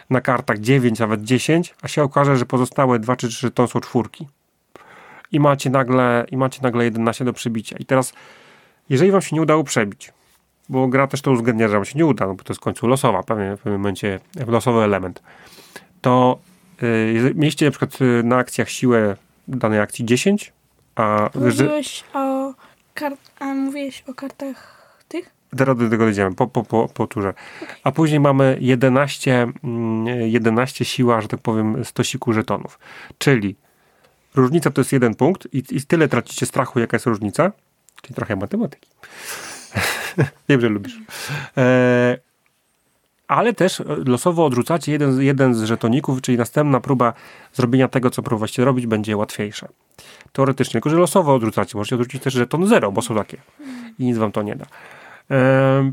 na 0.09 0.21
kartach, 0.21 0.59
9, 0.59 0.99
nawet 0.99 1.23
10, 1.23 1.75
a 1.81 1.87
się 1.87 2.03
okaże, 2.03 2.37
że 2.37 2.45
pozostałe 2.45 2.99
2 2.99 3.15
czy 3.15 3.29
3 3.29 3.51
to 3.51 3.67
są 3.67 3.79
czwórki 3.79 4.27
i 5.31 5.39
macie 5.39 5.69
nagle, 5.69 6.25
i 6.31 6.37
macie 6.37 6.59
nagle 6.61 6.83
11 6.83 7.25
do 7.25 7.33
przebicia. 7.33 7.75
I 7.79 7.85
teraz, 7.85 8.13
jeżeli 8.89 9.11
wam 9.11 9.21
się 9.21 9.35
nie 9.35 9.41
udało 9.41 9.63
przebić, 9.63 10.13
bo 10.69 10.87
gra 10.87 11.07
też 11.07 11.21
to 11.21 11.31
uwzględnia, 11.31 11.67
że 11.67 11.73
wam 11.73 11.85
się 11.85 11.99
nie 11.99 12.05
uda, 12.05 12.27
no 12.27 12.33
bo 12.33 12.43
to 12.43 12.53
jest 12.53 12.61
w 12.61 12.63
końcu 12.63 12.87
losowa, 12.87 13.23
pewnie 13.23 13.55
w 13.55 13.59
pewnym 13.59 13.81
momencie 13.81 14.19
losowy 14.47 14.79
element, 14.79 15.23
to 16.01 16.39
yy, 16.81 17.33
mieliście 17.35 17.65
na 17.65 17.71
przykład 17.71 18.01
y, 18.01 18.23
na 18.23 18.37
akcjach 18.37 18.69
siłę 18.69 19.15
danej 19.47 19.79
akcji 19.79 20.05
10, 20.05 20.53
a... 20.95 21.29
Mówiłeś 21.35 22.03
o, 22.13 22.53
kart, 22.93 23.19
a 23.39 23.45
mówiłeś 23.45 24.03
o 24.07 24.13
kartach 24.13 24.81
tych? 25.07 25.29
Teraz 25.57 25.77
do 25.77 25.89
tego 25.89 26.05
dojdziemy, 26.05 26.35
po, 26.35 26.47
po, 26.47 26.63
po, 26.63 26.87
po 26.87 27.07
turze. 27.07 27.33
A 27.83 27.91
później 27.91 28.19
mamy 28.19 28.57
11, 28.61 29.47
11 30.25 30.83
mm, 30.83 30.85
siła, 30.85 31.21
że 31.21 31.27
tak 31.27 31.39
powiem, 31.39 31.85
stosiku 31.85 32.33
żetonów. 32.33 32.79
Czyli 33.17 33.55
Różnica 34.35 34.71
to 34.71 34.81
jest 34.81 34.91
jeden 34.91 35.15
punkt 35.15 35.47
i, 35.53 35.63
i 35.71 35.81
tyle 35.81 36.07
tracicie 36.07 36.45
strachu, 36.45 36.79
jaka 36.79 36.95
jest 36.95 37.05
różnica. 37.05 37.51
Czyli 38.01 38.15
trochę 38.15 38.35
matematyki. 38.35 38.89
Wiem, 40.49 40.61
że 40.61 40.69
lubisz. 40.69 40.99
E, 41.57 42.17
ale 43.27 43.53
też 43.53 43.83
losowo 44.05 44.45
odrzucacie 44.45 44.91
jeden, 44.91 45.21
jeden 45.21 45.55
z 45.55 45.63
żetoników, 45.63 46.21
czyli 46.21 46.37
następna 46.37 46.79
próba 46.79 47.13
zrobienia 47.53 47.87
tego, 47.87 48.09
co 48.09 48.23
próbowaliście 48.23 48.65
robić, 48.65 48.87
będzie 48.87 49.17
łatwiejsza. 49.17 49.67
Teoretycznie, 50.31 50.71
tylko 50.71 50.89
że 50.89 50.97
losowo 50.97 51.35
odrzucacie. 51.35 51.77
Możecie 51.77 51.95
odrzucić 51.95 52.23
też 52.23 52.33
żeton 52.33 52.67
zero, 52.67 52.91
bo 52.91 53.01
są 53.01 53.15
takie. 53.15 53.37
I 53.99 54.05
nic 54.05 54.17
wam 54.17 54.31
to 54.31 54.41
nie 54.41 54.55
da. 54.55 54.65
E, 55.31 55.91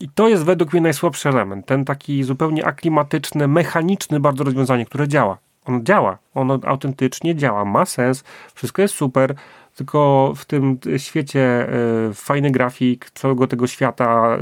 I 0.00 0.08
to 0.08 0.28
jest 0.28 0.44
według 0.44 0.72
mnie 0.72 0.82
najsłabszy 0.82 1.28
element. 1.28 1.66
Ten 1.66 1.84
taki 1.84 2.24
zupełnie 2.24 2.66
aklimatyczny, 2.66 3.48
mechaniczny 3.48 4.20
bardzo 4.20 4.44
rozwiązanie, 4.44 4.86
które 4.86 5.08
działa 5.08 5.38
on 5.66 5.84
działa, 5.84 6.18
on 6.34 6.50
autentycznie 6.64 7.34
działa, 7.34 7.64
ma 7.64 7.84
sens, 7.84 8.24
wszystko 8.54 8.82
jest 8.82 8.94
super, 8.94 9.34
tylko 9.76 10.32
w 10.36 10.44
tym 10.44 10.78
świecie 10.96 11.68
y, 12.10 12.14
fajny 12.14 12.50
grafik 12.50 13.10
całego 13.10 13.46
tego 13.46 13.66
świata, 13.66 14.38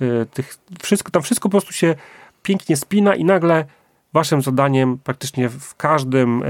y, 0.00 0.04
y, 0.04 0.26
tych, 0.26 0.58
wszystko, 0.82 1.10
tam 1.10 1.22
wszystko 1.22 1.48
po 1.48 1.50
prostu 1.50 1.72
się 1.72 1.94
pięknie 2.42 2.76
spina 2.76 3.14
i 3.14 3.24
nagle 3.24 3.64
waszym 4.12 4.42
zadaniem 4.42 4.98
praktycznie 4.98 5.48
w 5.48 5.74
każdym 5.74 6.42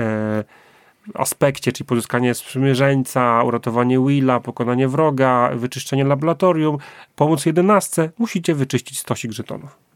aspekcie, 1.15 1.73
czyli 1.73 1.87
pozyskanie 1.87 2.35
sprzymierzeńca, 2.35 3.43
uratowanie 3.43 3.99
Willa, 4.07 4.41
pokonanie 4.41 4.88
wroga, 4.88 5.51
wyczyszczenie 5.55 6.05
laboratorium, 6.05 6.79
pomóc 7.17 7.47
jedenastce, 7.47 8.11
musicie 8.19 8.55
wyczyścić 8.55 8.99
stosik 8.99 9.33
żetonów. 9.33 9.91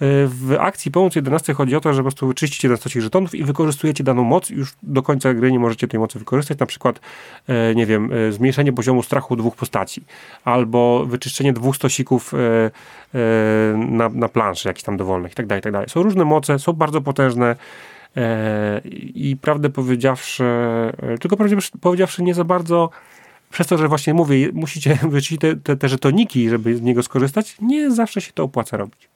W 0.00 0.56
akcji 0.60 0.90
Pomoc 0.90 1.16
11 1.16 1.54
chodzi 1.54 1.76
o 1.76 1.80
to, 1.80 1.92
że 1.92 1.98
po 1.98 2.02
prostu 2.02 2.26
wyczyścicie 2.26 2.68
ten 2.68 2.76
stosik 2.76 3.02
żetonów 3.02 3.34
i 3.34 3.44
wykorzystujecie 3.44 4.04
daną 4.04 4.24
moc. 4.24 4.50
Już 4.50 4.74
do 4.82 5.02
końca 5.02 5.34
gry 5.34 5.52
nie 5.52 5.58
możecie 5.58 5.88
tej 5.88 6.00
mocy 6.00 6.18
wykorzystać. 6.18 6.58
Na 6.58 6.66
przykład, 6.66 7.00
e, 7.48 7.74
nie 7.74 7.86
wiem, 7.86 8.10
e, 8.12 8.32
zmniejszenie 8.32 8.72
poziomu 8.72 9.02
strachu 9.02 9.36
dwóch 9.36 9.56
postaci 9.56 10.04
albo 10.44 11.06
wyczyszczenie 11.06 11.52
dwóch 11.52 11.76
stosików 11.76 12.34
e, 12.34 12.70
na, 13.76 14.08
na 14.08 14.28
planszy 14.28 14.68
jakichś 14.68 14.84
tam 14.84 14.96
dowolnych 14.96 15.32
itd., 15.32 15.48
tak 15.48 15.58
itd. 15.58 15.78
Tak 15.78 15.90
są 15.90 16.02
różne 16.02 16.24
moce, 16.24 16.58
są 16.58 16.72
bardzo 16.72 17.00
potężne 17.00 17.56
i 19.14 19.36
prawdę 19.40 19.70
powiedziawszy, 19.70 20.44
tylko 21.20 21.36
prawdę 21.36 21.56
powiedziawszy 21.80 22.22
nie 22.22 22.34
za 22.34 22.44
bardzo 22.44 22.90
przez 23.50 23.66
to, 23.66 23.78
że 23.78 23.88
właśnie 23.88 24.14
mówię, 24.14 24.50
musicie 24.52 24.98
wyczyścić 25.10 25.40
te, 25.40 25.56
te, 25.56 25.76
te 25.76 25.88
żetoniki, 25.88 26.48
żeby 26.48 26.76
z 26.76 26.82
niego 26.82 27.02
skorzystać, 27.02 27.56
nie 27.60 27.90
zawsze 27.90 28.20
się 28.20 28.32
to 28.32 28.42
opłaca 28.42 28.76
robić. 28.76 29.15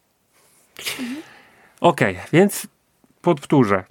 Okej, 1.80 2.14
okay, 2.16 2.26
więc 2.33 2.66
podwtórzę. 3.22 3.85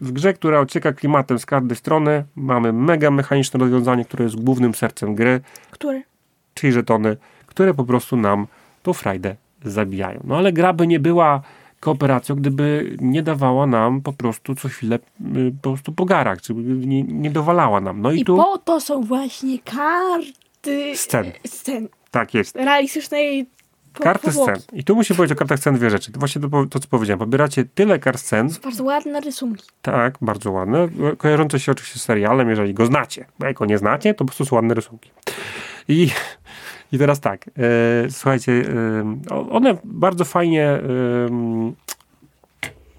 W 0.00 0.12
grze, 0.12 0.34
która 0.34 0.60
ocieka 0.60 0.92
klimatem 0.92 1.38
z 1.38 1.46
każdej 1.46 1.76
strony, 1.76 2.24
mamy 2.36 2.72
mega 2.72 3.10
mechaniczne 3.10 3.60
rozwiązanie, 3.60 4.04
które 4.04 4.24
jest 4.24 4.44
głównym 4.44 4.74
sercem 4.74 5.14
gry. 5.14 5.40
Które? 5.70 6.02
Czyli 6.54 6.72
żetony, 6.72 7.16
które 7.46 7.74
po 7.74 7.84
prostu 7.84 8.16
nam 8.16 8.46
tą 8.82 8.92
frajdę 8.92 9.36
zabijają. 9.64 10.20
No 10.24 10.36
ale 10.36 10.52
gra 10.52 10.72
by 10.72 10.86
nie 10.86 11.00
była 11.00 11.42
kooperacją, 11.80 12.36
gdyby 12.36 12.96
nie 13.00 13.22
dawała 13.22 13.66
nam 13.66 14.00
po 14.00 14.12
prostu 14.12 14.54
co 14.54 14.68
chwilę 14.68 14.98
y, 15.36 15.52
po 15.62 15.70
prostu 15.70 15.92
po 15.92 16.04
garach, 16.04 16.42
czy 16.42 16.54
nie, 16.54 17.02
nie 17.02 17.30
dowalała 17.30 17.80
nam. 17.80 18.02
No 18.02 18.12
i, 18.12 18.20
I 18.20 18.24
tu... 18.24 18.36
po 18.36 18.58
to 18.58 18.80
są 18.80 19.02
właśnie 19.02 19.58
karty 19.58 20.96
scen. 20.96 21.32
scen. 21.46 21.88
Tak 22.10 22.34
jest. 22.34 22.56
Realistycznej 22.56 23.46
Karty 23.92 24.32
scen. 24.32 24.56
I 24.72 24.84
tu 24.84 24.96
muszę 24.96 25.14
powiedzieć 25.14 25.36
o 25.36 25.38
kartach 25.38 25.58
scen 25.58 25.74
dwie 25.74 25.90
rzeczy. 25.90 26.12
Właśnie 26.14 26.40
to, 26.40 26.48
to 26.70 26.78
co 26.78 26.88
powiedziałem. 26.88 27.18
Pobieracie 27.18 27.64
tyle 27.74 27.98
kart 27.98 28.20
scen. 28.20 28.48
Bardzo 28.64 28.84
ładne 28.84 29.20
rysunki. 29.20 29.64
Tak, 29.82 30.14
bardzo 30.20 30.50
ładne. 30.50 30.88
Kojarzące 31.18 31.60
się 31.60 31.72
oczywiście 31.72 31.98
z 31.98 32.02
serialem, 32.02 32.50
jeżeli 32.50 32.74
go 32.74 32.86
znacie. 32.86 33.26
Bo 33.38 33.46
jak 33.46 33.56
go 33.56 33.66
nie 33.66 33.78
znacie, 33.78 34.14
to 34.14 34.18
po 34.18 34.24
prostu 34.24 34.44
są 34.44 34.56
ładne 34.56 34.74
rysunki. 34.74 35.10
I, 35.88 36.10
I 36.92 36.98
teraz 36.98 37.20
tak, 37.20 37.46
e, 37.46 38.10
słuchajcie, 38.10 38.52
e, 39.30 39.50
one 39.50 39.76
bardzo 39.84 40.24
fajnie, 40.24 40.64
e, 40.64 40.80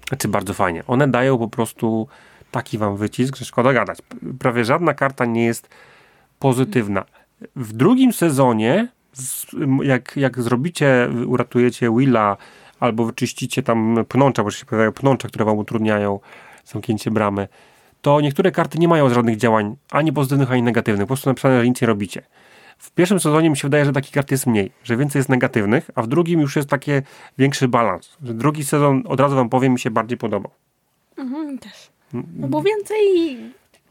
znaczy 0.08 0.28
bardzo 0.28 0.54
fajnie, 0.54 0.82
one 0.86 1.08
dają 1.08 1.38
po 1.38 1.48
prostu 1.48 2.08
taki 2.50 2.78
wam 2.78 2.96
wycisk, 2.96 3.36
że 3.36 3.44
szkoda 3.44 3.72
gadać. 3.72 3.98
Prawie 4.38 4.64
żadna 4.64 4.94
karta 4.94 5.24
nie 5.24 5.44
jest 5.44 5.68
pozytywna. 6.38 7.04
W 7.56 7.72
drugim 7.72 8.12
sezonie, 8.12 8.88
jak, 9.82 10.16
jak 10.16 10.42
zrobicie, 10.42 11.08
uratujecie 11.26 11.90
Willa 11.96 12.36
albo 12.80 13.04
wyczyścicie 13.04 13.62
tam 13.62 14.04
pnącza, 14.08 14.44
bo 14.44 14.50
się 14.50 14.64
pojawiają 14.64 14.92
pnącza, 14.92 15.28
które 15.28 15.44
wam 15.44 15.58
utrudniają 15.58 16.20
zamknięcie 16.64 17.10
bramy, 17.10 17.48
to 18.02 18.20
niektóre 18.20 18.50
karty 18.50 18.78
nie 18.78 18.88
mają 18.88 19.14
żadnych 19.14 19.36
działań, 19.36 19.76
ani 19.90 20.12
pozytywnych, 20.12 20.50
ani 20.50 20.62
negatywnych. 20.62 21.04
Po 21.04 21.06
prostu 21.06 21.30
napisane, 21.30 21.60
że 21.60 21.68
nic 21.68 21.80
nie 21.80 21.86
robicie. 21.86 22.22
W 22.78 22.90
pierwszym 22.90 23.20
sezonie 23.20 23.50
mi 23.50 23.56
się 23.56 23.68
wydaje, 23.68 23.84
że 23.84 23.92
takich 23.92 24.12
kart 24.12 24.30
jest 24.30 24.46
mniej, 24.46 24.72
że 24.84 24.96
więcej 24.96 25.18
jest 25.20 25.28
negatywnych, 25.28 25.90
a 25.94 26.02
w 26.02 26.06
drugim 26.06 26.40
już 26.40 26.56
jest 26.56 26.68
taki 26.68 26.90
większy 27.38 27.68
balans. 27.68 28.16
Że 28.22 28.34
drugi 28.34 28.64
sezon, 28.64 29.02
od 29.06 29.20
razu 29.20 29.36
wam 29.36 29.48
powiem, 29.48 29.72
mi 29.72 29.78
się 29.78 29.90
bardziej 29.90 30.18
podobał. 30.18 30.52
Mhm, 31.16 31.58
też. 31.58 31.90
No 32.12 32.48
bo 32.48 32.62
więcej 32.62 32.98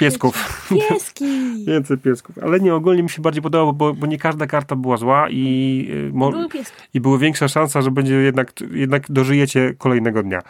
Piesków. 0.02 0.68
pieski. 0.70 1.26
Więcej 1.68 1.98
piesków. 1.98 2.38
Ale 2.38 2.60
nie, 2.60 2.76
ogólnie 2.76 3.04
mi 3.04 3.10
się 3.10 3.22
bardziej 3.22 3.42
podobało, 3.44 3.74
bo, 3.74 3.94
bo 3.94 4.08
nie 4.08 4.18
każda 4.18 4.48
karta 4.48 4.76
była 4.76 4.98
zła 4.98 5.28
i, 5.30 5.88
y, 6.10 6.12
mo- 6.14 6.32
Były 6.32 6.48
i 6.94 7.02
była 7.02 7.18
większa 7.18 7.48
szansa, 7.48 7.82
że 7.82 7.92
będzie 7.92 8.16
jednak, 8.16 8.54
jednak 8.72 9.12
dożyjecie 9.12 9.74
kolejnego 9.78 10.24
dnia. 10.24 10.42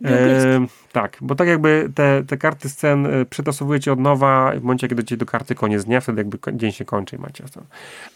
Pieski. 0.00 0.74
tak, 0.92 1.16
bo 1.20 1.34
tak 1.34 1.48
jakby 1.48 1.90
te, 1.94 2.24
te 2.26 2.36
karty 2.36 2.68
scen 2.68 3.06
e, 3.06 3.24
przetasowujecie 3.24 3.92
od 3.92 3.98
nowa 4.00 4.52
w 4.56 4.62
momencie, 4.62 4.88
kiedy 4.88 5.02
dojdziecie 5.02 5.16
do 5.16 5.26
karty 5.26 5.54
koniec 5.54 5.84
dnia, 5.84 6.00
wtedy 6.00 6.20
jakby 6.20 6.38
dzień 6.52 6.72
się 6.72 6.84
kończy 6.84 7.16
i 7.16 7.18
macie 7.18 7.48
stan. 7.48 7.64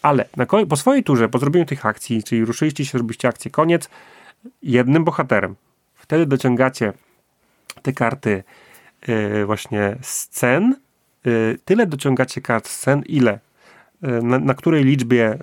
Ale 0.02 0.28
na, 0.36 0.46
po 0.68 0.76
swojej 0.76 1.04
turze, 1.04 1.28
po 1.28 1.38
zrobieniu 1.38 1.66
tych 1.66 1.86
akcji, 1.86 2.22
czyli 2.22 2.44
ruszyliście 2.44 2.84
się, 2.84 2.90
zrobiliście 2.90 3.28
akcję 3.28 3.50
koniec, 3.50 3.90
jednym 4.62 5.04
bohaterem. 5.04 5.54
Wtedy 5.94 6.26
dociągacie 6.26 6.92
te 7.82 7.92
karty 7.92 8.30
e, 8.30 8.63
właśnie 9.46 9.96
scen. 10.00 10.76
E, 11.26 11.30
tyle 11.64 11.86
dociągacie 11.86 12.40
kart 12.40 12.68
scen, 12.68 13.02
ile 13.06 13.38
e, 14.02 14.08
na, 14.22 14.38
na 14.38 14.54
której 14.54 14.84
liczbie 14.84 15.26
e, 15.26 15.38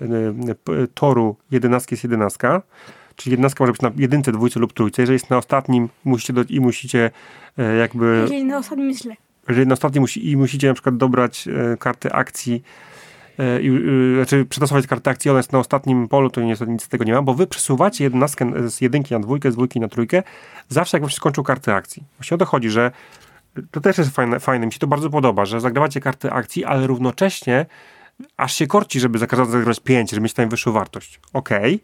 toru 0.93 1.35
jedenastki 1.51 1.93
jest 1.93 2.03
jedenastka, 2.03 2.61
czyli 3.15 3.31
jedenastka 3.31 3.63
może 3.63 3.71
być 3.71 3.81
na 3.81 3.91
jedynce, 3.95 4.31
dwójce 4.31 4.59
lub 4.59 4.73
trójce. 4.73 5.01
Jeżeli 5.01 5.15
jest 5.15 5.29
na 5.29 5.37
ostatnim 5.37 5.89
musicie 6.03 6.33
do, 6.33 6.43
i 6.49 6.59
musicie 6.59 7.11
e, 7.57 7.75
jakby, 7.75 8.19
Jeżeli 8.21 8.43
na 8.45 8.57
ostatnim 8.57 8.89
jest 8.89 9.01
źle. 9.01 9.15
jeżeli 9.49 9.67
na 9.67 9.73
ostatnim 9.73 10.01
musi, 10.01 10.31
i 10.31 10.37
musicie 10.37 10.67
na 10.67 10.73
przykład 10.73 10.97
dobrać 10.97 11.47
e, 11.47 11.77
karty 11.77 12.11
akcji, 12.13 12.63
e, 13.39 13.61
i, 13.61 13.67
e, 13.67 14.15
znaczy 14.15 14.45
przetasować 14.45 14.87
kartę 14.87 15.11
akcji, 15.11 15.31
ona 15.31 15.39
jest 15.39 15.51
na 15.51 15.59
ostatnim 15.59 16.07
polu, 16.07 16.29
to 16.29 16.41
niestety 16.41 16.71
nic 16.71 16.83
z 16.83 16.87
tego 16.89 17.03
nie 17.03 17.13
ma, 17.13 17.21
bo 17.21 17.33
wy 17.33 17.47
przesuwacie 17.47 18.03
jedenastkę 18.03 18.69
z 18.69 18.81
jedynki 18.81 19.13
na 19.13 19.19
dwójkę, 19.19 19.51
z 19.51 19.55
dwójki 19.55 19.79
na 19.79 19.87
trójkę, 19.87 20.23
zawsze 20.69 20.97
jak 20.97 21.01
wam 21.01 21.09
się 21.09 21.15
skończą 21.15 21.43
karty 21.43 21.73
akcji. 21.73 22.03
Właśnie 22.17 22.35
o 22.35 22.37
to 22.37 22.45
chodzi, 22.45 22.69
że 22.69 22.91
to 23.71 23.81
też 23.81 23.97
jest 23.97 24.15
fajne, 24.15 24.39
fajne, 24.39 24.65
mi 24.65 24.73
się 24.73 24.79
to 24.79 24.87
bardzo 24.87 25.09
podoba, 25.09 25.45
że 25.45 25.61
zagrawacie 25.61 25.99
karty 25.99 26.31
akcji, 26.31 26.65
ale 26.65 26.87
równocześnie 26.87 27.65
aż 28.37 28.55
się 28.55 28.67
korci, 28.67 28.99
żeby 28.99 29.17
za 29.17 29.27
każdym 29.27 29.45
razem 29.45 29.59
zagrać 29.59 29.79
5, 29.79 30.11
żeby 30.11 30.21
mieć 30.21 30.33
tam 30.33 30.49
wyższą 30.49 30.71
wartość. 30.71 31.19
Okej, 31.33 31.83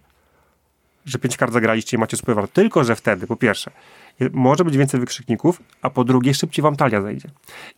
że 1.06 1.20
5 1.20 1.38
kart 1.38 1.54
zagraliście 1.54 1.98
i 1.98 2.00
macie 2.00 2.18
super 2.18 2.48
tylko 2.48 2.84
że 2.84 2.96
wtedy, 2.96 3.28
po 3.28 3.36
pierwsze, 3.36 3.72
może 4.32 4.66
być 4.66 4.78
więcej 4.78 5.00
wykrzykników, 5.00 5.62
a 5.82 5.90
po 5.90 6.04
drugie 6.04 6.34
szybciej 6.34 6.64
wam 6.64 6.76
talia 6.76 7.02
zejdzie. 7.02 7.30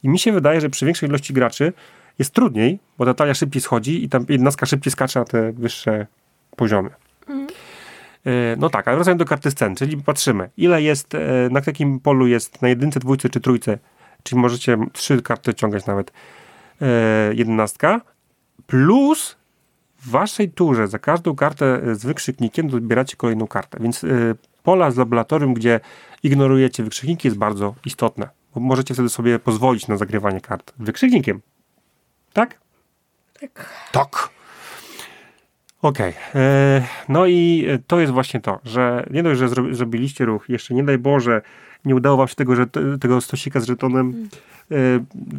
I 0.03 0.09
mi 0.09 0.19
się 0.19 0.31
wydaje, 0.31 0.61
że 0.61 0.69
przy 0.69 0.85
większej 0.85 1.09
ilości 1.09 1.33
graczy 1.33 1.73
jest 2.19 2.33
trudniej, 2.33 2.79
bo 2.97 3.05
ta 3.05 3.13
talia 3.13 3.33
szybciej 3.33 3.61
schodzi 3.61 4.03
i 4.03 4.09
tam 4.09 4.25
jednostka 4.29 4.65
szybciej 4.65 4.91
skacze 4.91 5.19
na 5.19 5.25
te 5.25 5.51
wyższe 5.51 6.07
poziomy. 6.55 6.89
E, 7.29 7.47
No 8.57 8.69
tak, 8.69 8.87
ale 8.87 8.97
wracając 8.97 9.19
do 9.19 9.25
karty 9.25 9.51
scen, 9.51 9.75
czyli 9.75 9.97
patrzymy, 9.97 10.49
ile 10.57 10.81
jest, 10.81 11.15
e, 11.15 11.19
na 11.51 11.61
jakim 11.67 11.99
polu 11.99 12.27
jest 12.27 12.61
na 12.61 12.69
jedynce, 12.69 12.99
dwójce 12.99 13.29
czy 13.29 13.39
trójce, 13.39 13.77
czyli 14.23 14.41
możecie 14.41 14.77
trzy 14.93 15.21
karty 15.21 15.53
ciągać 15.53 15.85
nawet, 15.85 16.11
e, 16.81 17.33
jedenastka, 17.33 18.01
plus 18.67 19.35
w 19.97 20.09
waszej 20.09 20.49
turze 20.49 20.87
za 20.87 20.99
każdą 20.99 21.35
kartę 21.35 21.81
e, 21.83 21.95
z 21.95 22.05
wykrzyknikiem 22.05 22.69
dobieracie 22.69 23.17
kolejną 23.17 23.47
kartę, 23.47 23.77
więc 23.81 24.03
e, 24.03 24.07
pola 24.63 24.91
z 24.91 24.97
laboratorium, 24.97 25.53
gdzie 25.53 25.79
ignorujecie 26.23 26.83
wykrzykniki 26.83 27.27
jest 27.27 27.37
bardzo 27.37 27.75
istotne, 27.85 28.29
bo 28.55 28.61
możecie 28.61 28.93
wtedy 28.93 29.09
sobie 29.09 29.39
pozwolić 29.39 29.87
na 29.87 29.97
zagrywanie 29.97 30.41
kart 30.41 30.73
wykrzyknikiem. 30.79 31.41
Tak? 32.33 32.59
Tak. 33.39 33.69
Tak. 33.91 34.29
Okej. 35.81 36.13
e, 36.35 36.81
No 37.09 37.25
i 37.25 37.65
e, 37.69 37.79
to 37.87 37.99
jest 37.99 38.13
właśnie 38.13 38.39
to, 38.39 38.59
że 38.63 39.05
nie 39.11 39.23
dość, 39.23 39.39
że 39.39 39.47
zro- 39.47 39.73
zrobiliście 39.73 40.25
ruch, 40.25 40.49
jeszcze 40.49 40.73
nie 40.73 40.83
daj 40.83 40.97
Boże, 40.97 41.41
nie 41.85 41.95
udało 41.95 42.17
wam 42.17 42.27
się 42.27 42.35
tego, 42.35 42.55
że 42.55 42.65
tego 43.01 43.21
stosika 43.21 43.59
z 43.59 43.65
żetonem 43.65 44.29
e, 44.71 44.75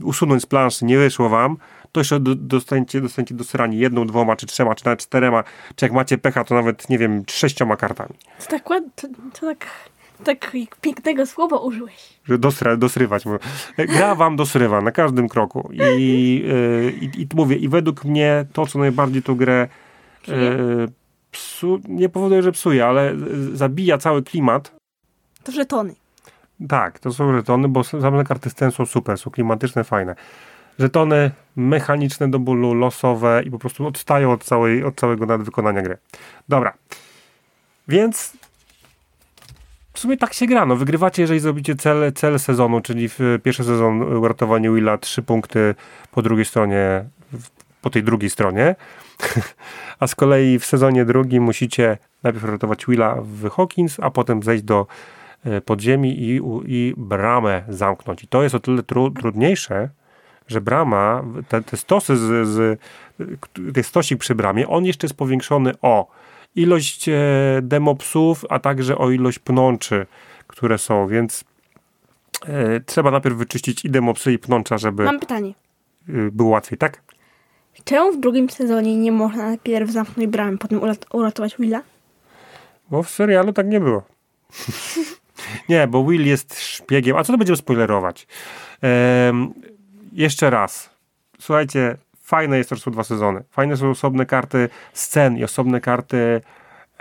usunąć 0.02 0.42
z 0.42 0.46
planszy, 0.46 0.84
nie 0.84 0.98
wyszło 0.98 1.28
wam, 1.28 1.56
to 1.92 2.00
jeszcze 2.00 2.20
do, 2.20 2.34
dostaniecie, 2.34 3.00
dostaniecie 3.00 3.34
do 3.34 3.44
srani 3.44 3.78
jedną, 3.78 4.06
dwoma, 4.06 4.36
czy 4.36 4.46
trzema, 4.46 4.74
czy 4.74 4.84
nawet 4.84 5.00
czterema, 5.00 5.44
czy 5.76 5.84
jak 5.84 5.92
macie 5.92 6.18
pecha, 6.18 6.44
to 6.44 6.54
nawet, 6.54 6.88
nie 6.88 6.98
wiem, 6.98 7.22
sześcioma 7.30 7.76
kartami. 7.76 8.14
To 8.44 8.46
tak 8.50 8.70
ładnie, 8.70 8.90
to, 8.96 9.08
to 9.40 9.46
tak, 9.46 9.66
tak 10.24 10.52
pięknego 10.80 11.26
słowa 11.26 11.56
użyłeś. 11.58 12.08
że 12.24 12.38
dosra, 12.38 12.76
dosrywać. 12.76 13.24
Gra 13.78 14.14
wam 14.14 14.36
dosrywa 14.36 14.80
na 14.80 14.90
każdym 14.92 15.28
kroku. 15.28 15.70
I, 15.72 15.78
yy, 16.46 16.92
i, 17.00 17.22
i 17.22 17.26
mówię, 17.34 17.56
i 17.56 17.68
według 17.68 18.04
mnie 18.04 18.46
to, 18.52 18.66
co 18.66 18.78
najbardziej 18.78 19.22
tą 19.22 19.34
grę 19.34 19.68
psu, 21.30 21.80
nie 21.88 22.08
powoduje, 22.08 22.42
że 22.42 22.52
psuje, 22.52 22.86
ale 22.86 23.14
yy, 23.14 23.56
zabija 23.56 23.98
cały 23.98 24.22
klimat. 24.22 24.72
To 25.42 25.52
żetony. 25.52 25.94
Tak, 26.68 26.98
to 26.98 27.12
są 27.12 27.32
żetony, 27.36 27.68
bo 27.68 27.84
same 27.84 28.24
karty 28.24 28.50
scen 28.50 28.70
są 28.70 28.86
super, 28.86 29.18
są 29.18 29.30
klimatyczne, 29.30 29.84
fajne. 29.84 30.14
Żetony 30.78 31.30
mechaniczne 31.56 32.30
do 32.30 32.38
bólu, 32.38 32.74
losowe 32.74 33.42
i 33.46 33.50
po 33.50 33.58
prostu 33.58 33.86
odstają 33.86 34.32
od, 34.32 34.44
całej, 34.44 34.84
od 34.84 34.96
całego 34.96 35.26
nadwykonania 35.26 35.82
gry. 35.82 35.98
Dobra. 36.48 36.74
Więc 37.88 38.32
w 39.92 39.98
sumie 39.98 40.16
tak 40.16 40.34
się 40.34 40.46
gra. 40.46 40.66
No, 40.66 40.76
wygrywacie, 40.76 41.22
jeżeli 41.22 41.40
zrobicie 41.40 41.76
cel, 41.76 42.12
cel 42.12 42.38
sezonu, 42.38 42.80
czyli 42.80 43.08
w 43.08 43.18
pierwszy 43.42 43.64
sezon 43.64 44.02
uratowanie 44.02 44.70
Willa, 44.70 44.98
trzy 44.98 45.22
punkty 45.22 45.74
po 46.10 46.22
drugiej 46.22 46.44
stronie, 46.44 47.04
po 47.82 47.90
tej 47.90 48.02
drugiej 48.02 48.30
stronie. 48.30 48.76
A 50.00 50.06
z 50.06 50.14
kolei 50.14 50.58
w 50.58 50.64
sezonie 50.64 51.04
drugim 51.04 51.42
musicie 51.42 51.98
najpierw 52.22 52.44
uratować 52.44 52.86
Willa 52.86 53.16
w 53.22 53.50
Hawkins, 53.50 53.96
a 54.00 54.10
potem 54.10 54.42
zejść 54.42 54.64
do 54.64 54.86
e, 55.44 55.60
podziemi 55.60 56.22
i, 56.22 56.40
i 56.66 56.94
bramę 56.96 57.62
zamknąć. 57.68 58.24
I 58.24 58.28
to 58.28 58.42
jest 58.42 58.54
o 58.54 58.60
tyle 58.60 58.82
tru, 58.82 59.10
trudniejsze, 59.10 59.88
że 60.48 60.60
brama, 60.60 61.24
te, 61.48 61.62
te 61.62 61.76
stosy 61.76 62.16
z, 62.16 62.48
z 62.48 62.80
ten 63.74 63.84
stosik 63.84 64.18
przy 64.18 64.34
bramie, 64.34 64.68
on 64.68 64.84
jeszcze 64.84 65.06
jest 65.06 65.16
powiększony 65.16 65.72
o 65.82 66.10
ilość 66.54 67.08
e, 67.08 67.14
demopsów, 67.62 68.44
a 68.48 68.58
także 68.58 68.98
o 68.98 69.10
ilość 69.10 69.38
pnączy, 69.38 70.06
które 70.46 70.78
są, 70.78 71.06
więc 71.06 71.44
e, 72.46 72.80
trzeba 72.80 73.10
najpierw 73.10 73.36
wyczyścić 73.36 73.84
i 73.84 73.90
demopsy 73.90 74.32
i 74.32 74.38
pnącza, 74.38 74.78
żeby 74.78 75.04
Mam 75.04 75.20
pytanie. 75.20 75.54
e, 76.08 76.12
było 76.32 76.50
łatwiej, 76.50 76.78
tak? 76.78 77.02
Czemu 77.84 78.12
w 78.12 78.20
drugim 78.20 78.50
sezonie 78.50 78.96
nie 78.96 79.12
można 79.12 79.46
najpierw 79.46 79.90
zamknąć 79.90 80.28
bramy, 80.28 80.58
potem 80.58 80.80
urat- 80.80 81.06
uratować 81.12 81.56
Willa? 81.58 81.82
Bo 82.90 83.02
w 83.02 83.10
serialu 83.10 83.52
tak 83.52 83.66
nie 83.66 83.80
było. 83.80 84.02
nie, 85.68 85.86
bo 85.86 86.04
Will 86.04 86.26
jest 86.26 86.60
szpiegiem. 86.60 87.16
A 87.16 87.24
co 87.24 87.32
to 87.32 87.38
będziemy 87.38 87.56
spoilerować? 87.56 88.26
Em, 88.82 89.54
jeszcze 90.12 90.50
raz. 90.50 90.90
Słuchajcie, 91.40 91.96
fajne 92.22 92.58
jest 92.58 92.70
to, 92.70 92.76
że 92.76 92.82
są 92.82 92.90
dwa 92.90 93.04
sezony. 93.04 93.42
Fajne 93.50 93.76
są 93.76 93.90
osobne 93.90 94.26
karty 94.26 94.68
scen 94.92 95.36
i 95.38 95.44
osobne 95.44 95.80
karty 95.80 96.40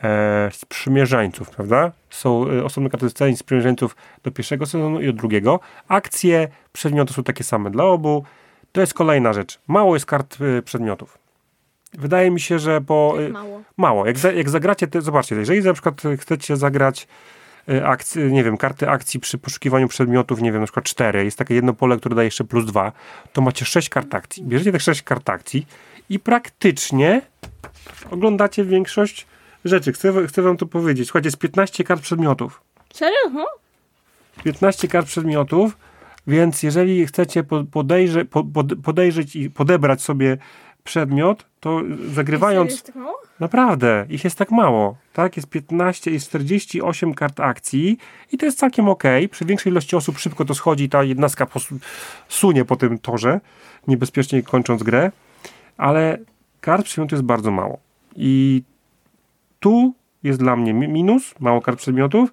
e, 0.03 0.49
sprzymierzeńców, 0.53 1.49
prawda? 1.49 1.91
Są 2.09 2.49
e, 2.49 2.63
osobne 2.63 2.89
karty 2.89 3.09
scen 3.09 3.29
i 3.29 3.37
sprzymierzeńców 3.37 3.95
do 4.23 4.31
pierwszego 4.31 4.65
sezonu 4.65 5.01
i 5.01 5.05
do 5.05 5.13
drugiego. 5.13 5.59
Akcje, 5.87 6.47
przedmioty 6.73 7.13
są 7.13 7.23
takie 7.23 7.43
same 7.43 7.69
dla 7.71 7.83
obu. 7.83 8.23
To 8.71 8.81
jest 8.81 8.93
kolejna 8.93 9.33
rzecz. 9.33 9.59
Mało 9.67 9.95
jest 9.95 10.05
kart 10.05 10.37
e, 10.41 10.61
przedmiotów. 10.61 11.17
Wydaje 11.93 12.31
mi 12.31 12.39
się, 12.39 12.59
że 12.59 12.81
po... 12.81 13.15
e, 13.19 13.29
Mało. 13.29 13.61
Mało. 13.77 14.05
Jak, 14.05 14.17
za, 14.17 14.31
jak 14.31 14.49
zagracie, 14.49 14.87
to 14.87 15.01
zobaczcie, 15.01 15.35
jeżeli 15.35 15.61
na 15.61 15.73
przykład 15.73 16.01
chcecie 16.17 16.57
zagrać 16.57 17.07
akcje, 17.85 18.31
nie 18.31 18.43
wiem, 18.43 18.57
karty 18.57 18.89
akcji 18.89 19.19
przy 19.19 19.37
poszukiwaniu 19.37 19.87
przedmiotów, 19.87 20.41
nie 20.41 20.51
wiem, 20.51 20.61
na 20.61 20.65
przykład 20.67 20.85
cztery, 20.85 21.25
jest 21.25 21.37
takie 21.37 21.55
jedno 21.55 21.73
pole, 21.73 21.97
które 21.97 22.15
daje 22.15 22.27
jeszcze 22.27 22.43
plus 22.43 22.65
dwa, 22.65 22.91
to 23.33 23.41
macie 23.41 23.65
sześć 23.65 23.89
kart 23.89 24.15
akcji. 24.15 24.43
Bierzecie 24.43 24.71
te 24.71 24.79
sześć 24.79 25.01
kart 25.01 25.29
akcji 25.29 25.67
i 26.09 26.19
praktycznie 26.19 27.21
oglądacie 28.11 28.63
większość 28.63 29.27
rzeczy. 29.65 29.93
Chcę, 29.93 30.27
chcę 30.27 30.41
wam 30.41 30.57
to 30.57 30.65
powiedzieć. 30.65 31.07
Słuchajcie, 31.07 31.27
jest 31.27 31.37
15 31.37 31.83
kart 31.83 32.01
przedmiotów. 32.01 32.61
Serio? 32.93 33.29
No? 33.33 33.45
15 34.43 34.87
kart 34.87 35.07
przedmiotów, 35.07 35.77
więc 36.29 36.63
jeżeli 36.63 37.07
chcecie 37.07 37.43
po- 37.43 37.63
podejrze, 37.63 38.25
po, 38.25 38.43
pod- 38.43 38.75
podejrzeć 38.83 39.35
i 39.35 39.49
podebrać 39.49 40.01
sobie 40.01 40.37
przedmiot, 40.83 41.45
to 41.59 41.81
zagrywając... 42.13 42.71
Jest 42.71 42.85
tak 42.85 42.95
mało? 42.95 43.17
Naprawdę, 43.39 44.05
ich 44.09 44.23
jest 44.23 44.37
tak 44.37 44.51
mało. 44.51 44.97
Tak, 45.13 45.37
jest 45.37 45.49
15 45.49 46.11
i 46.11 46.19
48 46.19 47.13
kart 47.13 47.39
akcji 47.39 47.97
i 48.31 48.37
to 48.37 48.45
jest 48.45 48.57
całkiem 48.59 48.89
ok. 48.89 49.03
Przy 49.31 49.45
większej 49.45 49.71
ilości 49.71 49.95
osób 49.95 50.17
szybko 50.19 50.45
to 50.45 50.53
schodzi, 50.53 50.89
ta 50.89 51.03
jednostka 51.03 51.47
sunie 52.29 52.65
po 52.65 52.75
tym 52.75 52.99
torze, 52.99 53.39
niebezpiecznie 53.87 54.43
kończąc 54.43 54.83
grę, 54.83 55.11
ale 55.77 56.17
kart 56.61 56.85
przedmiotu 56.85 57.15
jest 57.15 57.25
bardzo 57.25 57.51
mało. 57.51 57.79
I 58.15 58.63
tu 59.59 59.93
jest 60.23 60.39
dla 60.39 60.55
mnie 60.55 60.73
mi- 60.73 60.87
minus, 60.87 61.35
mało 61.39 61.61
kart 61.61 61.77
przedmiotów. 61.79 62.29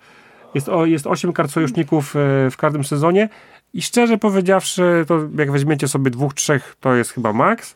Jest, 0.55 0.69
o, 0.69 0.87
jest 0.87 1.07
8 1.07 1.33
kart 1.33 1.51
sojuszników 1.51 2.17
e, 2.17 2.51
w 2.51 2.57
każdym 2.57 2.85
sezonie 2.85 3.29
i 3.77 3.83
szczerze 3.83 4.19
powiedziawszy, 4.19 5.05
to 5.09 5.21
jak 5.39 5.53
weźmiecie 5.53 5.89
sobie 5.89 6.11
dwóch, 6.11 6.35
trzech, 6.35 6.77
to 6.81 6.95
jest 6.95 7.11
chyba 7.11 7.33
maks. 7.33 7.75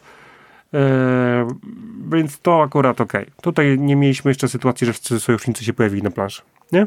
E, 0.75 1.49
więc 2.13 2.39
to 2.39 2.63
akurat 2.63 3.01
ok. 3.01 3.13
Tutaj 3.43 3.79
nie 3.79 3.97
mieliśmy 3.97 4.31
jeszcze 4.31 4.49
sytuacji, 4.49 4.87
że 4.87 5.21
sojusznicy 5.21 5.65
się 5.65 5.73
pojawili 5.73 6.03
na 6.03 6.11
planszy. 6.11 6.43
Nie? 6.73 6.87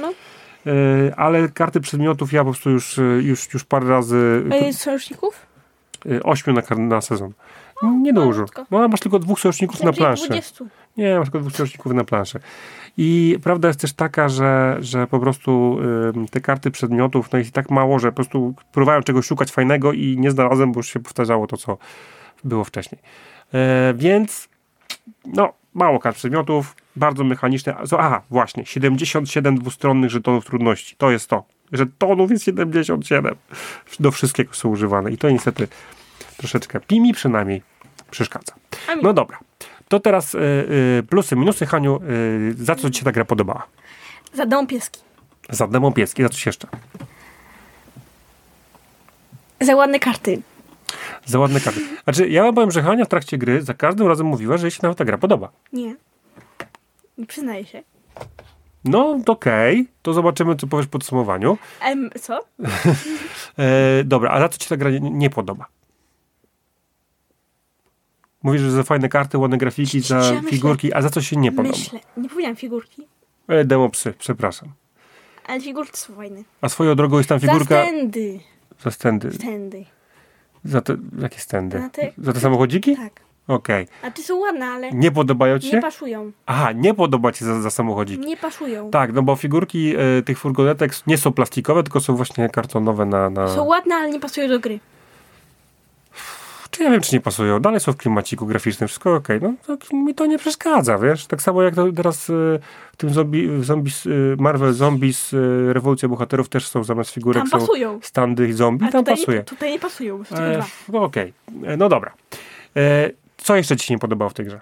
No. 0.00 0.12
E, 0.66 1.16
ale 1.16 1.48
karty 1.48 1.80
przedmiotów 1.80 2.32
ja 2.32 2.44
po 2.44 2.50
prostu 2.50 2.70
już, 2.70 2.98
e, 2.98 3.02
już, 3.02 3.54
już 3.54 3.64
parę 3.64 3.88
razy. 3.88 4.44
A 4.50 4.54
jest 4.54 4.80
sojuszników? 4.80 5.46
e, 6.10 6.22
Ośmiu 6.22 6.52
na, 6.52 6.62
na 6.76 7.00
sezon. 7.00 7.32
Nie 7.82 8.12
dużo. 8.12 8.44
No, 8.70 8.88
masz 8.88 9.00
tylko 9.00 9.18
dwóch 9.18 9.40
sojuszników 9.40 9.82
na 9.82 9.92
planszy. 9.92 10.26
20. 10.26 10.64
Nie, 10.96 11.18
masz 11.18 11.24
tylko 11.24 11.40
dwóch 11.40 11.52
sojuszników 11.52 11.92
na 11.92 12.04
planszy. 12.04 12.40
I 12.96 13.38
prawda 13.42 13.68
jest 13.68 13.80
też 13.80 13.92
taka, 13.92 14.28
że, 14.28 14.76
że 14.80 15.06
po 15.06 15.20
prostu 15.20 15.78
ym, 16.16 16.28
te 16.28 16.40
karty 16.40 16.70
przedmiotów, 16.70 17.32
no 17.32 17.38
jest 17.38 17.52
tak 17.52 17.70
mało, 17.70 17.98
że 17.98 18.08
po 18.08 18.14
prostu 18.14 18.54
próbowałem 18.72 19.02
czegoś 19.02 19.26
szukać 19.26 19.52
fajnego 19.52 19.92
i 19.92 20.16
nie 20.18 20.30
znalazłem, 20.30 20.72
bo 20.72 20.78
już 20.78 20.92
się 20.92 21.00
powtarzało 21.00 21.46
to, 21.46 21.56
co 21.56 21.78
było 22.44 22.64
wcześniej. 22.64 23.00
E, 23.54 23.94
więc 23.96 24.48
no, 25.26 25.52
mało 25.74 25.98
kart 25.98 26.16
przedmiotów, 26.16 26.76
bardzo 26.96 27.24
mechaniczne. 27.24 27.76
Aha, 27.98 28.22
właśnie, 28.30 28.66
77 28.66 29.58
dwustronnych 29.58 30.10
żetonów 30.10 30.44
trudności. 30.44 30.96
To 30.96 31.10
jest 31.10 31.30
to. 31.30 31.44
Żetonów 31.72 32.30
jest 32.30 32.44
77. 32.44 33.34
Do 34.00 34.10
wszystkiego 34.10 34.54
są 34.54 34.68
używane. 34.68 35.12
I 35.12 35.18
to 35.18 35.30
niestety 35.30 35.68
troszeczkę, 36.36 36.80
mi 36.92 37.12
przynajmniej, 37.12 37.62
przeszkadza. 38.10 38.52
No 39.02 39.12
dobra. 39.12 39.38
To 39.88 40.00
teraz 40.00 40.34
y, 40.34 40.38
y, 40.38 41.02
plusy, 41.08 41.36
minusy, 41.36 41.66
Haniu. 41.66 42.00
Y, 42.02 42.54
za 42.64 42.74
co 42.74 42.90
ci 42.90 42.98
się 42.98 43.04
ta 43.04 43.12
gra 43.12 43.24
podobała? 43.24 43.66
Za 44.34 44.46
dom 44.46 44.66
pieski. 44.66 45.00
Za 45.50 45.66
demon 45.66 45.92
pieski, 45.92 46.22
za 46.22 46.28
coś 46.28 46.46
jeszcze? 46.46 46.68
Za 49.60 49.76
ładne 49.76 49.98
karty. 49.98 50.42
Za 51.24 51.38
ładne 51.38 51.60
karty. 51.60 51.80
Znaczy, 52.04 52.28
ja 52.28 52.42
wam 52.42 52.54
powiem, 52.54 52.70
że 52.70 52.82
Hania 52.82 53.04
w 53.04 53.08
trakcie 53.08 53.38
gry 53.38 53.62
za 53.62 53.74
każdym 53.74 54.06
razem 54.06 54.26
mówiła, 54.26 54.56
że 54.56 54.66
jej 54.66 54.70
się 54.70 54.78
nawet 54.82 54.98
ta 54.98 55.04
gra 55.04 55.18
podoba. 55.18 55.52
Nie. 55.72 55.96
Nie 57.18 57.26
przyznaję 57.26 57.64
się. 57.64 57.82
No, 58.84 59.18
to 59.24 59.32
okej. 59.32 59.86
To 60.02 60.12
zobaczymy, 60.12 60.56
co 60.56 60.66
powiesz 60.66 60.86
w 60.86 60.90
podsumowaniu. 60.90 61.58
Em, 61.80 62.10
co? 62.22 62.40
E, 63.58 64.04
dobra, 64.04 64.30
a 64.30 64.40
za 64.40 64.48
co 64.48 64.58
ci 64.58 64.68
ta 64.68 64.76
gra 64.76 64.90
nie, 64.90 65.00
nie 65.00 65.30
podoba? 65.30 65.66
Mówisz, 68.46 68.62
że 68.62 68.70
za 68.70 68.82
fajne 68.82 69.08
karty, 69.08 69.38
ładne 69.38 69.58
grafiki, 69.58 70.00
za 70.00 70.16
Ja 70.16 70.32
myślę- 70.32 70.50
figurki, 70.50 70.92
a 70.94 71.02
za 71.02 71.10
co 71.10 71.20
się 71.22 71.36
nie 71.36 71.52
podoba? 71.52 71.68
Myślę. 71.78 72.00
Nie 72.16 72.28
powiedziałam 72.28 72.56
figurki. 72.56 73.02
E, 73.48 73.64
demo 73.64 73.88
psy, 73.88 74.14
przepraszam. 74.18 74.68
Ale 75.46 75.60
figurki 75.60 75.96
są 75.98 76.14
fajne. 76.14 76.42
A 76.60 76.68
swoją 76.68 76.94
drogą 76.94 77.16
jest 77.16 77.28
tam 77.28 77.38
Za 77.38 77.46
figurka... 77.46 77.82
stędy. 77.84 78.40
Za 78.82 78.90
stędy. 78.90 79.32
Stędy. 79.32 79.84
Za 80.64 80.80
te, 80.80 80.96
jakie 81.22 81.40
stędy? 81.40 81.82
Te- 81.92 82.12
Za 82.18 82.32
te 82.32 82.40
samochodziki? 82.40 82.96
Tak. 82.96 83.20
Okej. 83.48 83.86
A 84.02 84.10
ty 84.10 84.22
są 84.22 84.36
ładne, 84.36 84.66
ale 84.66 84.90
Nie 84.92 85.10
podobają 85.10 85.58
ci 85.58 85.66
nie 85.66 85.72
się? 85.72 85.78
pasują. 85.80 86.32
Aha, 86.46 86.72
nie 86.72 86.94
podoba 86.94 87.32
ci 87.32 87.38
się 87.38 87.44
za, 87.44 87.60
za 87.62 87.70
samochodziki. 87.70 88.26
Nie 88.26 88.36
pasują. 88.36 88.90
Tak, 88.90 89.12
no 89.12 89.22
bo 89.22 89.36
figurki 89.36 89.94
e, 89.96 90.22
tych 90.22 90.38
furgonetek 90.38 90.92
nie 91.06 91.18
są 91.18 91.32
plastikowe, 91.32 91.82
tylko 91.82 92.00
są 92.00 92.16
właśnie 92.16 92.48
kartonowe 92.48 93.04
na... 93.06 93.30
na... 93.30 93.48
Są 93.48 93.64
ładne, 93.64 93.94
ale 93.94 94.10
nie 94.10 94.20
pasują 94.20 94.48
do 94.48 94.60
gry. 94.60 94.80
Czy 96.70 96.82
ja 96.82 96.90
wiem, 96.90 97.00
czy 97.00 97.14
nie 97.14 97.20
pasują. 97.20 97.60
Dalej 97.60 97.80
są 97.80 97.92
w 97.92 97.96
klimaciku 97.96 98.46
graficznym, 98.46 98.88
wszystko 98.88 99.14
okej. 99.14 99.40
No 99.42 99.54
to 99.76 99.96
mi 99.96 100.14
to 100.14 100.26
nie 100.26 100.38
przeszkadza, 100.38 100.98
wiesz. 100.98 101.26
Tak 101.26 101.42
samo 101.42 101.62
jak 101.62 101.74
to 101.74 101.92
teraz 101.92 102.30
e, 102.30 102.32
w 102.92 102.96
tym 102.96 103.10
zombie, 103.10 103.48
zombies, 103.64 104.06
e, 104.06 104.10
Marvel 104.38 104.72
Zombies, 104.72 105.34
e, 105.34 105.72
Rewolucja 105.72 106.08
Bohaterów 106.08 106.48
też 106.48 106.68
są 106.68 106.84
zamiast 106.84 107.10
figurek 107.10 107.42
Tam 107.50 107.60
pasują. 107.60 107.98
standy 108.02 108.54
zombie, 108.54 108.84
Ale 108.84 108.92
tam 108.92 109.04
tutaj, 109.04 109.16
pasuje. 109.16 109.38
nie, 109.38 109.44
tutaj 109.44 109.70
nie 109.72 109.78
pasują. 109.78 110.22
E, 110.32 110.62
no 110.92 111.02
okej, 111.02 111.32
E, 111.64 111.76
no 111.76 111.88
dobra. 111.88 112.14
E, 112.76 113.10
co 113.36 113.56
jeszcze 113.56 113.76
ci 113.76 113.86
się 113.86 113.94
nie 113.94 113.98
podobało 114.00 114.28
w 114.30 114.34
tej 114.34 114.46
grze? 114.46 114.60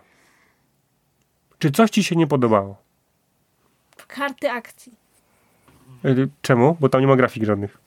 Czy 1.59 1.71
coś 1.71 1.91
ci 1.91 2.05
się 2.05 2.17
nie 2.17 2.27
podobało? 2.27 2.77
Karty 4.09 4.51
akcji. 4.51 4.93
E, 6.05 6.15
czemu? 6.43 6.77
Bo 6.81 6.89
tam 6.89 7.01
nie 7.01 7.07
ma 7.07 7.17
grafik 7.17 7.45
żadnych. 7.45 7.79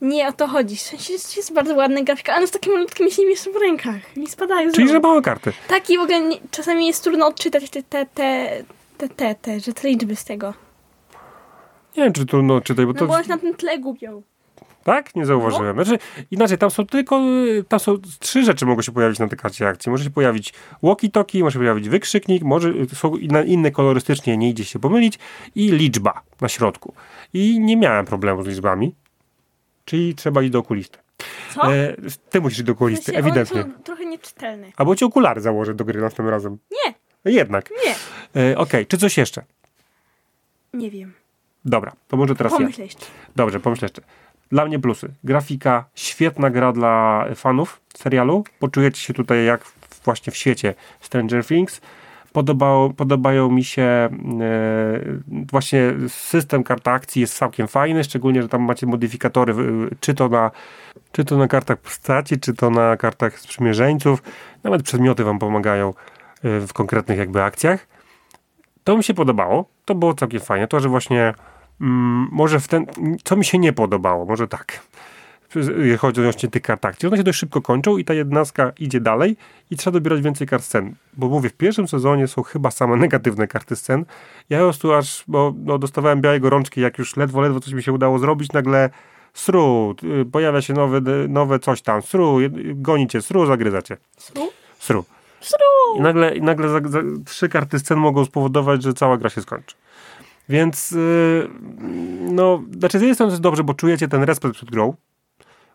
Nie 0.00 0.28
o 0.28 0.32
to 0.32 0.46
chodzi. 0.46 0.76
W 0.76 0.80
sensie 0.80 1.12
jest, 1.12 1.36
jest 1.36 1.54
bardzo 1.54 1.74
ładna 1.74 2.02
grafika, 2.02 2.34
ale 2.34 2.46
z 2.46 2.50
takim 2.50 2.72
malutkim 2.72 3.10
się 3.10 3.26
mieszczą 3.26 3.52
w 3.52 3.56
rękach. 3.56 4.16
Mi 4.16 4.26
spadają 4.26 4.72
Czyli, 4.72 4.88
że 4.88 5.00
małe 5.00 5.22
karty. 5.22 5.52
Tak 5.68 5.90
i 5.90 5.98
w 5.98 6.00
ogóle 6.00 6.20
nie, 6.20 6.36
czasami 6.50 6.86
jest 6.86 7.04
trudno 7.04 7.26
odczytać 7.26 7.70
te, 7.70 7.82
te, 7.82 8.06
te, 8.06 8.62
te, 8.98 9.08
te, 9.08 9.34
te, 9.34 9.60
że 9.60 9.72
te 9.72 9.88
liczby 9.88 10.16
z 10.16 10.24
tego. 10.24 10.54
Nie 11.96 12.02
wiem, 12.04 12.12
czy 12.12 12.26
trudno 12.26 12.60
czytać, 12.60 12.86
bo 12.86 12.92
No 12.92 12.98
to... 12.98 13.06
bo 13.06 13.14
one 13.14 13.24
się 13.24 13.30
na 13.30 13.38
tym 13.38 13.54
tle 13.54 13.78
gubią. 13.78 14.22
Tak? 14.84 15.14
Nie 15.14 15.26
zauważyłem. 15.26 15.74
Znaczy, 15.84 15.98
inaczej, 16.30 16.58
tam 16.58 16.70
są 16.70 16.86
tylko, 16.86 17.20
tam 17.68 17.80
są 17.80 17.96
trzy 18.18 18.44
rzeczy 18.44 18.66
mogą 18.66 18.82
się 18.82 18.92
pojawić 18.92 19.18
na 19.18 19.28
tej 19.28 19.38
karcie 19.38 19.68
akcji. 19.68 19.90
Może 19.90 20.04
się 20.04 20.10
pojawić 20.10 20.54
walkie-talkie, 20.82 21.42
może 21.42 21.52
się 21.52 21.58
pojawić 21.58 21.88
wykrzyknik, 21.88 22.42
może 22.42 22.68
y, 22.68 22.94
są 22.94 23.16
inne, 23.16 23.44
inne 23.44 23.70
kolorystycznie, 23.70 24.36
nie 24.36 24.50
idzie 24.50 24.64
się 24.64 24.78
pomylić 24.78 25.18
i 25.54 25.70
liczba 25.70 26.22
na 26.40 26.48
środku. 26.48 26.94
I 27.34 27.60
nie 27.60 27.76
miałem 27.76 28.04
problemu 28.04 28.42
z 28.42 28.46
liczbami, 28.46 28.94
czyli 29.86 30.14
trzeba 30.14 30.42
iść 30.42 30.50
do 30.50 30.58
okulisty. 30.58 30.98
Co? 31.54 31.74
E, 31.74 31.94
ty 32.30 32.40
musisz 32.40 32.58
iść 32.58 32.66
do 32.66 32.72
W 32.72 32.76
okulisty, 32.76 33.04
sensie 33.04 33.18
ewidentnie. 33.20 33.62
Są 33.62 33.72
trochę 33.72 34.06
nieczytelne. 34.06 34.66
Albo 34.76 34.96
ci 34.96 35.04
okulary 35.04 35.40
założę 35.40 35.74
do 35.74 35.84
gry 35.84 36.00
następnym 36.00 36.28
razem. 36.28 36.58
Nie, 36.70 36.94
Jednak. 37.32 37.70
nie. 37.86 37.94
E, 38.42 38.58
Okej, 38.58 38.86
czy 38.86 38.98
coś 38.98 39.18
jeszcze? 39.18 39.42
Nie 40.72 40.90
wiem. 40.90 41.12
Dobra, 41.64 41.92
to 42.08 42.16
może 42.16 42.34
teraz 42.34 42.52
ja. 42.52 42.58
Pomyśl 42.58 42.80
jeszcze. 42.80 43.06
Dobrze, 43.36 43.60
pomyśl 43.60 43.84
jeszcze. 43.84 44.02
Dla 44.50 44.64
mnie 44.66 44.78
plusy. 44.78 45.08
Grafika, 45.24 45.84
świetna 45.94 46.50
gra 46.50 46.72
dla 46.72 47.26
fanów 47.34 47.80
serialu. 47.96 48.44
Poczujecie 48.58 49.00
się 49.00 49.14
tutaj 49.14 49.44
jak 49.44 49.64
w- 49.64 50.04
właśnie 50.04 50.32
w 50.32 50.36
świecie 50.36 50.74
Stranger 51.00 51.44
Things. 51.46 51.80
Podobało, 52.36 52.90
podobają 52.90 53.50
mi 53.50 53.64
się 53.64 53.82
e, 53.82 54.08
właśnie 55.50 55.92
system 56.08 56.64
kart 56.64 56.88
akcji 56.88 57.20
jest 57.20 57.38
całkiem 57.38 57.68
fajny, 57.68 58.04
szczególnie, 58.04 58.42
że 58.42 58.48
tam 58.48 58.62
macie 58.62 58.86
modyfikatory, 58.86 59.54
czy 60.00 60.14
to 60.14 60.28
na, 60.28 60.50
czy 61.12 61.24
to 61.24 61.36
na 61.36 61.48
kartach 61.48 61.78
postaci, 61.78 62.40
czy 62.40 62.54
to 62.54 62.70
na 62.70 62.96
kartach 62.96 63.38
sprzymierzeńców. 63.38 64.22
Nawet 64.62 64.82
przedmioty 64.82 65.24
wam 65.24 65.38
pomagają 65.38 65.88
e, 65.88 65.92
w 66.60 66.72
konkretnych 66.72 67.18
jakby 67.18 67.42
akcjach. 67.42 67.86
To 68.84 68.96
mi 68.96 69.04
się 69.04 69.14
podobało. 69.14 69.64
To 69.84 69.94
było 69.94 70.14
całkiem 70.14 70.40
fajne. 70.40 70.68
To, 70.68 70.80
że 70.80 70.88
właśnie 70.88 71.34
mm, 71.80 72.28
może 72.32 72.60
w 72.60 72.68
ten... 72.68 72.86
Co 73.24 73.36
mi 73.36 73.44
się 73.44 73.58
nie 73.58 73.72
podobało? 73.72 74.24
Może 74.24 74.48
tak. 74.48 74.80
Chodzi 75.98 76.20
odnośnie 76.20 76.48
tych 76.48 76.62
kart 76.62 76.84
akcji. 76.84 77.08
One 77.08 77.16
się 77.16 77.22
dość 77.22 77.38
szybko 77.38 77.62
kończą 77.62 77.96
i 77.96 78.04
ta 78.04 78.14
jednostka 78.14 78.72
idzie 78.78 79.00
dalej 79.00 79.36
i 79.70 79.76
trzeba 79.76 79.92
dobierać 79.92 80.22
więcej 80.22 80.46
kart 80.46 80.64
scen. 80.64 80.94
Bo 81.16 81.28
mówię, 81.28 81.48
w 81.48 81.52
pierwszym 81.52 81.88
sezonie 81.88 82.28
są 82.28 82.42
chyba 82.42 82.70
same 82.70 82.96
negatywne 83.06 83.46
karty 83.46 83.76
scen. 83.76 84.04
Ja 84.50 84.58
po 84.58 84.64
prostu 84.64 84.92
aż, 84.92 85.24
bo 85.28 85.54
no, 85.64 85.78
dostawałem 85.78 86.20
białej 86.20 86.40
gorączki, 86.40 86.80
jak 86.80 86.98
już 86.98 87.16
ledwo, 87.16 87.40
ledwo 87.40 87.60
coś 87.60 87.72
mi 87.72 87.82
się 87.82 87.92
udało 87.92 88.18
zrobić, 88.18 88.52
nagle 88.52 88.90
sru, 89.34 89.94
y, 90.20 90.24
pojawia 90.24 90.62
się 90.62 90.74
nowe, 90.74 91.00
nowe 91.28 91.58
coś 91.58 91.82
tam, 91.82 92.02
sru, 92.02 92.38
gonicie, 92.74 93.22
sru, 93.22 93.46
zagryzacie. 93.46 93.96
Sru? 94.18 94.48
Sru. 94.78 95.04
Sru! 95.40 95.98
I 95.98 96.00
nagle, 96.00 96.36
i 96.36 96.42
nagle 96.42 96.68
za, 96.68 96.80
za, 96.84 96.98
trzy 97.24 97.48
karty 97.48 97.78
scen 97.78 97.98
mogą 97.98 98.24
spowodować, 98.24 98.82
że 98.82 98.94
cała 98.94 99.16
gra 99.16 99.30
się 99.30 99.42
skończy. 99.42 99.76
Więc 100.48 100.90
yy, 100.90 101.50
no, 102.20 102.62
znaczy 102.78 102.98
z 102.98 103.02
jednej 103.02 103.14
strony 103.14 103.30
to 103.30 103.34
jest 103.34 103.42
dobrze, 103.42 103.64
bo 103.64 103.74
czujecie 103.74 104.08
ten 104.08 104.22
respekt 104.22 104.54
przed 104.54 104.70
grą, 104.70 104.94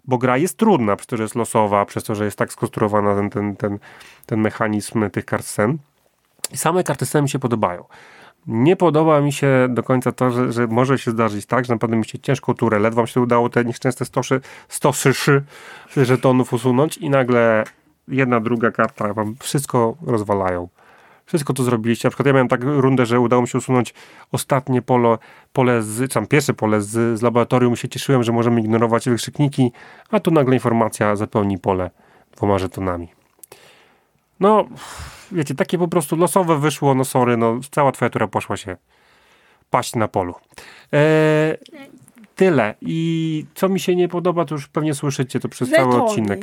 bo 0.05 0.17
gra 0.17 0.37
jest 0.37 0.57
trudna, 0.57 0.95
przez 0.95 1.07
to, 1.07 1.17
że 1.17 1.23
jest 1.23 1.35
losowa, 1.35 1.85
przez 1.85 2.03
to, 2.03 2.15
że 2.15 2.25
jest 2.25 2.37
tak 2.37 2.53
skonstruowana 2.53 3.15
ten, 3.15 3.29
ten, 3.29 3.55
ten, 3.55 3.79
ten 4.25 4.39
mechanizm 4.39 5.09
tych 5.09 5.25
kart 5.25 5.45
scen. 5.45 5.77
I 6.51 6.57
same 6.57 6.83
karty 6.83 7.05
scen 7.05 7.23
mi 7.23 7.29
się 7.29 7.39
podobają. 7.39 7.85
Nie 8.47 8.75
podoba 8.75 9.21
mi 9.21 9.33
się 9.33 9.67
do 9.69 9.83
końca 9.83 10.11
to, 10.11 10.31
że, 10.31 10.51
że 10.51 10.67
może 10.67 10.97
się 10.97 11.11
zdarzyć 11.11 11.45
tak, 11.45 11.65
że 11.65 11.73
naprawdę 11.73 11.97
mi 11.97 12.05
się 12.05 12.19
ciężką 12.19 12.53
turę, 12.53 12.79
ledwo 12.79 13.01
wam 13.01 13.07
się 13.07 13.21
udało 13.21 13.49
te 13.49 13.65
nieszczęsne 13.65 14.05
stoszy, 14.05 14.41
stosy 14.67 15.13
szy 15.13 15.43
żetonów 15.97 16.53
usunąć 16.53 16.97
i 16.97 17.09
nagle 17.09 17.63
jedna, 18.07 18.39
druga 18.39 18.71
karta 18.71 19.13
wam 19.13 19.35
wszystko 19.39 19.95
rozwalają. 20.05 20.67
Wszystko 21.31 21.53
to 21.53 21.63
zrobiliście. 21.63 22.07
Na 22.07 22.09
przykład 22.09 22.27
ja 22.27 22.33
miałem 22.33 22.47
tak 22.47 22.63
rundę, 22.63 23.05
że 23.05 23.19
udało 23.19 23.41
mi 23.41 23.47
się 23.47 23.57
usunąć 23.57 23.93
ostatnie 24.31 24.81
pole, 24.81 25.17
pole 25.53 25.81
z, 25.81 25.99
czy 25.99 26.13
tam 26.13 26.27
pierwsze 26.27 26.53
pole 26.53 26.81
z, 26.81 27.19
z 27.19 27.21
laboratorium. 27.21 27.75
się 27.75 27.89
cieszyłem, 27.89 28.23
że 28.23 28.31
możemy 28.31 28.61
ignorować 28.61 29.09
wykrzykniki, 29.09 29.71
a 30.09 30.19
tu 30.19 30.31
nagle 30.31 30.53
informacja 30.53 31.15
zapełni 31.15 31.59
pole 31.59 31.91
dwoma 32.35 32.57
żetonami. 32.57 33.07
No, 34.39 34.65
wiecie, 35.31 35.55
takie 35.55 35.77
po 35.77 35.87
prostu 35.87 36.15
losowe 36.15 36.59
wyszło, 36.59 36.95
no 36.95 37.05
sorry, 37.05 37.37
no 37.37 37.59
cała 37.71 37.91
twoja 37.91 38.09
tura 38.09 38.27
poszła 38.27 38.57
się 38.57 38.77
paść 39.69 39.95
na 39.95 40.07
polu. 40.07 40.33
E, 40.93 41.57
tyle. 42.35 42.75
I 42.81 43.45
co 43.55 43.69
mi 43.69 43.79
się 43.79 43.95
nie 43.95 44.07
podoba, 44.07 44.45
to 44.45 44.55
już 44.55 44.67
pewnie 44.67 44.93
słyszycie 44.93 45.39
to 45.39 45.49
przez 45.49 45.69
cały 45.69 46.03
odcinek. 46.03 46.41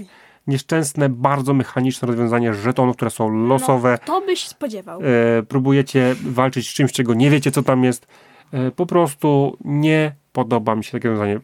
Nieszczęsne, 0.48 1.08
bardzo 1.08 1.54
mechaniczne 1.54 2.08
rozwiązanie 2.08 2.54
żetonów, 2.54 2.96
które 2.96 3.10
są 3.10 3.46
losowe. 3.46 3.98
No, 4.00 4.06
to 4.20 4.26
byś 4.26 4.48
spodziewał. 4.48 5.00
E, 5.02 5.42
próbujecie 5.42 6.16
walczyć 6.22 6.70
z 6.70 6.74
czymś, 6.74 6.92
czego 6.92 7.14
nie 7.14 7.30
wiecie, 7.30 7.50
co 7.50 7.62
tam 7.62 7.84
jest. 7.84 8.06
E, 8.52 8.70
po 8.70 8.86
prostu 8.86 9.56
nie 9.64 10.12
podoba 10.32 10.74
mi 10.74 10.84
się 10.84 10.92
takie 10.92 11.08
rozwiązanie. 11.08 11.40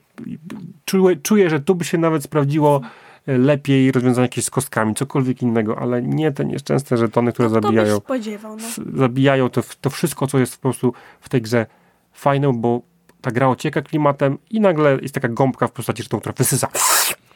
Czuję, 0.85 1.17
czuję, 1.17 1.51
że 1.51 1.61
tu 1.61 1.75
by 1.75 1.85
się 1.85 1.99
nawet 1.99 2.23
sprawdziło 2.23 2.81
e, 3.27 3.39
lepiej 3.39 3.93
rozwiązanie 3.93 4.25
jakieś 4.25 4.45
z 4.45 4.51
kostkami, 4.51 4.95
cokolwiek 4.95 5.43
innego, 5.43 5.79
ale 5.79 6.03
nie 6.03 6.33
te 6.33 6.45
nieszczęsne 6.45 6.97
żetony, 6.97 7.33
które 7.33 7.49
to 7.49 7.55
byś 7.55 7.65
zabijają 7.65 7.97
spodziewał, 7.97 8.57
no. 8.57 8.99
zabijają 8.99 9.51
to, 9.51 9.63
to 9.81 9.91
wszystko, 9.91 10.27
co 10.27 10.39
jest 10.39 10.57
po 10.57 10.63
prostu 10.63 10.93
w 11.21 11.29
tej 11.29 11.43
grze 11.43 11.67
fajne, 12.13 12.53
bo 12.55 12.81
ta 13.21 13.31
gra 13.31 13.49
ocieka 13.49 13.83
klimatem 13.83 14.39
i 14.51 14.61
nagle 14.61 14.99
jest 15.03 15.15
taka 15.15 15.29
gąbka 15.29 15.69
w 15.69 15.73
postaci 15.73 16.03
żetonu, 16.03 16.21
która 16.21 16.35
wysysa 16.39 16.69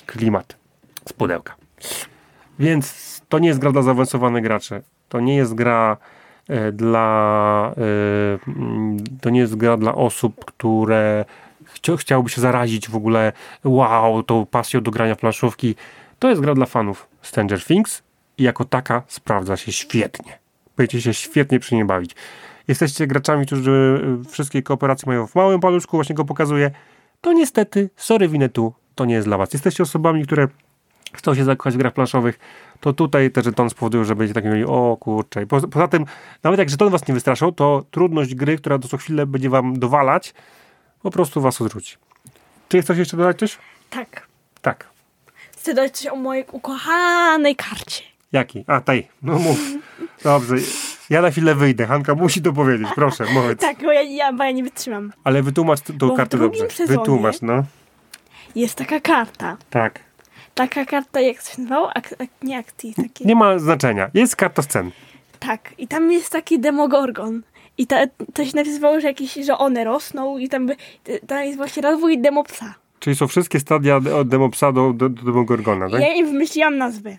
klimat 0.07 0.68
z 1.09 1.13
pudełka. 1.13 1.55
Więc 2.59 3.21
to 3.29 3.39
nie 3.39 3.49
jest 3.49 3.61
gra 3.61 3.73
dla 3.73 3.83
zaawansowanych 3.83 4.43
graczy. 4.43 4.83
To 5.09 5.21
nie 5.21 5.37
jest 5.37 5.55
gra 5.55 5.97
e, 6.49 6.73
dla 6.73 7.75
e, 7.77 8.51
mm, 8.51 8.97
to 9.21 9.31
nie 9.31 9.41
jest 9.41 9.57
gra 9.57 9.77
dla 9.77 9.95
osób, 9.95 10.45
które 10.45 11.25
chcia, 11.65 11.97
chciałyby 11.97 12.31
się 12.31 12.41
zarazić 12.41 12.89
w 12.89 12.97
ogóle 12.97 13.33
wow, 13.65 14.23
tą 14.23 14.47
pasją 14.47 14.81
do 14.81 14.91
grania 14.91 15.17
planszówki. 15.17 15.75
To 16.19 16.29
jest 16.29 16.41
gra 16.41 16.55
dla 16.55 16.67
fanów 16.67 17.09
Stranger 17.23 17.65
Things 17.65 18.03
i 18.39 18.43
jako 18.43 18.65
taka 18.65 19.03
sprawdza 19.07 19.57
się 19.57 19.73
świetnie. 19.73 20.39
Będziecie 20.77 21.03
się 21.03 21.15
świetnie 21.15 21.61
przy 21.61 21.75
niej 21.75 21.85
bawić. 21.85 22.17
Jesteście 22.69 23.07
graczami, 23.07 23.47
którzy 23.47 24.01
y, 24.27 24.31
wszystkie 24.31 24.63
kooperacje 24.63 25.07
mają 25.07 25.27
w 25.27 25.35
małym 25.35 25.61
paluszku, 25.61 25.97
właśnie 25.97 26.15
go 26.15 26.25
pokazuję. 26.25 26.71
To 27.21 27.33
niestety, 27.33 27.91
sorry 27.97 28.29
Winetu, 28.29 28.73
to 28.95 29.05
nie 29.05 29.15
jest 29.15 29.27
dla 29.27 29.39
was. 29.39 29.53
Jesteście 29.53 29.83
osobami, 29.83 30.25
które 30.25 30.49
chcą 31.13 31.35
się 31.35 31.45
zakochać 31.45 31.75
w 31.75 31.77
grach 31.77 31.93
planszowych, 31.93 32.39
to 32.81 32.93
tutaj 32.93 33.31
te 33.31 33.43
żetony 33.43 33.71
spowodują, 33.71 34.05
że 34.05 34.17
będziecie 34.17 34.35
tak 34.35 34.45
mieli, 34.45 34.65
o 34.65 34.97
kurczę. 35.01 35.47
Po, 35.47 35.61
poza 35.69 35.89
tym, 35.89 36.05
nawet 36.43 36.59
jak 36.59 36.71
żetony 36.71 36.91
was 36.91 37.09
nie 37.09 37.15
wystraszą, 37.15 37.53
to 37.53 37.85
trudność 37.91 38.35
gry, 38.35 38.57
która 38.59 38.79
co 38.79 38.97
chwilę 38.97 39.27
będzie 39.27 39.51
wam 39.51 39.79
dowalać, 39.79 40.35
po 41.03 41.11
prostu 41.11 41.41
was 41.41 41.61
odrzuci. 41.61 41.97
Czy 42.69 42.83
chcesz 42.83 42.99
jeszcze 42.99 43.17
dodać 43.17 43.39
coś? 43.39 43.59
Tak. 43.91 44.27
Tak. 44.63 44.87
Chcę 45.53 45.75
dodać 45.75 45.99
coś 45.99 46.07
o 46.13 46.17
mojej 46.17 46.45
ukochanej 46.53 47.57
karcie. 47.57 48.03
Jaki? 48.33 48.65
A, 48.67 48.81
tej. 48.81 49.09
No 49.23 49.39
mów. 49.39 49.61
Dobrze. 50.25 50.55
Ja 51.11 51.23
na 51.23 51.31
chwilę 51.31 51.55
wyjdę. 51.55 51.87
Hanka 51.87 52.15
musi 52.15 52.43
to 52.43 52.53
powiedzieć. 52.53 52.89
Proszę, 52.95 53.25
powiedz. 53.35 53.61
Tak, 53.61 53.79
bo 53.83 53.93
ja, 53.93 54.03
ja, 54.03 54.33
bo 54.33 54.45
ja 54.45 54.51
nie 54.51 54.63
wytrzymam. 54.65 55.13
Ale 55.25 55.43
wytłumacz 55.43 55.81
tą 55.81 56.09
Bo 56.09 56.17
kartę 56.17 56.39
dobrze. 56.39 56.71
sezonie- 56.71 56.99
Wytłumacz, 56.99 57.43
no. 57.43 57.63
Jest 58.55 58.75
taka 58.75 59.01
karta. 59.01 59.57
Tak. 59.71 60.01
Taka 60.59 60.85
karta, 60.85 61.21
jak 61.21 61.37
nazywało? 61.37 61.91
Ak, 61.97 62.15
nie 62.43 62.59
akcji, 62.59 62.95
takie. 62.95 63.25
Nie 63.25 63.35
ma 63.35 63.59
znaczenia. 63.59 64.11
Jest 64.15 64.37
karta 64.37 64.63
scen. 64.63 64.91
Tak, 65.39 65.75
i 65.79 65.89
tam 65.89 66.13
jest 66.13 66.31
taki 66.31 66.61
demogorgon. 66.61 67.43
I 67.79 67.87
ta, 67.87 67.97
to 68.35 68.45
się 68.45 68.57
nazywało, 68.57 69.01
że 69.01 69.07
jakieś, 69.07 69.35
że 69.35 69.59
one 69.59 69.85
rosną 69.85 70.39
i 70.39 70.49
tam, 70.49 70.67
by, 70.67 70.77
tam 71.27 71.45
jest 71.45 71.57
właśnie 71.57 71.83
rozwój 71.83 72.19
demopsa. 72.19 72.75
Czyli 73.01 73.17
są 73.17 73.29
wszystkie 73.29 73.61
stadia 73.61 73.97
od 73.97 74.29
Demopsa 74.29 74.73
do, 74.73 74.93
do, 74.93 75.09
do 75.09 75.23
Demogorgona, 75.23 75.91
tak? 75.91 76.01
Ja 76.01 76.15
im 76.15 76.27
wymyśliłam 76.27 76.79
nazwę. 76.79 77.19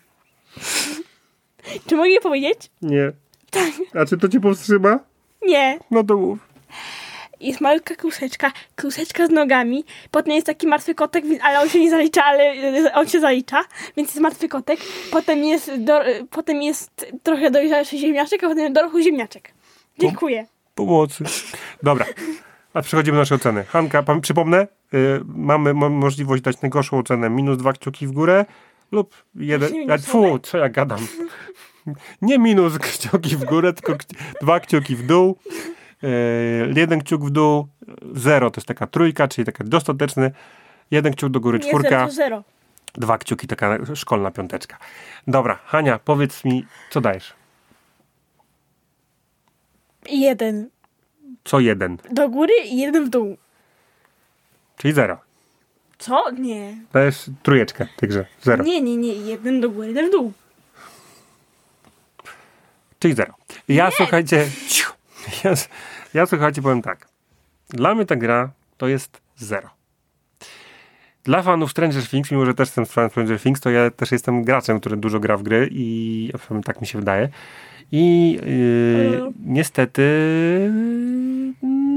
Czy 1.87 1.95
mogę 1.95 2.09
je 2.09 2.21
powiedzieć? 2.21 2.69
Nie. 2.81 3.11
A 3.93 4.05
czy 4.05 4.17
to 4.17 4.29
cię 4.29 4.39
powstrzyma? 4.39 4.99
Nie. 5.41 5.79
No 5.91 6.03
to 6.03 6.17
mów. 6.17 6.39
Jest 7.39 7.61
malutka 7.61 7.95
kluseczka, 7.95 8.51
kluseczka 8.75 9.27
z 9.27 9.29
nogami, 9.29 9.83
potem 10.11 10.33
jest 10.33 10.47
taki 10.47 10.67
martwy 10.67 10.95
kotek, 10.95 11.23
ale 11.43 11.59
on 11.61 11.69
się 11.69 11.79
nie 11.79 11.89
zalicza, 11.89 12.23
ale 12.23 12.43
e, 12.43 12.93
on 12.93 13.07
się 13.07 13.19
zalicza, 13.19 13.61
więc 13.97 14.09
jest 14.09 14.19
martwy 14.21 14.47
kotek, 14.49 14.79
potem 15.11 15.43
jest, 15.43 15.71
do, 15.77 16.05
e, 16.05 16.23
potem 16.29 16.61
jest 16.61 17.11
trochę 17.23 17.51
dojrzalszy 17.51 17.97
ziemniaczek, 17.97 18.43
a 18.43 18.47
potem 18.47 18.73
dorosły 18.73 19.03
ziemniaczek. 19.03 19.53
Dziękuję. 19.99 20.45
Pomocy. 20.75 21.23
Dobra. 21.83 22.05
A 22.73 22.81
przechodzimy 22.81 23.15
do 23.15 23.21
naszej 23.21 23.35
oceny. 23.35 23.63
Hanka, 23.63 24.03
pam, 24.03 24.21
przypomnę, 24.21 24.67
y, 24.93 24.97
mamy 25.25 25.73
mo- 25.73 25.89
możliwość 25.89 26.43
dać 26.43 26.61
najgorszą 26.61 26.97
ocenę. 26.99 27.29
Minus 27.29 27.57
dwa 27.57 27.73
kciuki 27.73 28.07
w 28.07 28.11
górę 28.11 28.45
lub 28.91 29.23
jeden... 29.35 29.91
A, 29.91 29.97
co 30.43 30.57
ja 30.57 30.69
gadam. 30.69 30.99
Nie 32.21 32.39
minus 32.39 32.77
kciuki 32.77 33.35
w 33.35 33.43
górę, 33.45 33.73
tylko 33.73 33.93
kci- 33.93 34.15
dwa 34.41 34.59
kciuki 34.59 34.95
w 34.95 35.05
dół. 35.05 35.37
Y, 36.03 36.73
jeden 36.75 37.01
kciuk 37.01 37.23
w 37.25 37.29
dół, 37.29 37.67
zero 38.15 38.51
to 38.51 38.59
jest 38.59 38.67
taka 38.67 38.87
trójka, 38.87 39.27
czyli 39.27 39.45
taka 39.45 39.63
dostateczny. 39.63 40.31
Jeden 40.91 41.13
kciuk 41.13 41.29
do 41.29 41.39
góry, 41.39 41.59
Nie 41.59 41.69
czwórka. 41.69 41.89
zero, 41.89 42.05
to 42.07 42.11
zero. 42.13 42.43
Dwa 42.93 43.17
kciuki, 43.17 43.47
taka 43.47 43.77
szkolna 43.95 44.31
piąteczka. 44.31 44.77
Dobra, 45.27 45.59
Hania, 45.65 45.99
powiedz 45.99 46.45
mi, 46.45 46.65
co 46.89 47.01
dajesz? 47.01 47.33
Jeden 50.09 50.69
Co 51.43 51.59
jeden? 51.59 51.97
do 52.11 52.29
góry 52.29 52.53
i 52.65 52.77
jeden 52.77 53.05
w 53.05 53.09
dół. 53.09 53.37
Czyli 54.77 54.93
zero. 54.93 55.17
Co? 55.97 56.31
Nie. 56.31 56.77
Dajesz 56.93 57.29
trójeczkę 57.43 57.85
w 57.97 57.99
tej 57.99 58.09
grze. 58.09 58.25
Zero. 58.41 58.63
Nie, 58.63 58.81
nie, 58.81 58.97
nie. 58.97 59.13
Jeden 59.13 59.61
do 59.61 59.69
góry, 59.69 59.87
jeden 59.87 60.07
w 60.07 60.11
dół. 60.11 60.33
Czyli 62.99 63.13
zero. 63.13 63.33
Ja 63.67 63.91
słuchajcie, 63.91 64.47
cicho. 64.67 64.93
ja, 65.43 65.53
ja 66.13 66.25
słuchajcie, 66.25 66.61
powiem 66.61 66.81
tak. 66.81 67.07
Dla 67.69 67.95
mnie 67.95 68.05
ta 68.05 68.15
gra 68.15 68.51
to 68.77 68.87
jest 68.87 69.21
zero. 69.35 69.69
Dla 71.23 71.43
fanów 71.43 71.71
Stranger 71.71 72.07
Things, 72.07 72.31
mimo 72.31 72.45
że 72.45 72.53
też 72.53 72.67
jestem 72.67 72.85
fanem 72.85 73.09
Stranger 73.09 73.39
Things, 73.39 73.61
to 73.61 73.69
ja 73.69 73.91
też 73.91 74.11
jestem 74.11 74.43
graczem, 74.43 74.79
który 74.79 74.97
dużo 74.97 75.19
gra 75.19 75.37
w 75.37 75.43
gry 75.43 75.69
i 75.71 76.31
tak 76.65 76.81
mi 76.81 76.87
się 76.87 76.99
wydaje. 76.99 77.29
I 77.91 78.31
yy, 78.31 79.33
niestety, 79.45 80.03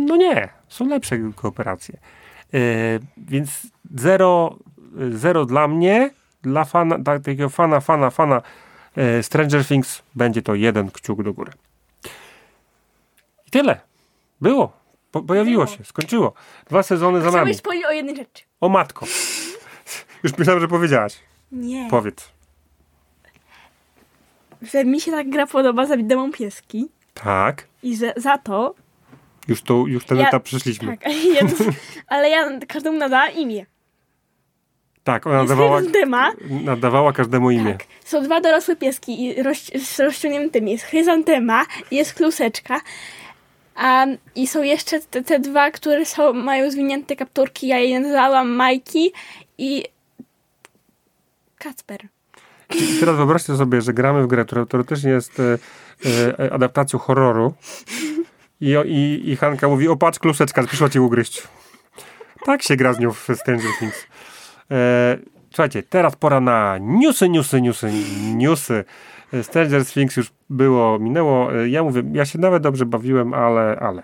no 0.06 0.16
nie, 0.16 0.48
są 0.68 0.88
lepsze 0.88 1.18
kooperacje. 1.36 1.98
Yy, 2.52 2.60
więc 3.16 3.66
zero, 3.94 4.56
zero 5.10 5.46
dla 5.46 5.68
mnie, 5.68 6.10
dla 6.42 6.64
fana, 6.64 6.98
takiego 6.98 7.48
fana, 7.48 7.80
fana, 7.80 8.10
fana 8.10 8.42
e, 8.96 9.22
Stranger 9.22 9.64
Things 9.66 10.02
będzie 10.14 10.42
to 10.42 10.54
jeden 10.54 10.90
kciuk 10.90 11.22
do 11.22 11.32
góry. 11.32 11.52
Tyle. 13.52 13.80
Było. 14.40 14.72
Po, 15.10 15.22
pojawiło 15.22 15.66
się. 15.66 15.84
Skończyło. 15.84 16.32
Dwa 16.68 16.82
sezony 16.82 17.18
za 17.20 17.24
nami. 17.30 17.36
Chciałbyś 17.36 17.60
powiedzieć 17.60 17.86
o 17.86 17.92
jednej 17.92 18.16
rzeczy. 18.16 18.44
O 18.60 18.68
matko. 18.68 19.06
Już 20.22 20.38
myślałem, 20.38 20.60
że 20.60 20.68
powiedziałaś. 20.68 21.18
Nie. 21.52 21.88
Powiedz. 21.90 22.28
Że 24.62 24.84
mi 24.84 25.00
się 25.00 25.10
ta 25.10 25.24
gra 25.24 25.46
podoba 25.46 25.86
za 25.86 25.96
demon 25.96 26.32
pieski 26.32 26.88
Tak. 27.14 27.66
i 27.82 27.96
że 27.96 28.12
za 28.16 28.38
to... 28.38 28.74
Już, 29.48 29.62
tu, 29.62 29.86
już 29.86 30.04
ten 30.04 30.18
Ja- 30.18 30.28
etap 30.28 30.42
przeszliśmy. 30.42 30.88
Tak, 30.88 31.00
Tak, 31.02 31.12
ja, 31.34 31.40
ale 32.06 32.30
ja 32.30 32.58
każdemu 32.68 32.98
nadała 32.98 33.26
imię. 33.28 33.66
Tak, 35.04 35.26
ona 35.26 35.36
nadawała, 35.42 35.80
nadawała 36.50 37.12
każdemu 37.12 37.50
imię. 37.50 37.72
Tak. 37.72 37.86
Są 38.04 38.22
dwa 38.22 38.40
dorosłe 38.40 38.76
pieski 38.76 39.24
i 39.24 39.42
roś, 39.42 39.58
z 39.84 40.00
rozciągniętymi. 40.00 40.72
Jest 40.72 40.84
chryzantema 40.84 41.64
jest 41.90 42.14
kluseczka. 42.14 42.80
A, 43.74 44.06
I 44.34 44.46
są 44.46 44.62
jeszcze 44.62 45.00
te, 45.00 45.22
te 45.22 45.38
dwa, 45.38 45.70
które 45.70 46.06
są, 46.06 46.32
mają 46.32 46.70
zwinięte 46.70 47.16
kapturki. 47.16 47.66
Ja 47.66 47.78
je 47.78 48.00
nazwałam 48.00 48.48
Majki 48.48 49.12
i 49.58 49.84
Kacper. 51.58 52.08
Teraz 53.00 53.16
wyobraźcie 53.16 53.56
sobie, 53.56 53.82
że 53.82 53.92
gramy 53.92 54.22
w 54.22 54.26
grę, 54.26 54.44
która 54.44 54.66
teoretycznie 54.66 55.10
jest 55.10 55.40
e, 55.40 55.58
e, 56.38 56.52
adaptacją 56.52 56.98
horroru. 56.98 57.54
I, 58.60 58.76
i, 58.84 59.30
I 59.30 59.36
Hanka 59.36 59.68
mówi, 59.68 59.88
o 59.88 59.96
patrz, 59.96 60.18
kluseczka, 60.18 60.62
przyszła 60.62 60.88
cię 60.88 61.02
ugryźć. 61.02 61.42
Tak 62.44 62.62
się 62.62 62.76
gra 62.76 62.92
z 62.92 62.98
nią 62.98 63.12
w 63.12 63.28
Stranger 63.34 63.70
Things. 63.78 64.06
E, 64.70 65.18
słuchajcie, 65.50 65.82
teraz 65.82 66.16
pora 66.16 66.40
na 66.40 66.78
newsy, 66.80 67.28
newsy, 67.28 67.60
newsy, 67.60 67.92
newsy. 68.34 68.84
Stranger 69.42 69.86
Things 69.86 70.16
już 70.16 70.32
było, 70.52 70.98
minęło. 70.98 71.54
E, 71.54 71.68
Ja 71.68 71.82
mówię, 71.82 72.02
ja 72.12 72.24
się 72.24 72.38
nawet 72.38 72.62
dobrze 72.62 72.86
bawiłem, 72.86 73.34
ale, 73.34 73.78
ale. 73.80 74.02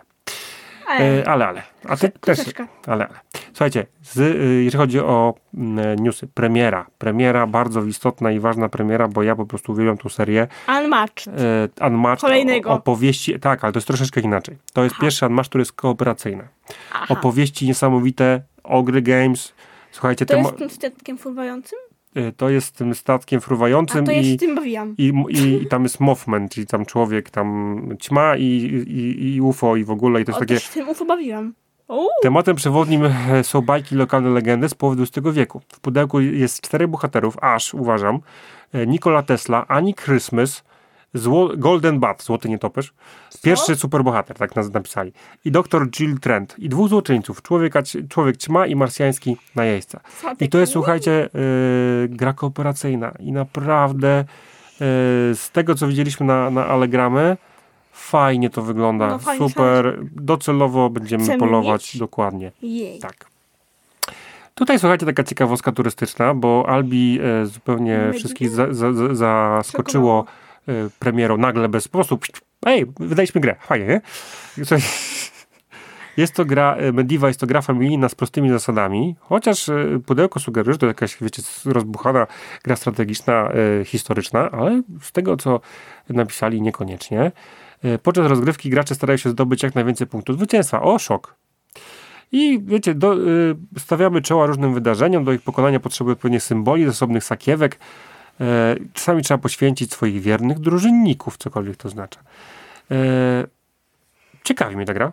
Ale, 0.87 1.21
E, 1.23 1.29
ale, 1.29 1.47
ale. 1.49 1.63
A 1.89 1.97
ty 1.97 2.09
też. 2.21 2.39
Ale, 2.87 3.05
ale. 3.09 3.21
Słuchajcie, 3.53 3.87
z, 4.03 4.19
y, 4.19 4.63
jeżeli 4.65 4.79
chodzi 4.83 5.01
o 5.01 5.35
mm, 5.55 5.99
newsy, 5.99 6.27
premiera. 6.27 6.87
Premiera, 6.99 7.47
bardzo 7.47 7.85
istotna 7.85 8.31
i 8.33 8.41
ważna 8.41 8.69
premiera, 8.69 9.09
bo 9.09 9.23
ja 9.23 9.37
po 9.37 9.47
prostu 9.47 9.73
uwielbiam 9.73 9.99
tą 9.99 10.09
serię. 10.09 10.47
Unmatched. 10.69 11.35
E, 11.81 11.87
Unmatched. 11.87 12.21
Kolejnego. 12.21 12.71
Opowieści, 12.71 13.41
tak, 13.41 13.65
ale 13.65 13.73
to 13.73 13.77
jest 13.79 13.87
troszeczkę 13.87 14.21
inaczej. 14.21 14.57
To 14.73 14.85
jest 14.85 14.97
pierwszy 15.01 15.27
Unmatched, 15.27 15.49
który 15.49 15.63
jest 15.63 15.73
kooperacyjny. 15.73 16.49
Aha. 16.93 17.07
Opowieści 17.09 17.67
niesamowite, 17.67 18.43
Ogry 18.65 19.03
Games. 19.03 19.53
Słuchajcie, 19.91 20.27
To 20.27 20.37
jest 20.37 20.57
tym 20.57 20.71
statkiem 20.71 21.19
fruwającym? 21.19 21.79
Y, 22.17 22.33
to 22.37 22.49
jest 22.49 22.77
tym 22.77 22.95
statkiem 22.95 23.39
A 23.39 23.41
fruwającym 23.41 24.05
to 24.07 24.13
ja 24.13 24.23
się 24.23 24.29
i, 24.29 24.37
tym 24.37 24.55
bawiłam. 24.55 24.95
i, 24.99 25.13
i, 25.29 25.63
i 25.63 25.67
tam 25.71 25.83
jest 25.83 26.01
Mothman, 26.01 26.49
czyli 26.49 26.67
tam 26.67 26.87
człowiek, 26.87 27.31
tam 27.31 27.81
ćma 28.03 28.37
i, 28.37 28.45
i, 28.45 29.35
i 29.35 29.41
UFO 29.41 29.77
i 29.77 29.85
w 29.85 29.91
ogóle 29.91 30.21
i 30.21 30.25
to 30.25 30.31
jest 30.33 30.37
O, 30.37 30.41
takie... 30.41 30.55
to 30.55 30.61
się 30.61 30.73
tym 30.73 30.89
UFO 30.89 31.05
bawiłam. 31.05 31.55
Uuu, 31.89 32.09
Tematem 32.23 32.57
przewodnim 32.57 33.05
e, 33.05 33.45
są 33.45 33.61
bajki 33.63 33.95
lokalne 33.95 34.31
legendy 34.31 34.69
z 34.69 34.75
połowy 34.75 35.03
XX 35.03 35.27
wieku. 35.33 35.61
W 35.69 35.81
pudełku 35.81 36.21
jest 36.21 36.61
czterech 36.61 36.89
bohaterów, 36.89 37.37
aż 37.41 37.75
uważam, 37.75 38.21
e, 38.73 38.87
Nikola 38.87 39.23
Tesla, 39.23 39.67
Ani 39.69 39.95
Christmas, 39.95 40.65
Zło 41.15 41.49
Golden 41.57 42.01
Bat, 42.01 42.23
złoty 42.23 42.49
nietoperz, 42.49 42.95
pierwszy 43.43 43.77
superbohater, 43.77 44.37
tak 44.37 44.57
nas 44.57 44.73
napisali, 44.73 45.13
i 45.45 45.51
doktor 45.51 45.91
Jill 45.91 46.21
Trent, 46.21 46.55
i 46.59 46.69
dwóch 46.69 46.89
złoczyńców, 46.89 47.43
człowieka, 47.43 47.83
człowiek 48.09 48.37
ćma 48.37 48.67
i 48.67 48.77
marsjański 48.77 49.37
najeźdźca. 49.55 50.01
I 50.41 50.49
to 50.49 50.59
jest, 50.59 50.73
słuchajcie, 50.73 51.25
e, 51.25 51.29
gra 52.09 52.33
kooperacyjna 52.33 53.13
i 53.21 53.33
naprawdę 53.33 54.09
e, 54.19 54.25
z 55.35 55.51
tego, 55.53 55.75
co 55.75 55.87
widzieliśmy 55.89 56.27
na, 56.27 56.51
na 56.51 56.67
Allegramy, 56.67 57.37
fajnie 57.93 58.51
to 58.51 58.63
wygląda, 58.63 59.09
No, 59.09 59.19
fajnie, 59.19 59.49
super, 59.49 59.99
docelowo 60.17 60.91
będziemy 60.91 61.25
Chcemy 61.25 61.39
polować, 61.39 61.95
mieć? 61.95 61.99
dokładnie. 61.99 62.53
Jej. 62.63 62.99
Tak. 62.99 63.27
Tutaj 64.55 64.79
słuchajcie, 64.79 65.07
taka 65.07 65.25
ciekawostka 65.25 65.73
turystyczna, 65.73 66.35
bo 66.35 66.65
Albi 66.69 67.19
e, 67.23 67.47
zupełnie 67.47 67.97
Medina? 67.99 68.13
wszystkich 68.13 68.51
za, 68.51 68.75
za, 68.75 68.93
za, 68.93 69.15
zaskoczyło 69.15 70.25
premierą 70.99 71.37
nagle 71.37 71.69
bez 71.69 71.89
po 71.89 71.99
prostu. 71.99 72.19
Ej, 72.67 72.87
wydaliśmy 73.01 73.41
grę, 73.41 73.57
fajnie, 73.61 73.87
nie? 73.87 74.01
Jest 76.17 76.35
to 76.35 76.45
gra, 76.45 76.75
e, 76.75 76.93
Mediva 76.93 77.29
jest 77.29 77.41
to 77.41 77.47
gra 77.47 77.63
familijna 77.63 78.09
z 78.09 78.15
prostymi 78.15 78.51
zasadami, 78.51 79.17
chociaż 79.21 79.69
e, 79.69 80.01
pudełko 80.07 80.41
sugeruje, 80.41 80.73
że 80.73 80.79
to 80.79 80.87
jakaś, 80.87 81.17
wiecie, 81.21 81.43
rozbuchana 81.65 82.27
gra 82.65 82.77
strategiczna, 82.77 83.49
historyczna, 83.85 84.51
ale 84.51 84.83
z 85.01 85.13
tego, 85.13 85.37
co 85.37 85.61
napisali, 86.09 86.63
niekoniecznie. 86.63 87.33
Podczas 88.03 88.27
rozgrywki 88.27 88.71
gracze 88.71 88.95
starają 88.95 89.17
się 89.17 89.31
zdobyć 89.31 89.63
jak 89.63 89.75
najwięcej 89.75 90.07
punktów 90.07 90.37
zwycięstwa. 90.37 90.83
O, 90.83 90.99
szok! 90.99 91.35
I 92.33 92.61
wiecie, 92.65 92.95
do, 92.95 93.15
y, 93.15 93.57
stawiamy 93.79 94.23
czoła 94.23 94.47
różnym 94.47 94.75
wydarzeniom, 94.75 95.25
do 95.25 95.33
ich 95.33 95.43
pokonania 95.43 95.81
potrzebujemy 95.81 96.13
odpowiednich 96.13 96.43
symboli, 96.43 96.87
zasobnych 96.87 97.25
sakiewek. 97.25 97.79
E, 98.41 98.77
czasami 98.93 99.23
trzeba 99.23 99.39
poświęcić 99.39 99.93
swoich 99.93 100.23
wiernych 100.23 100.59
drużynników, 100.59 101.37
cokolwiek 101.37 101.77
to 101.77 101.89
znaczy. 101.89 102.19
Ciekawi 104.45 104.77
mnie 104.77 104.87
ta 104.87 104.95
gra. 104.95 105.13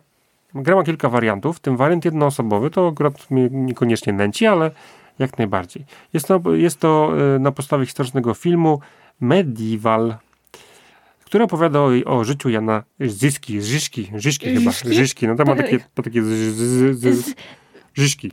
Gra 0.56 0.76
ma 0.76 0.84
kilka 0.84 1.10
wariantów, 1.10 1.60
tym 1.60 1.78
wariant 1.78 2.06
jednoosobowy, 2.06 2.70
to 2.70 2.88
akurat 2.88 3.32
mnie 3.32 3.50
niekoniecznie 3.52 4.14
nęci, 4.14 4.46
ale 4.46 4.72
jak 5.20 5.38
najbardziej. 5.38 5.86
Jest 6.14 6.28
to, 6.28 6.42
jest 6.54 6.80
to 6.80 7.12
e, 7.36 7.40
na 7.40 7.52
podstawie 7.52 7.86
historycznego 7.86 8.34
filmu 8.34 8.80
Medieval, 9.20 10.16
który 11.26 11.44
opowiada 11.44 11.80
o, 11.80 11.90
o 12.06 12.24
życiu 12.24 12.50
Jana 12.50 12.84
Zyski, 13.00 13.62
Żyszki, 13.62 14.12
Żyszki 14.16 14.56
chyba? 14.58 14.72
Żyszki, 14.72 15.28
no 15.28 15.36
to 15.36 15.46
ma 15.46 15.56
To- 15.56 15.64
takie, 15.64 15.80
to 15.94 16.04
takie 16.04 16.24
z, 16.24 16.28
z, 16.28 17.00
z, 17.00 17.26
z, 17.26 17.34
Żyszki, 17.94 18.32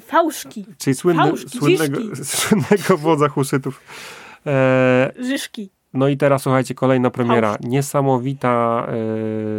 Fałszki. 0.00 0.66
czyli 0.78 0.94
słynny, 0.94 1.22
Fałszki, 1.22 1.58
słynnego, 1.58 2.00
słynnego 2.24 2.96
wodza 2.96 3.28
husytów. 3.28 3.80
E, 4.46 5.12
Żyszki. 5.20 5.70
no 5.94 6.08
i 6.08 6.16
teraz 6.16 6.42
słuchajcie, 6.42 6.74
kolejna 6.74 7.10
premiera. 7.10 7.48
Fałszki. 7.48 7.68
Niesamowita 7.68 8.86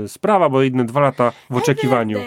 e, 0.03 0.07
sprawa, 0.07 0.49
bo 0.49 0.63
inne 0.63 0.86
dwa 0.86 0.99
lata 0.99 1.32
w 1.49 1.55
oczekiwaniu. 1.55 2.19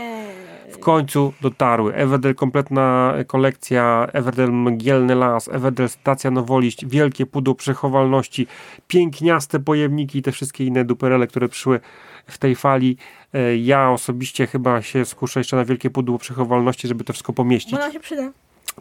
W 0.70 0.78
końcu 0.78 1.32
dotarły. 1.40 1.94
Everdell 1.94 2.34
kompletna 2.34 3.14
kolekcja, 3.26 4.07
Everdell 4.12 4.53
Mgielny 4.53 5.14
Las, 5.14 5.48
Everdell 5.48 5.88
Stacja 5.88 6.30
Nowoliść, 6.30 6.86
wielkie 6.86 7.26
pudło 7.26 7.55
przechowalności, 7.55 8.46
piękniaste 8.88 9.61
pojemniki 9.61 10.18
i 10.18 10.22
te 10.22 10.32
wszystkie 10.32 10.64
inne 10.64 10.84
duperele, 10.84 11.26
które 11.26 11.48
przyszły 11.48 11.80
w 12.26 12.38
tej 12.38 12.54
fali. 12.56 12.96
E, 13.34 13.56
Ja 13.56 13.90
osobiście 13.90 14.46
chyba 14.46 14.82
się 14.82 15.04
skuszę 15.04 15.40
jeszcze 15.40 15.56
na 15.56 15.64
wielkie 15.64 15.90
pudło 15.90 16.18
przechowalności, 16.18 16.88
żeby 16.88 17.04
to 17.04 17.12
wszystko 17.12 17.32
pomieścić, 17.32 17.72
Bo 17.72 17.78
nam 17.78 17.92
się 17.92 18.00
przyda. 18.00 18.30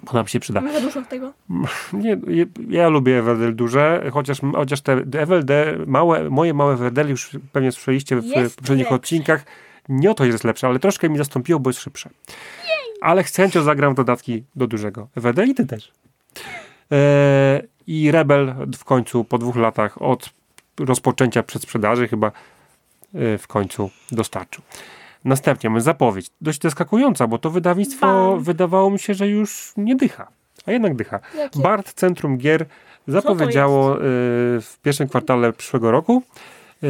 bo 0.03 0.13
nam 0.13 0.27
się 0.27 0.39
przyda. 0.39 0.61
Za 0.73 0.81
dużo 0.81 1.01
tego. 1.01 1.33
Nie, 1.93 2.17
ja 2.69 2.89
lubię 2.89 3.19
Everdell 3.19 3.55
duże, 3.55 4.09
chociaż, 4.13 4.37
chociaż 4.55 4.81
te 4.81 4.93
Everdell, 5.13 5.83
małe, 5.87 6.29
moje 6.29 6.53
małe 6.53 6.73
Everdell 6.73 7.09
już 7.09 7.29
pewnie 7.51 7.71
słyszeliście 7.71 8.15
w 8.15 8.25
Jest 8.25 8.55
poprzednich 8.55 8.91
odcinkach. 8.91 9.45
Nie 9.89 10.11
o 10.11 10.13
to 10.13 10.25
jest 10.25 10.43
lepsze, 10.43 10.67
ale 10.67 10.79
troszkę 10.79 11.09
mi 11.09 11.17
zastąpiło, 11.17 11.59
bo 11.59 11.69
jest 11.69 11.79
szybsze. 11.81 12.09
Ale 13.01 13.23
z 13.23 13.35
chęcią 13.35 13.61
zagram 13.61 13.93
dodatki 13.95 14.43
do 14.55 14.67
dużego 14.67 15.07
Everdell 15.15 15.49
i 15.49 15.55
ty 15.55 15.65
też. 15.65 15.91
E, 16.91 17.61
I 17.87 18.11
Rebel 18.11 18.55
w 18.77 18.83
końcu 18.85 19.23
po 19.23 19.37
dwóch 19.37 19.55
latach 19.55 20.01
od 20.01 20.29
rozpoczęcia 20.79 21.43
przedsprzedaży 21.43 22.07
chyba 22.07 22.31
w 23.14 23.43
końcu 23.47 23.89
dostarczył. 24.12 24.64
Następnie 25.26 25.70
mamy 25.70 25.82
zapowiedź, 25.82 26.30
dość 26.41 26.62
zaskakująca, 26.62 27.28
bo 27.28 27.38
to 27.38 27.49
wydawnictwo 27.49 28.07
Bam. 28.32 28.43
wydawało 28.43 28.89
mi 28.91 28.99
się, 28.99 29.14
że 29.14 29.28
już 29.28 29.74
nie 29.78 29.95
dycha, 29.95 30.28
a 30.66 30.72
jednak 30.72 30.95
dycha. 30.95 31.20
Jakie? 31.38 31.59
Bart 31.62 31.93
Centrum 31.93 32.38
Gier 32.38 32.66
zapowiedziało 33.07 33.95
y, 33.97 33.99
w 34.62 34.78
pierwszym 34.84 35.07
kwartale 35.09 35.53
przyszłego 35.53 35.91
roku 35.91 36.24
y, 36.84 36.88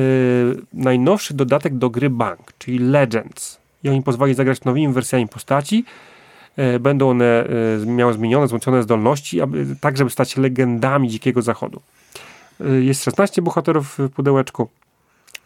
najnowszy 0.74 1.34
dodatek 1.34 1.78
do 1.78 1.90
gry 1.90 2.10
Bank, 2.10 2.54
czyli 2.58 2.80
Legends. 2.80 3.58
I 3.84 3.90
oni 3.90 4.04
pozwoli 4.04 4.34
zagrać 4.34 4.64
nowymi 4.64 4.94
wersjami 4.94 5.28
postaci. 5.28 5.86
Y, 6.76 6.80
Będą 6.80 7.10
one 7.10 7.48
y, 7.84 7.86
miały 7.86 8.14
zmienione, 8.14 8.46
wzmocnione 8.46 8.84
zdolności, 8.84 9.42
aby, 9.42 9.66
tak 9.82 9.98
żeby 9.98 10.10
stać 10.10 10.32
się 10.32 10.42
legendami 10.42 11.10
Dzikiego 11.10 11.42
Zachodu. 11.42 11.82
Y, 12.62 12.84
Jest 12.84 13.04
16 13.04 13.42
bohaterów 13.42 13.98
w 13.98 14.10
pudełeczku. 14.10 14.70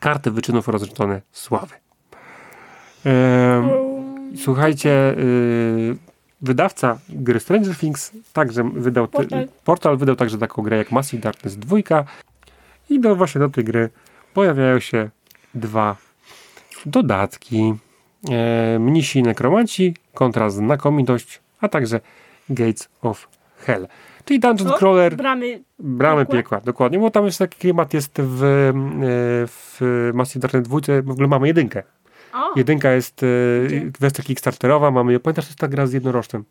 Karty 0.05 0.31
wyczynów 0.31 0.67
rozrzucone 0.67 1.21
sławy. 1.31 1.75
Em, 3.05 3.69
Słuchajcie, 4.37 5.15
y, 5.17 5.95
wydawca 6.41 6.97
gry 7.09 7.39
Stranger 7.39 7.75
Things 7.75 8.11
także 8.33 8.63
wydał 8.73 9.07
ty- 9.07 9.11
Portal. 9.17 9.47
portal 9.63 9.97
wydał 9.97 10.15
także 10.15 10.37
taką 10.37 10.61
grę 10.61 10.77
jak 10.77 10.91
Massive 10.91 11.21
Darkness 11.21 11.57
2 11.57 11.77
i 12.89 12.99
do 12.99 13.15
właśnie 13.15 13.39
do 13.39 13.49
tej 13.49 13.63
gry 13.63 13.89
pojawiają 14.33 14.79
się 14.79 15.09
dwa 15.53 15.95
dodatki. 16.85 17.73
E, 18.31 18.79
mnisi 18.79 19.23
nekromanci 19.23 19.95
kontra 20.13 20.49
znakomitość, 20.49 21.41
a 21.61 21.69
także 21.69 21.99
Gates 22.49 22.89
of 23.01 23.27
Hell. 23.57 23.87
Czyli 24.25 24.39
Dungeon 24.39 24.71
O, 24.71 24.73
Crawler, 24.77 25.15
Bramy. 25.15 25.63
bramy 25.79 26.21
piekła. 26.25 26.35
piekła, 26.37 26.61
dokładnie, 26.61 26.99
bo 26.99 27.11
tam 27.11 27.25
jest 27.25 27.39
taki 27.39 27.57
klimat 27.59 27.93
jest 27.93 28.11
w, 28.21 28.43
e, 28.43 28.71
w 29.47 30.11
Massive 30.13 30.39
Darkness 30.41 30.63
2, 30.67 30.79
w 31.03 31.11
ogóle 31.11 31.27
mamy 31.27 31.47
jedynkę. 31.47 31.83
O, 32.33 32.53
Jedynka 32.55 32.91
jest 32.91 33.21
e, 33.23 33.27
Gdzie? 33.67 33.91
wersja 33.99 34.23
Kickstarterowa, 34.23 34.91
mamy, 34.91 35.19
pamiętasz, 35.19 35.45
to 35.45 35.49
jest 35.49 35.59
ta 35.59 35.67
gra 35.67 35.87
z 35.87 35.93
jednorożcem? 35.93 36.45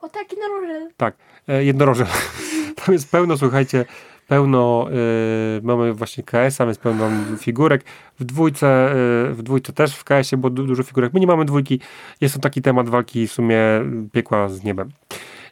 o 0.00 0.08
taki 0.08 0.36
na 0.36 0.46
róże. 0.48 0.88
Tak, 0.96 1.16
e, 1.48 1.64
jednoroże. 1.64 2.06
Tam 2.84 2.92
jest 2.92 3.10
pełno, 3.10 3.36
słuchajcie, 3.36 3.84
pełno, 4.28 4.88
e, 4.90 4.94
mamy 5.62 5.92
właśnie 5.92 6.24
KS-a, 6.24 6.64
więc 6.66 6.78
pełno 6.78 7.10
figurek. 7.38 7.84
W 8.20 8.24
dwójce, 8.24 8.66
e, 8.92 8.94
w 9.32 9.42
dwójce 9.42 9.72
też 9.72 9.96
w 9.96 10.04
KS-ie 10.04 10.40
było 10.40 10.50
du- 10.50 10.66
dużo 10.66 10.82
figurek. 10.82 11.12
My 11.12 11.20
nie 11.20 11.26
mamy 11.26 11.44
dwójki. 11.44 11.80
Jest 12.20 12.34
to 12.34 12.40
taki 12.40 12.62
temat 12.62 12.88
walki 12.88 13.28
w 13.28 13.32
sumie 13.32 13.56
piekła 14.12 14.48
z 14.48 14.64
niebem. 14.64 14.88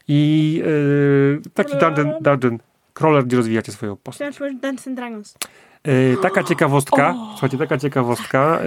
I 0.08 0.62
e, 1.46 1.50
taki 1.54 1.76
dungeon, 1.76 2.12
dungeon 2.20 2.58
crawler, 2.94 3.24
gdzie 3.24 3.36
rozwijacie 3.36 3.72
swoją 3.72 3.96
postać. 3.96 4.34
Chciałem 4.34 4.58
and 4.64 4.88
Dragons. 4.96 5.34
E, 5.84 6.16
taka 6.16 6.42
ciekawostka, 6.44 7.14
O! 7.16 7.30
słuchajcie, 7.30 7.58
taka 7.58 7.78
ciekawostka, 7.78 8.58
e, 8.60 8.62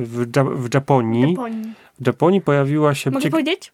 w, 0.00 0.26
Dża- 0.30 0.56
w 0.56 0.74
Japonii, 0.74 1.30
Japonii. 1.32 1.72
w 2.00 2.06
Japonii 2.06 2.40
pojawiła 2.40 2.94
się 2.94 3.10
Mogę 3.10 3.22
ciek- 3.24 3.30
powiedzieć? 3.30 3.72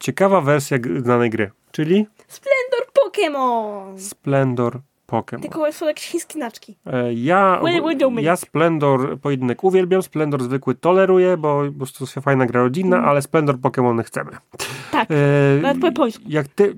ciekawa 0.00 0.40
wersja 0.40 0.78
znanej 1.02 1.30
gry, 1.30 1.50
czyli 1.72 2.06
Splendor 2.28 2.86
Pokémon! 2.94 3.98
Splendor 3.98 4.80
Pokémon. 5.12 5.40
Tylko 5.40 5.72
są 5.72 5.86
jakieś 5.86 6.04
chińskie 6.04 6.32
znaczki. 6.34 6.76
E, 6.86 7.12
Ja, 7.14 7.60
ja 8.20 8.36
Splendor 8.36 9.18
pojedynek 9.18 9.64
uwielbiam, 9.64 10.02
Splendor 10.02 10.42
zwykły 10.42 10.74
toleruję, 10.74 11.36
bo 11.36 11.62
po 11.66 11.72
prostu 11.78 12.04
jest 12.04 12.14
fajna 12.14 12.46
gra 12.46 12.60
rodzinna, 12.62 13.02
ale 13.04 13.22
Splendor 13.22 13.56
Pokémony 13.56 14.02
chcemy. 14.04 14.30
Tak, 14.92 15.08
E, 15.10 15.62
nawet 15.62 15.80
po 15.80 15.86
japońsku. 15.86 16.24
jak 16.28 16.48
ty, 16.48 16.74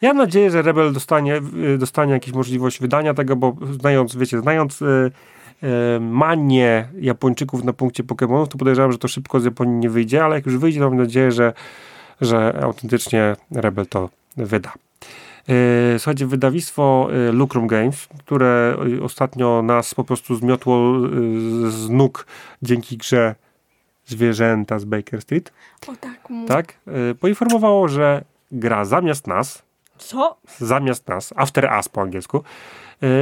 ja 0.00 0.08
mam 0.08 0.16
nadzieję, 0.16 0.50
że 0.50 0.62
Rebel 0.62 0.92
dostanie, 0.92 1.40
y, 1.74 1.78
dostanie 1.78 2.12
jakąś 2.12 2.32
możliwość 2.32 2.80
wydania 2.80 3.14
tego, 3.14 3.36
bo 3.36 3.56
znając, 3.80 4.16
wiecie, 4.16 4.40
znając 4.40 4.82
y, 4.82 5.10
manię 6.00 6.88
Japończyków 7.00 7.64
na 7.64 7.72
punkcie 7.72 8.04
Pokémonów, 8.04 8.48
to 8.48 8.58
podejrzewam, 8.58 8.92
że 8.92 8.98
to 8.98 9.08
szybko 9.08 9.40
z 9.40 9.44
Japonii 9.44 9.74
nie 9.74 9.90
wyjdzie, 9.90 10.24
ale 10.24 10.36
jak 10.36 10.46
już 10.46 10.56
wyjdzie, 10.56 10.80
to 10.80 10.88
mam 10.90 10.98
nadzieję, 10.98 11.32
że, 11.32 11.52
że 12.20 12.60
autentycznie 12.62 13.36
Rebel 13.50 13.86
to 13.86 14.08
wyda. 14.36 14.72
E, 15.48 15.98
Słuchajcie, 15.98 16.26
wydawnictwo 16.26 17.08
e, 17.28 17.32
Lucrum 17.32 17.66
Games, 17.66 18.08
które 18.18 18.76
e, 18.98 19.02
ostatnio 19.02 19.62
nas 19.62 19.94
po 19.94 20.04
prostu 20.04 20.34
zmiotło 20.34 20.92
z 21.68 21.90
nóg 21.90 22.26
dzięki 22.62 22.96
grze 22.96 23.34
Zwierzęta 24.06 24.78
z 24.78 24.84
Baker 24.84 25.22
Street, 25.22 25.52
O 25.88 25.96
tak. 26.00 26.28
tak, 26.48 26.74
poinformowało, 27.20 27.88
że 27.88 28.24
gra 28.52 28.84
zamiast 28.84 29.26
nas, 29.26 29.62
Co? 29.98 30.36
zamiast 30.58 31.08
nas, 31.08 31.32
After 31.36 31.70
Us 31.76 31.88
po 31.88 32.00
angielsku, 32.00 32.42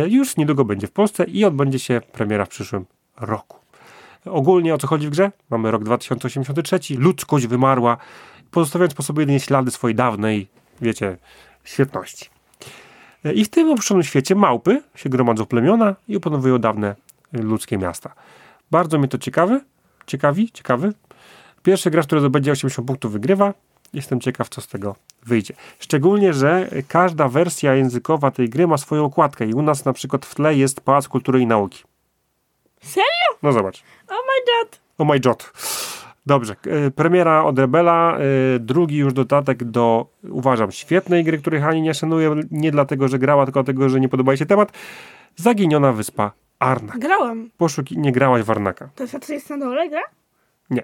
już 0.06 0.36
niedługo 0.36 0.64
będzie 0.64 0.86
w 0.86 0.90
Polsce 0.90 1.24
i 1.24 1.44
odbędzie 1.44 1.78
się 1.78 2.00
premiera 2.12 2.44
w 2.44 2.48
przyszłym 2.48 2.86
roku. 3.20 3.58
Ogólnie 4.24 4.74
o 4.74 4.78
co 4.78 4.86
chodzi 4.86 5.06
w 5.06 5.10
grze? 5.10 5.32
Mamy 5.50 5.70
rok 5.70 5.84
2083, 5.84 6.78
ludzkość 6.98 7.46
wymarła, 7.46 7.96
pozostawiając 8.50 8.94
po 8.94 9.02
sobie 9.02 9.22
jedynie 9.22 9.40
ślady 9.40 9.70
swojej 9.70 9.94
dawnej, 9.94 10.48
wiecie, 10.80 11.16
świetności. 11.64 12.30
E, 13.24 13.32
I 13.32 13.44
w 13.44 13.48
tym 13.48 13.70
opuszczonym 13.72 14.02
świecie 14.02 14.34
małpy 14.34 14.82
się 14.94 15.08
gromadzą 15.08 15.46
plemiona 15.46 15.96
i 16.08 16.16
opanowują 16.16 16.58
dawne 16.58 16.96
ludzkie 17.32 17.78
miasta. 17.78 18.14
Bardzo 18.70 18.98
mnie 18.98 19.08
to 19.08 19.18
ciekawy, 19.18 19.61
ciekawi, 20.06 20.50
ciekawy. 20.52 20.92
Pierwszy 21.62 21.90
gracz, 21.90 22.06
który 22.06 22.20
zdobędzie 22.20 22.52
80 22.52 22.86
punktów 22.86 23.12
wygrywa. 23.12 23.54
Jestem 23.92 24.20
ciekaw, 24.20 24.48
co 24.48 24.61
z 24.61 24.68
tego 24.68 24.96
wyjdzie. 25.22 25.54
Szczególnie, 25.78 26.32
że 26.32 26.70
każda 26.88 27.28
wersja 27.28 27.74
językowa 27.74 28.30
tej 28.30 28.48
gry 28.48 28.66
ma 28.66 28.78
swoją 28.78 29.04
okładkę 29.04 29.46
i 29.46 29.54
u 29.54 29.62
nas 29.62 29.84
na 29.84 29.92
przykład 29.92 30.26
w 30.26 30.34
tle 30.34 30.54
jest 30.54 30.80
Pałac 30.80 31.08
Kultury 31.08 31.40
i 31.40 31.46
Nauki. 31.46 31.84
Serio? 32.82 33.38
No 33.42 33.52
zobacz. 33.52 33.82
Oh 34.08 34.22
my 34.26 34.64
god. 34.64 34.80
Oh 34.98 35.12
my 35.12 35.20
god. 35.20 35.52
Dobrze, 36.30 36.56
e, 36.66 36.90
premiera 36.90 37.44
od 37.44 37.58
Rebela, 37.58 38.18
e, 38.18 38.58
drugi 38.58 38.96
już 38.96 39.12
dodatek 39.12 39.64
do, 39.64 40.06
uważam, 40.22 40.72
świetnej 40.72 41.24
gry, 41.24 41.38
której 41.38 41.60
Hani 41.60 41.82
nie 41.82 41.94
szanuje, 41.94 42.40
nie 42.50 42.70
dlatego, 42.70 43.08
że 43.08 43.18
grała, 43.18 43.44
tylko 43.46 43.62
dlatego, 43.62 43.88
że 43.88 44.00
nie 44.00 44.08
podoba 44.08 44.32
jej 44.32 44.38
się 44.38 44.46
temat. 44.46 44.72
Zaginiona 45.36 45.92
wyspa 45.92 46.32
Arnak. 46.58 46.98
Grałam. 46.98 47.50
Poszuki, 47.58 47.98
nie 47.98 48.12
grałaś 48.12 48.42
w 48.42 48.50
Arnaka. 48.50 48.88
To 48.94 49.02
jest, 49.02 49.26
to 49.26 49.32
jest 49.32 49.50
na 49.50 49.58
dole 49.58 49.88
gra? 49.88 50.00
Nie. 50.70 50.82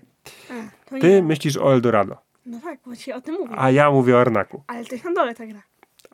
A, 0.50 0.88
to 0.88 0.94
nie. 0.94 1.00
Ty 1.00 1.22
myślisz 1.22 1.56
o 1.56 1.72
Eldorado, 1.72 2.16
No 2.46 2.60
tak, 2.64 2.78
właśnie 2.84 3.16
o 3.16 3.20
tym 3.20 3.34
mówię. 3.34 3.54
a 3.58 3.70
ja 3.70 3.90
mówię 3.90 4.16
o 4.16 4.20
Arnaku. 4.20 4.62
Ale 4.66 4.84
to 4.84 4.94
jest 4.94 5.04
na 5.04 5.12
dole 5.12 5.34
ta 5.34 5.46
gra. 5.46 5.62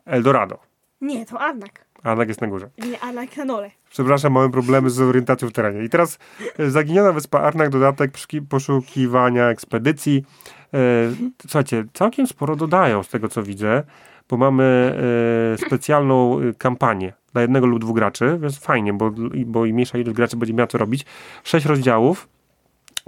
Eldorado. 0.05 0.59
Nie, 1.01 1.25
to 1.25 1.39
Arnak. 1.39 1.82
Arnak 2.03 2.27
jest 2.27 2.41
na 2.41 2.47
górze. 2.47 2.69
Nie, 2.91 2.99
Arnak 2.99 3.37
na 3.37 3.45
dole. 3.45 3.71
Przepraszam, 3.89 4.33
mamy 4.33 4.49
problemy 4.49 4.89
z 4.89 5.01
orientacją 5.01 5.47
w 5.47 5.51
terenie. 5.51 5.83
I 5.83 5.89
teraz 5.89 6.19
e, 6.59 6.69
Zaginiona 6.69 7.11
Wyspa 7.11 7.39
Arnak, 7.39 7.69
dodatek 7.69 8.11
poszuki- 8.11 8.41
poszukiwania 8.49 9.49
ekspedycji. 9.49 10.25
E, 10.73 10.77
słuchajcie, 11.41 11.85
całkiem 11.93 12.27
sporo 12.27 12.55
dodają 12.55 13.03
z 13.03 13.09
tego, 13.09 13.27
co 13.27 13.43
widzę, 13.43 13.83
bo 14.29 14.37
mamy 14.37 14.97
e, 15.53 15.57
specjalną 15.67 16.39
kampanię 16.57 17.13
dla 17.33 17.41
jednego 17.41 17.67
lub 17.67 17.79
dwóch 17.81 17.95
graczy, 17.95 18.37
więc 18.41 18.59
fajnie, 18.59 18.93
bo, 18.93 19.11
bo 19.45 19.65
im 19.65 19.73
mniejsza 19.73 19.97
ilość 19.97 20.15
graczy 20.15 20.37
będzie 20.37 20.53
miała 20.53 20.67
co 20.67 20.77
robić. 20.77 21.05
Sześć 21.43 21.65
rozdziałów. 21.65 22.29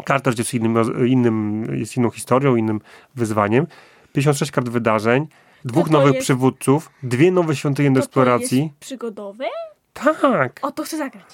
Każda 0.06 0.32
jest 0.38 0.54
innym, 0.54 0.76
innym, 1.08 1.66
jest 1.76 1.98
inną 1.98 2.10
historią, 2.10 2.56
innym 2.56 2.82
wyzwaniem. 3.16 3.68
56 4.14 4.52
kart 4.52 4.70
wydarzeń, 4.70 5.28
dwóch 5.66 5.88
to 5.88 5.93
nowych 5.93 6.13
jest- 6.13 6.26
przywódców, 6.26 6.89
dwie 7.03 7.32
nowe 7.32 7.55
świątynie 7.55 7.91
do 7.91 7.95
To 7.95 8.01
to 8.01 8.05
eksploracji. 8.05 8.63
jest 8.63 8.76
przygodowe? 8.80 9.45
Tak! 9.93 10.59
O, 10.61 10.72
to 10.72 10.84
chcę 10.84 10.97
zagrać. 10.97 11.26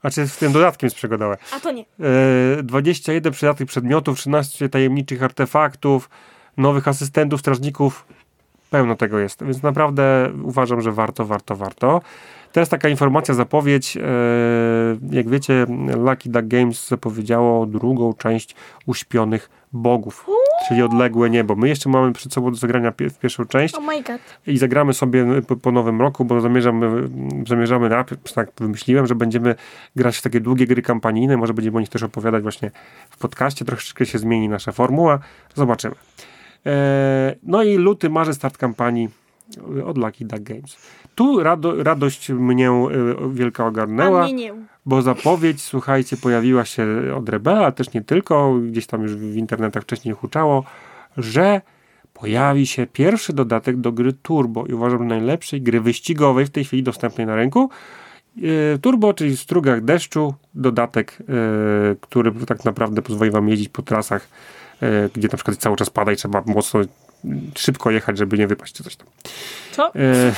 Znaczy 0.00 0.28
z 0.28 0.36
tym 0.36 0.52
dodatkiem 0.52 0.86
jest 0.86 0.96
przygodowe. 0.96 1.36
A 1.56 1.60
to 1.60 1.70
nie. 1.72 1.84
E, 2.58 2.62
21 2.62 3.32
przydatnych 3.32 3.68
przedmiotów, 3.68 4.18
13 4.18 4.68
tajemniczych 4.68 5.22
artefaktów, 5.22 6.10
nowych 6.56 6.88
asystentów, 6.88 7.40
strażników. 7.40 8.06
Pełno 8.70 8.96
tego 8.96 9.18
jest, 9.18 9.44
więc 9.44 9.62
naprawdę 9.62 10.32
uważam, 10.42 10.80
że 10.80 10.92
warto, 10.92 11.24
warto, 11.24 11.56
warto. 11.56 12.00
Teraz 12.52 12.68
taka 12.68 12.88
informacja, 12.88 13.34
zapowiedź. 13.34 13.96
E, 13.96 14.00
jak 15.10 15.28
wiecie, 15.28 15.66
Lucky 15.96 16.28
Duck 16.30 16.46
Games 16.46 16.88
zapowiedziało 16.88 17.66
drugą 17.66 18.12
część 18.14 18.54
Uśpionych 18.86 19.50
Bogów, 19.74 20.26
czyli 20.68 20.82
Odległe 20.82 21.30
Niebo. 21.30 21.56
My 21.56 21.68
jeszcze 21.68 21.88
mamy 21.88 22.12
przed 22.12 22.32
sobą 22.32 22.50
do 22.50 22.56
zagrania 22.56 22.90
w 22.90 23.18
pierwszą 23.18 23.44
część 23.44 23.74
Oh 23.74 23.86
my 23.86 24.02
god. 24.02 24.20
i 24.46 24.58
zagramy 24.58 24.94
sobie 24.94 25.42
po, 25.42 25.56
po 25.56 25.72
nowym 25.72 26.00
roku, 26.00 26.24
bo 26.24 26.40
zamierzamy, 26.40 27.08
zamierzamy 27.48 27.88
na, 27.88 28.04
tak 28.34 28.48
wymyśliłem, 28.58 29.06
że 29.06 29.14
będziemy 29.14 29.54
grać 29.96 30.16
w 30.16 30.22
takie 30.22 30.40
długie 30.40 30.66
gry 30.66 30.82
kampanijne, 30.82 31.36
może 31.36 31.54
będziemy 31.54 31.76
o 31.76 31.80
nich 31.80 31.88
też 31.88 32.02
opowiadać 32.02 32.42
właśnie 32.42 32.70
w 33.10 33.18
podcaście, 33.18 33.64
troszeczkę 33.64 34.06
się 34.06 34.18
zmieni 34.18 34.48
nasza 34.48 34.72
formuła, 34.72 35.18
zobaczymy. 35.54 35.94
E, 36.66 37.34
no 37.42 37.62
i 37.62 37.76
luty, 37.76 38.10
marzec, 38.10 38.36
start 38.36 38.58
kampanii 38.58 39.08
od 39.84 39.98
Lucky 39.98 40.24
Duck 40.24 40.42
Games. 40.42 40.76
Tu 41.14 41.42
rado, 41.42 41.82
radość 41.82 42.30
mnie 42.30 42.70
wielka 43.32 43.64
A 43.64 43.66
ogarnęła, 43.66 44.22
mnie 44.22 44.32
nie. 44.32 44.54
Bo 44.86 45.02
zapowiedź, 45.02 45.62
słuchajcie, 45.62 46.16
pojawiła 46.16 46.64
się 46.64 46.86
od 47.16 47.28
Rebela, 47.28 47.72
też 47.72 47.92
nie 47.92 48.02
tylko, 48.02 48.54
gdzieś 48.54 48.86
tam 48.86 49.02
już 49.02 49.16
w 49.16 49.36
internetach 49.36 49.82
wcześniej 49.82 50.14
huczało, 50.14 50.64
że 51.16 51.60
pojawi 52.14 52.66
się 52.66 52.86
pierwszy 52.86 53.32
dodatek 53.32 53.76
do 53.76 53.92
gry 53.92 54.12
Turbo 54.12 54.66
i 54.66 54.72
uważam 54.72 55.08
najlepszej 55.08 55.62
gry 55.62 55.80
wyścigowej 55.80 56.46
w 56.46 56.50
tej 56.50 56.64
chwili 56.64 56.82
dostępnej 56.82 57.26
na 57.26 57.36
rynku. 57.36 57.70
E, 58.74 58.78
Turbo, 58.78 59.14
czyli 59.14 59.36
w 59.36 59.40
strugach 59.40 59.84
deszczu, 59.84 60.34
dodatek, 60.54 61.18
e, 61.20 61.24
który 62.00 62.32
tak 62.46 62.64
naprawdę 62.64 63.02
pozwoli 63.02 63.30
wam 63.30 63.48
jeździć 63.48 63.68
po 63.68 63.82
trasach, 63.82 64.28
e, 64.82 65.08
gdzie 65.14 65.28
na 65.28 65.36
przykład 65.36 65.56
cały 65.56 65.76
czas 65.76 65.90
pada 65.90 66.12
i 66.12 66.16
trzeba 66.16 66.42
mocno 66.46 66.80
szybko 67.56 67.90
jechać, 67.90 68.18
żeby 68.18 68.38
nie 68.38 68.46
wypaść 68.46 68.74
czy 68.74 68.84
coś 68.84 68.96
tam. 68.96 69.06
Co? 69.72 69.94
E, 69.94 70.32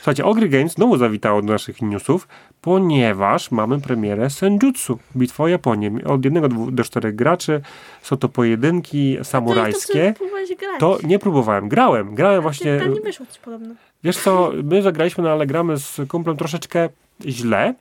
Słuchajcie, 0.00 0.24
Ogry 0.24 0.48
Games 0.48 0.72
znowu 0.72 0.96
zawitało 0.96 1.42
do 1.42 1.52
naszych 1.52 1.82
newsów, 1.82 2.28
ponieważ 2.60 3.50
mamy 3.50 3.80
premierę 3.80 4.30
Senjutsu, 4.30 4.98
Bitwa 5.16 5.44
o 5.44 5.48
Japonię. 5.48 5.90
Od 6.06 6.24
jednego 6.24 6.48
do- 6.48 6.84
czterech 6.84 7.14
graczy, 7.14 7.60
są 8.02 8.16
to 8.16 8.28
pojedynki 8.28 9.16
samurajskie. 9.22 10.14
To, 10.18 10.24
to, 10.24 10.30
grać. 10.56 10.80
To 10.80 10.98
nie 11.06 11.18
próbowałem, 11.18 11.68
grałem, 11.68 12.14
grałem 12.14 12.42
właśnie, 12.42 12.78
Tam 12.78 12.94
nie 12.94 13.00
wyszło 13.00 13.26
coś 13.26 13.38
podobno. 13.38 13.74
wiesz 14.04 14.16
co, 14.18 14.52
my 14.64 14.82
zagraliśmy, 14.82 15.24
no 15.24 15.30
ale 15.30 15.46
gramy 15.46 15.76
z 15.76 16.00
kumplem 16.08 16.36
troszeczkę 16.36 16.88
źle. 17.26 17.74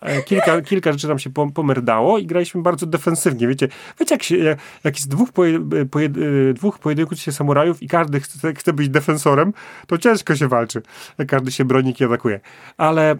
E, 0.00 0.22
Kilka, 0.22 0.62
kilka 0.62 0.92
rzeczy 0.92 1.08
nam 1.08 1.18
się 1.18 1.30
pom- 1.30 1.52
pomerdało 1.52 2.18
i 2.18 2.26
graliśmy 2.26 2.62
bardzo 2.62 2.86
defensywnie. 2.86 3.48
Wiecie, 3.48 3.68
wiecie 4.00 4.14
jak, 4.14 4.22
się, 4.22 4.36
jak, 4.36 4.58
jak 4.84 4.94
jest 4.94 5.08
dwóch, 5.08 5.32
poje, 5.32 5.60
poje, 5.90 6.08
dwóch 6.54 6.78
pojedynków 6.78 7.18
się 7.18 7.32
samurajów 7.32 7.82
i 7.82 7.88
każdy 7.88 8.20
chce, 8.20 8.54
chce 8.54 8.72
być 8.72 8.88
defensorem, 8.88 9.52
to 9.86 9.98
ciężko 9.98 10.36
się 10.36 10.48
walczy. 10.48 10.82
Każdy 11.28 11.52
się 11.52 11.64
broni 11.64 11.94
i 12.00 12.04
atakuje. 12.04 12.40
Ale 12.76 13.10
e, 13.10 13.16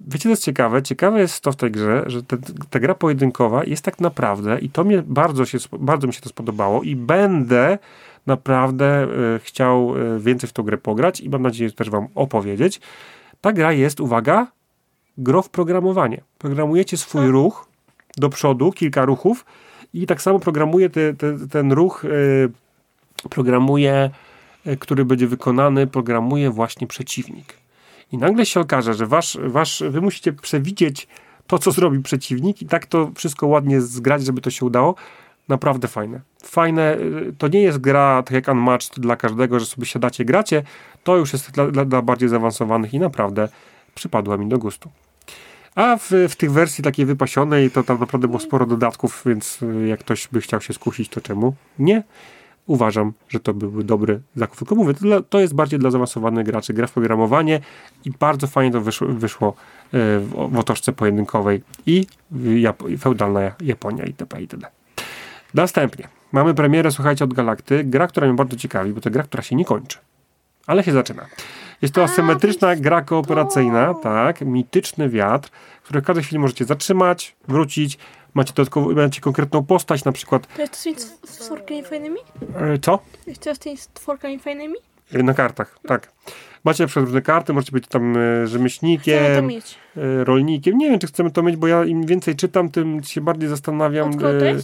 wiecie, 0.00 0.22
co 0.22 0.28
jest 0.28 0.44
ciekawe? 0.44 0.82
Ciekawe 0.82 1.20
jest 1.20 1.40
to 1.40 1.52
w 1.52 1.56
tej 1.56 1.70
grze, 1.70 2.04
że 2.06 2.22
te, 2.22 2.36
ta 2.70 2.80
gra 2.80 2.94
pojedynkowa 2.94 3.64
jest 3.64 3.84
tak 3.84 4.00
naprawdę 4.00 4.58
i 4.58 4.70
to 4.70 4.84
mnie 4.84 5.02
bardzo, 5.06 5.44
się, 5.44 5.58
bardzo 5.78 6.06
mi 6.06 6.12
się 6.12 6.20
to 6.20 6.28
spodobało 6.28 6.82
i 6.82 6.96
będę 6.96 7.78
naprawdę 8.26 8.86
e, 9.34 9.38
chciał 9.38 9.94
e, 9.96 10.20
więcej 10.20 10.48
w 10.48 10.52
tą 10.52 10.62
grę 10.62 10.78
pograć 10.78 11.20
i 11.20 11.28
mam 11.30 11.42
nadzieję 11.42 11.72
też 11.72 11.90
wam 11.90 12.06
opowiedzieć. 12.14 12.80
Ta 13.40 13.52
gra 13.52 13.72
jest, 13.72 14.00
uwaga, 14.00 14.46
gro 15.18 15.42
w 15.42 15.48
programowanie. 15.48 16.20
Programujecie 16.38 16.96
swój 16.96 17.26
ruch 17.26 17.68
do 18.16 18.28
przodu, 18.28 18.72
kilka 18.72 19.04
ruchów 19.04 19.44
i 19.94 20.06
tak 20.06 20.22
samo 20.22 20.38
programuje 20.38 20.90
te, 20.90 21.14
te, 21.14 21.48
ten 21.48 21.72
ruch, 21.72 22.04
e, 22.04 22.08
programuje, 23.28 24.10
e, 24.66 24.76
który 24.76 25.04
będzie 25.04 25.26
wykonany, 25.26 25.86
programuje 25.86 26.50
właśnie 26.50 26.86
przeciwnik. 26.86 27.54
I 28.12 28.18
nagle 28.18 28.46
się 28.46 28.60
okaże, 28.60 28.94
że 28.94 29.06
wasz, 29.06 29.38
wasz, 29.46 29.82
wy 29.90 30.00
musicie 30.00 30.32
przewidzieć 30.32 31.08
to, 31.46 31.58
co 31.58 31.72
zrobi 31.72 32.02
przeciwnik 32.02 32.62
i 32.62 32.66
tak 32.66 32.86
to 32.86 33.10
wszystko 33.14 33.46
ładnie 33.46 33.80
zgrać, 33.80 34.24
żeby 34.24 34.40
to 34.40 34.50
się 34.50 34.66
udało. 34.66 34.94
Naprawdę 35.48 35.88
fajne. 35.88 36.20
Fajne, 36.44 36.96
y, 36.98 37.34
to 37.38 37.48
nie 37.48 37.62
jest 37.62 37.78
gra 37.78 38.22
tak 38.22 38.34
jak 38.34 38.48
Unmatched 38.48 39.00
dla 39.00 39.16
każdego, 39.16 39.60
że 39.60 39.66
sobie 39.66 39.86
siadacie, 39.86 40.24
gracie. 40.24 40.62
To 41.04 41.16
już 41.16 41.32
jest 41.32 41.50
dla, 41.50 41.66
dla, 41.70 41.84
dla 41.84 42.02
bardziej 42.02 42.28
zaawansowanych 42.28 42.94
i 42.94 42.98
naprawdę 42.98 43.48
przypadła 43.94 44.36
mi 44.36 44.48
do 44.48 44.58
gustu. 44.58 44.90
A 45.76 45.96
w, 45.96 46.10
w 46.28 46.36
tych 46.36 46.52
wersji 46.52 46.84
takiej 46.84 47.06
wypasionej 47.06 47.70
to 47.70 47.82
tam 47.82 48.00
naprawdę 48.00 48.28
było 48.28 48.40
sporo 48.40 48.66
dodatków, 48.66 49.22
więc 49.26 49.62
y, 49.62 49.86
jak 49.86 50.00
ktoś 50.00 50.28
by 50.32 50.40
chciał 50.40 50.60
się 50.60 50.72
skusić, 50.72 51.08
to 51.08 51.20
czemu 51.20 51.54
nie? 51.78 52.02
Uważam, 52.66 53.12
że 53.28 53.40
to 53.40 53.54
byłby 53.54 53.84
dobry 53.84 54.20
zakup. 54.36 54.58
Tylko 54.58 54.74
mówię, 54.74 54.94
to, 54.94 55.00
dla, 55.00 55.22
to 55.22 55.40
jest 55.40 55.54
bardziej 55.54 55.78
dla 55.78 55.90
zaawansowanych 55.90 56.46
graczy. 56.46 56.72
Gra 56.72 56.86
w 56.86 56.92
programowanie 56.92 57.60
i 58.04 58.10
bardzo 58.10 58.46
fajnie 58.46 58.72
to 58.72 58.80
wyszło, 58.80 59.08
wyszło 59.08 59.48
y, 59.48 59.54
w, 60.20 60.48
w 60.52 60.58
otoczce 60.58 60.92
pojedynkowej 60.92 61.62
i 61.86 62.06
Jap- 62.34 62.98
feudalna 62.98 63.40
Japonia 63.60 64.04
itp. 64.04 64.40
itd. 64.40 64.66
Następnie 65.54 66.08
mamy 66.32 66.54
premierę, 66.54 66.90
słuchajcie, 66.90 67.24
od 67.24 67.34
Galakty. 67.34 67.84
Gra, 67.84 68.06
która 68.06 68.26
mnie 68.26 68.36
bardzo 68.36 68.56
ciekawi, 68.56 68.92
bo 68.92 69.00
to 69.00 69.10
gra, 69.10 69.22
która 69.22 69.42
się 69.42 69.56
nie 69.56 69.64
kończy, 69.64 69.98
ale 70.66 70.84
się 70.84 70.92
zaczyna. 70.92 71.26
Jest 71.82 71.94
to 71.94 72.02
asymetryczna 72.02 72.76
gra 72.76 73.02
kooperacyjna, 73.02 73.94
tak, 73.94 74.40
mityczny 74.40 75.08
wiatr, 75.08 75.50
który 75.82 76.00
w 76.00 76.04
każdej 76.04 76.24
chwili 76.24 76.38
możecie 76.38 76.64
zatrzymać, 76.64 77.36
wrócić, 77.48 77.98
macie 78.34 78.52
dodatkowo, 78.52 78.90
macie 78.92 79.20
konkretną 79.20 79.64
postać, 79.64 80.04
na 80.04 80.12
przykład, 80.12 80.46
To 80.56 80.60
jest 80.62 80.72
to 80.72 80.78
z 80.78 80.82
tymi 80.82 80.96
stworkami 81.26 81.82
fajnymi? 81.84 82.18
e, 82.74 82.78
co? 82.78 82.98
Jest 83.26 83.42
to 83.42 83.54
z 83.54 83.58
tymi 83.58 83.76
stworkami 83.76 84.38
fajnymi? 84.38 84.74
E, 85.12 85.22
Na 85.22 85.34
kartach, 85.34 85.78
tak. 85.88 86.12
Macie 86.66 86.84
na 86.84 86.86
przykład 86.86 87.04
różne 87.04 87.22
karty, 87.22 87.52
możecie 87.52 87.72
być 87.72 87.86
tam 87.86 88.16
e, 88.16 88.46
rzemieślnikiem, 88.46 89.46
mieć. 89.46 89.78
e, 89.96 90.24
rolnikiem. 90.24 90.78
Nie 90.78 90.90
wiem, 90.90 90.98
czy 90.98 91.06
chcemy 91.06 91.30
to 91.30 91.42
mieć, 91.42 91.56
bo 91.56 91.66
ja 91.66 91.84
im 91.84 92.06
więcej 92.06 92.36
czytam, 92.36 92.68
tym 92.68 93.04
się 93.04 93.20
bardziej 93.20 93.48
zastanawiam 93.48 94.08
Od 94.10 94.22
e, 94.22 94.56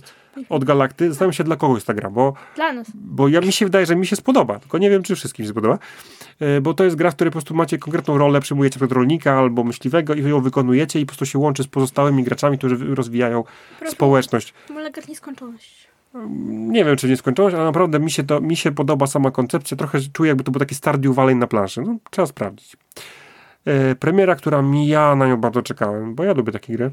od 0.49 0.65
Galakty. 0.65 1.09
Zastanawiam 1.09 1.33
się, 1.33 1.45
dla 1.45 1.57
kogo 1.57 1.75
jest 1.75 1.87
ta 1.87 1.95
gra, 1.95 2.11
bo 2.11 2.35
Dla 2.57 2.73
nas. 2.73 2.87
bo 2.95 3.29
ja, 3.29 3.41
mi 3.41 3.53
się 3.53 3.67
wydaje, 3.67 3.87
że 3.87 3.97
mi 3.97 4.07
się 4.07 4.17
spodoba, 4.17 4.59
tylko 4.59 4.79
nie 4.79 4.91
wiem, 4.91 5.03
czy 5.03 5.17
wszystkim 5.17 5.45
się 5.45 5.51
spodoba, 5.51 5.79
bo 6.63 6.75
to 6.75 6.85
jest 6.85 6.97
gra, 6.97 7.11
w 7.11 7.15
której 7.15 7.31
po 7.31 7.33
prostu 7.33 7.55
macie 7.55 7.79
konkretną 7.79 8.19
rolę, 8.19 8.41
przyjmujecie 8.41 8.79
przed 8.79 8.93
rolnika 8.93 9.39
albo 9.39 9.65
myśliwego 9.65 10.15
i 10.15 10.23
ją 10.23 10.41
wykonujecie 10.41 11.01
i 11.01 11.07
po 11.07 11.11
prostu 11.11 11.27
się 11.27 11.39
łączy 11.39 11.63
z 11.63 11.67
pozostałymi 11.67 12.25
graczami, 12.25 12.59
którzy 12.59 12.95
rozwijają 12.95 13.45
Proszę. 13.79 13.93
społeczność. 13.93 14.55
Malegat 14.71 15.09
nieskończoność. 15.09 15.92
Nie 16.49 16.85
wiem, 16.85 16.97
czy 16.97 17.09
nieskończoność, 17.09 17.57
ale 17.57 17.65
naprawdę 17.65 18.01
mi 18.01 18.11
się, 18.11 18.23
to, 18.23 18.41
mi 18.41 18.57
się 18.57 18.73
podoba 18.73 19.07
sama 19.07 19.31
koncepcja. 19.31 19.77
Trochę 19.77 19.99
czuję, 20.13 20.29
jakby 20.29 20.45
to 20.45 20.51
był 20.53 20.59
taki 20.59 20.75
Stardew 20.75 21.15
Valley 21.15 21.37
na 21.37 21.47
planszy. 21.47 21.83
No, 21.83 21.97
trzeba 22.11 22.27
sprawdzić. 22.27 22.77
E, 23.65 23.95
premiera, 23.95 24.35
która 24.35 24.63
mi, 24.63 24.89
ja 24.89 25.15
na 25.17 25.27
nią 25.29 25.37
bardzo 25.37 25.63
czekałem, 25.63 26.15
bo 26.15 26.25
ja 26.25 26.33
lubię 26.33 26.53
takie 26.53 26.73
gry. 26.77 26.91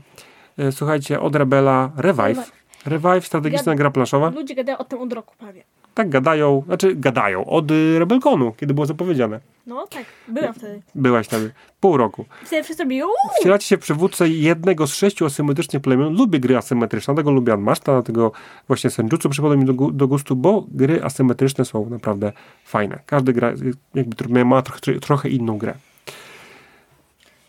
E, 0.58 0.72
słuchajcie, 0.72 1.20
od 1.20 1.36
Rebela. 1.36 1.92
Revive. 1.98 2.52
Revive, 2.86 3.26
strategiczna 3.28 3.72
Ja- 3.72 3.78
gra 3.78 3.92
planszowa. 3.92 4.30
Ludzie 4.30 4.56
gadają 4.56 4.78
o 4.78 4.84
tym 4.84 5.00
od 5.00 5.14
roku 5.14 5.36
prawie. 5.38 5.64
Tak 6.00 6.10
gadają, 6.10 6.64
znaczy 6.66 6.96
gadają, 6.96 7.46
od 7.46 7.72
y, 7.72 8.00
Rebelkonu, 8.00 8.54
kiedy 8.58 8.74
było 8.74 8.86
zapowiedziane. 8.86 9.40
No 9.68 9.88
tak, 9.88 10.06
byłam 10.28 10.54
wtedy. 10.54 10.82
Byłaś 10.96 11.28
wtedy. 11.28 11.52
Pół 11.80 11.98
roku. 11.98 12.26
Wtedy 12.46 12.64
wszyscy 12.64 12.84
robili 12.84 13.02
Wcielacie 13.40 13.68
się 13.68 13.78
w 13.78 13.80
przywódcę 13.80 14.30
jednego 14.30 14.88
z 14.88 14.94
sześciu 14.94 15.26
asymetrycznych 15.26 15.82
plemion. 15.82 16.14
Lubię 16.16 16.40
gry 16.40 16.58
asymetryczne, 16.58 17.14
dlatego 17.14 17.32
lubię 17.32 17.54
Anmaszta, 17.54 17.92
dlatego 17.94 18.32
właśnie 18.68 18.90
Senjutsu 18.90 19.30
przypadło 19.30 19.58
mi 19.58 19.66
do, 19.66 19.74
do 19.74 20.08
gustu, 20.08 20.36
bo 20.36 20.66
gry 20.72 21.04
asymetryczne 21.04 21.66
są 21.66 21.90
naprawdę 21.90 22.32
fajne. 22.66 23.00
Każdy 23.06 23.34
gra 23.34 23.54
jakby 23.96 24.46
ma 24.46 24.62
trochę, 24.62 25.00
trochę 25.00 25.30
inną 25.30 25.58
grę. 25.58 25.74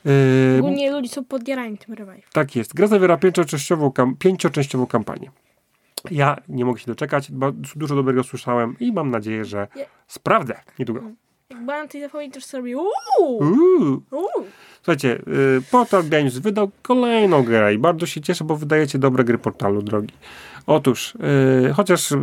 Yy, 0.05 0.59
ogólnie 0.59 0.91
ludzie 0.91 1.09
są 1.09 1.25
podjarani 1.25 1.79
tym 1.79 1.95
revive. 1.95 2.31
tak 2.33 2.57
jest. 2.57 2.75
Gra 2.75 2.87
zawiera 2.87 3.17
pięcioczęściową, 3.17 3.91
kam- 3.91 4.17
pięcioczęściową 4.19 4.87
kampanię. 4.87 5.31
Ja 6.11 6.37
nie 6.49 6.65
mogę 6.65 6.81
się 6.81 6.87
doczekać, 6.87 7.33
bo 7.33 7.53
dużo 7.53 7.95
dobrego 7.95 8.23
słyszałem 8.25 8.77
i 8.81 8.93
mam 8.93 9.11
nadzieję, 9.11 9.45
że 9.45 9.69
Ja- 9.77 9.85
sprawdzę 10.07 10.55
niedługo. 10.79 11.01
Byłam 11.65 11.89
tej 11.89 12.01
zapowiedzi, 12.01 12.33
to 12.33 12.41
sobie 12.41 12.77
uuu, 12.77 12.89
Uuu. 13.41 14.03
uuu. 14.11 14.45
Słuchajcie, 14.77 15.19
y, 15.59 15.63
Portal 15.71 16.09
Games 16.09 16.39
wydał 16.39 16.71
kolejną 16.83 17.43
grę 17.43 17.75
i 17.75 17.79
bardzo 17.79 18.07
się 18.07 18.21
cieszę, 18.21 18.45
bo 18.45 18.57
wydajecie 18.57 18.99
dobre 18.99 19.25
gry 19.25 19.39
portalu, 19.39 19.83
drogi. 19.83 20.15
Otóż, 20.67 21.15
y, 21.69 21.73
chociaż 21.73 22.13
y, 22.13 22.17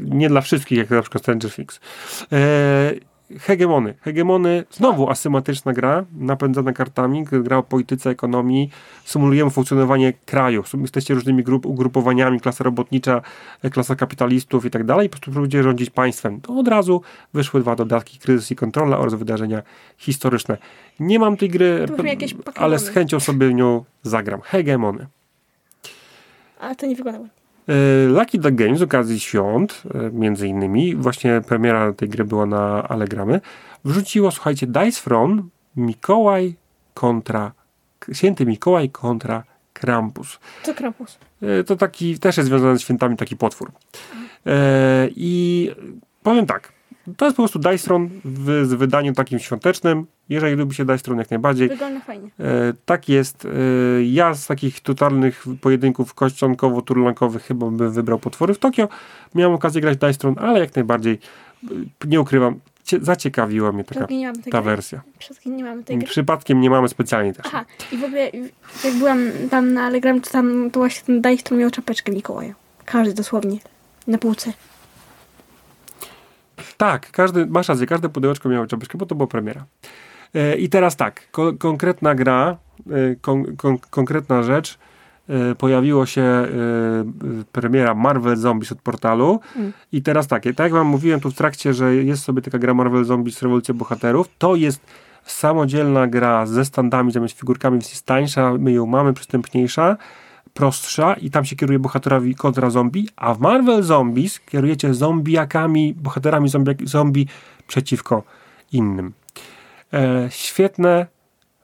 nie 0.00 0.28
dla 0.28 0.40
wszystkich, 0.40 0.78
jak 0.78 0.90
na 0.90 1.02
przykład 1.02 1.22
Stranger 1.22 1.50
Things. 1.52 1.80
Hegemony. 3.38 3.94
Hegemony, 4.00 4.64
znowu 4.70 5.10
asymetryczna 5.10 5.72
gra, 5.72 6.04
napędzana 6.18 6.72
kartami, 6.72 7.24
gra 7.24 7.58
o 7.58 7.62
polityce, 7.62 8.10
ekonomii. 8.10 8.70
Symulujemy 9.04 9.50
funkcjonowanie 9.50 10.12
kraju. 10.26 10.64
Jesteście 10.80 11.14
różnymi 11.14 11.42
grup, 11.42 11.66
ugrupowaniami, 11.66 12.40
klasa 12.40 12.64
robotnicza, 12.64 13.22
e, 13.62 13.70
klasa 13.70 13.96
kapitalistów 13.96 14.64
i 14.64 14.70
tak 14.70 14.84
dalej. 14.84 15.08
Po 15.08 15.12
prostu 15.12 15.30
próbujecie 15.30 15.62
rządzić 15.62 15.90
państwem. 15.90 16.40
To 16.40 16.58
od 16.58 16.68
razu 16.68 17.02
wyszły 17.34 17.60
dwa 17.60 17.76
dodatki, 17.76 18.18
kryzys 18.18 18.50
i 18.50 18.56
kontrola 18.56 18.98
oraz 18.98 19.14
wydarzenia 19.14 19.62
historyczne. 19.98 20.58
Nie 21.00 21.18
mam 21.18 21.36
tej 21.36 21.48
gry, 21.48 21.86
ale 22.54 22.78
z 22.78 22.88
chęcią 22.88 23.20
sobie 23.20 23.48
w 23.48 23.54
nią 23.54 23.84
zagram. 24.02 24.40
Hegemony. 24.40 25.06
Ale 26.60 26.76
to 26.76 26.86
nie 26.86 26.96
wygląda 26.96 27.28
Lucky 28.08 28.38
Duck 28.38 28.54
Games 28.54 28.78
z 28.78 28.82
okazji 28.82 29.20
świąt, 29.20 29.82
e, 29.94 30.10
między 30.12 30.48
innymi, 30.48 30.96
właśnie 30.96 31.40
premiera 31.48 31.92
tej 31.92 32.08
gry 32.08 32.24
była 32.24 32.46
na 32.46 32.88
Allegramy, 32.88 33.40
wrzuciło, 33.84 34.30
słuchajcie, 34.30 34.66
Dice 34.66 35.00
From 35.00 35.50
Mikołaj 35.76 36.54
kontra, 36.94 37.52
święty 38.12 38.46
Mikołaj 38.46 38.90
kontra 38.90 39.44
Krampus. 39.72 40.38
Co 40.62 40.74
Krampus? 40.74 41.18
E, 41.42 41.64
To 41.64 41.76
taki, 41.76 42.18
też 42.18 42.36
jest 42.36 42.48
związany 42.48 42.78
z 42.78 42.82
świętami 42.82 43.16
taki 43.16 43.36
potwór. 43.36 43.72
E, 44.46 45.08
I 45.16 45.70
powiem 46.22 46.46
tak, 46.46 46.72
to 47.16 47.24
jest 47.24 47.36
po 47.36 47.42
prostu 47.42 47.58
Dice 47.58 47.78
Throne 47.78 48.08
w, 48.24 48.66
z 48.66 48.74
wydaniem 48.74 49.14
takim 49.14 49.38
świątecznym. 49.38 50.06
Jeżeli 50.28 50.56
lubi 50.56 50.74
się 50.74 50.84
Dice 50.84 50.98
Throne 50.98 51.18
jak 51.18 51.30
najbardziej, 51.30 51.68
Wygląda 51.68 52.00
fajnie. 52.00 52.30
E, 52.40 52.72
tak 52.84 53.08
jest. 53.08 53.44
E, 53.44 53.48
ja 54.04 54.34
z 54.34 54.46
takich 54.46 54.80
totalnych 54.80 55.44
pojedynków 55.60 56.14
kościonkowo-turlankowych 56.14 57.42
chyba 57.42 57.70
bym 57.70 57.92
wybrał 57.92 58.18
potwory 58.18 58.54
w 58.54 58.58
Tokio. 58.58 58.88
Miałem 59.34 59.54
okazję 59.54 59.80
grać 59.80 59.98
Dice 59.98 60.14
Throne, 60.14 60.40
ale 60.40 60.60
jak 60.60 60.76
najbardziej 60.76 61.18
e, 61.64 61.68
nie 62.06 62.20
ukrywam, 62.20 62.60
cie, 62.84 62.98
zaciekawiła 63.00 63.72
mnie 63.72 63.84
taka 63.84 64.06
ta 64.50 64.62
wersja. 64.62 65.02
Przypadkiem 65.18 65.56
nie 65.56 65.64
mamy 65.64 65.84
tej 65.84 65.98
gry. 65.98 66.08
Przypadkiem 66.08 66.60
nie 66.60 66.70
mamy 66.70 66.88
specjalnie 66.88 67.32
też. 67.32 67.46
Aha, 67.46 67.64
i 67.92 67.96
w 67.96 68.04
ogóle 68.04 68.30
jak 68.84 68.94
byłam 68.98 69.18
tam 69.50 69.72
na 69.72 69.84
Allegram, 69.84 70.20
to 70.20 70.30
tam 70.30 70.70
to 70.70 70.80
właśnie 70.80 71.20
ten 71.22 71.38
to 71.38 71.54
miał 71.54 71.70
czapeczkę 71.70 72.12
Mikołaja. 72.12 72.54
Każdy 72.84 73.14
dosłownie. 73.14 73.58
Na 74.06 74.18
półce. 74.18 74.52
Tak, 76.76 77.10
każdy, 77.10 77.46
masz 77.46 77.68
rację, 77.68 77.86
każde 77.86 78.08
pudełeczko 78.08 78.48
miało 78.48 78.66
czapeczkę, 78.66 78.98
bo 78.98 79.06
to 79.06 79.14
była 79.14 79.26
premiera. 79.26 79.64
E, 80.34 80.56
I 80.56 80.68
teraz 80.68 80.96
tak, 80.96 81.30
ko- 81.30 81.52
konkretna 81.52 82.14
gra, 82.14 82.56
e, 82.90 83.16
kon- 83.20 83.56
kon- 83.56 83.78
konkretna 83.90 84.42
rzecz, 84.42 84.78
e, 85.28 85.54
pojawiło 85.54 86.06
się 86.06 86.46
premiera 87.52 87.94
Marvel 87.94 88.36
Zombies 88.36 88.72
od 88.72 88.78
portalu 88.82 89.40
Mm. 89.56 89.72
i 89.92 90.02
teraz 90.02 90.26
tak, 90.26 90.42
tak 90.42 90.58
jak 90.58 90.72
wam 90.72 90.86
mówiłem 90.86 91.20
tu 91.20 91.30
w 91.30 91.34
trakcie, 91.34 91.74
że 91.74 91.94
jest 91.94 92.22
sobie 92.24 92.42
taka 92.42 92.58
gra 92.58 92.74
Marvel 92.74 93.04
Zombies 93.04 93.42
Rewolucja 93.42 93.74
Bohaterów, 93.74 94.28
to 94.38 94.54
jest 94.54 94.80
samodzielna 95.24 96.06
gra 96.06 96.46
ze 96.46 96.64
standami 96.64 97.12
zamiast 97.12 97.38
figurkami, 97.38 97.74
więc 97.74 97.90
jest 97.90 98.06
tańsza, 98.06 98.54
my 98.58 98.72
ją 98.72 98.86
mamy, 98.86 99.12
przystępniejsza, 99.12 99.96
prostsza 100.56 101.14
i 101.14 101.30
tam 101.30 101.44
się 101.44 101.56
kieruje 101.56 101.78
bohaterowi 101.78 102.34
kontra 102.34 102.70
zombie, 102.70 103.08
a 103.16 103.34
w 103.34 103.40
Marvel 103.40 103.82
Zombies 103.82 104.40
kierujecie 104.40 104.94
zombiakami, 104.94 105.94
bohaterami 105.94 106.48
zombie, 106.48 106.74
zombie 106.84 107.26
przeciwko 107.66 108.22
innym. 108.72 109.12
E, 109.92 110.26
świetne, 110.30 111.06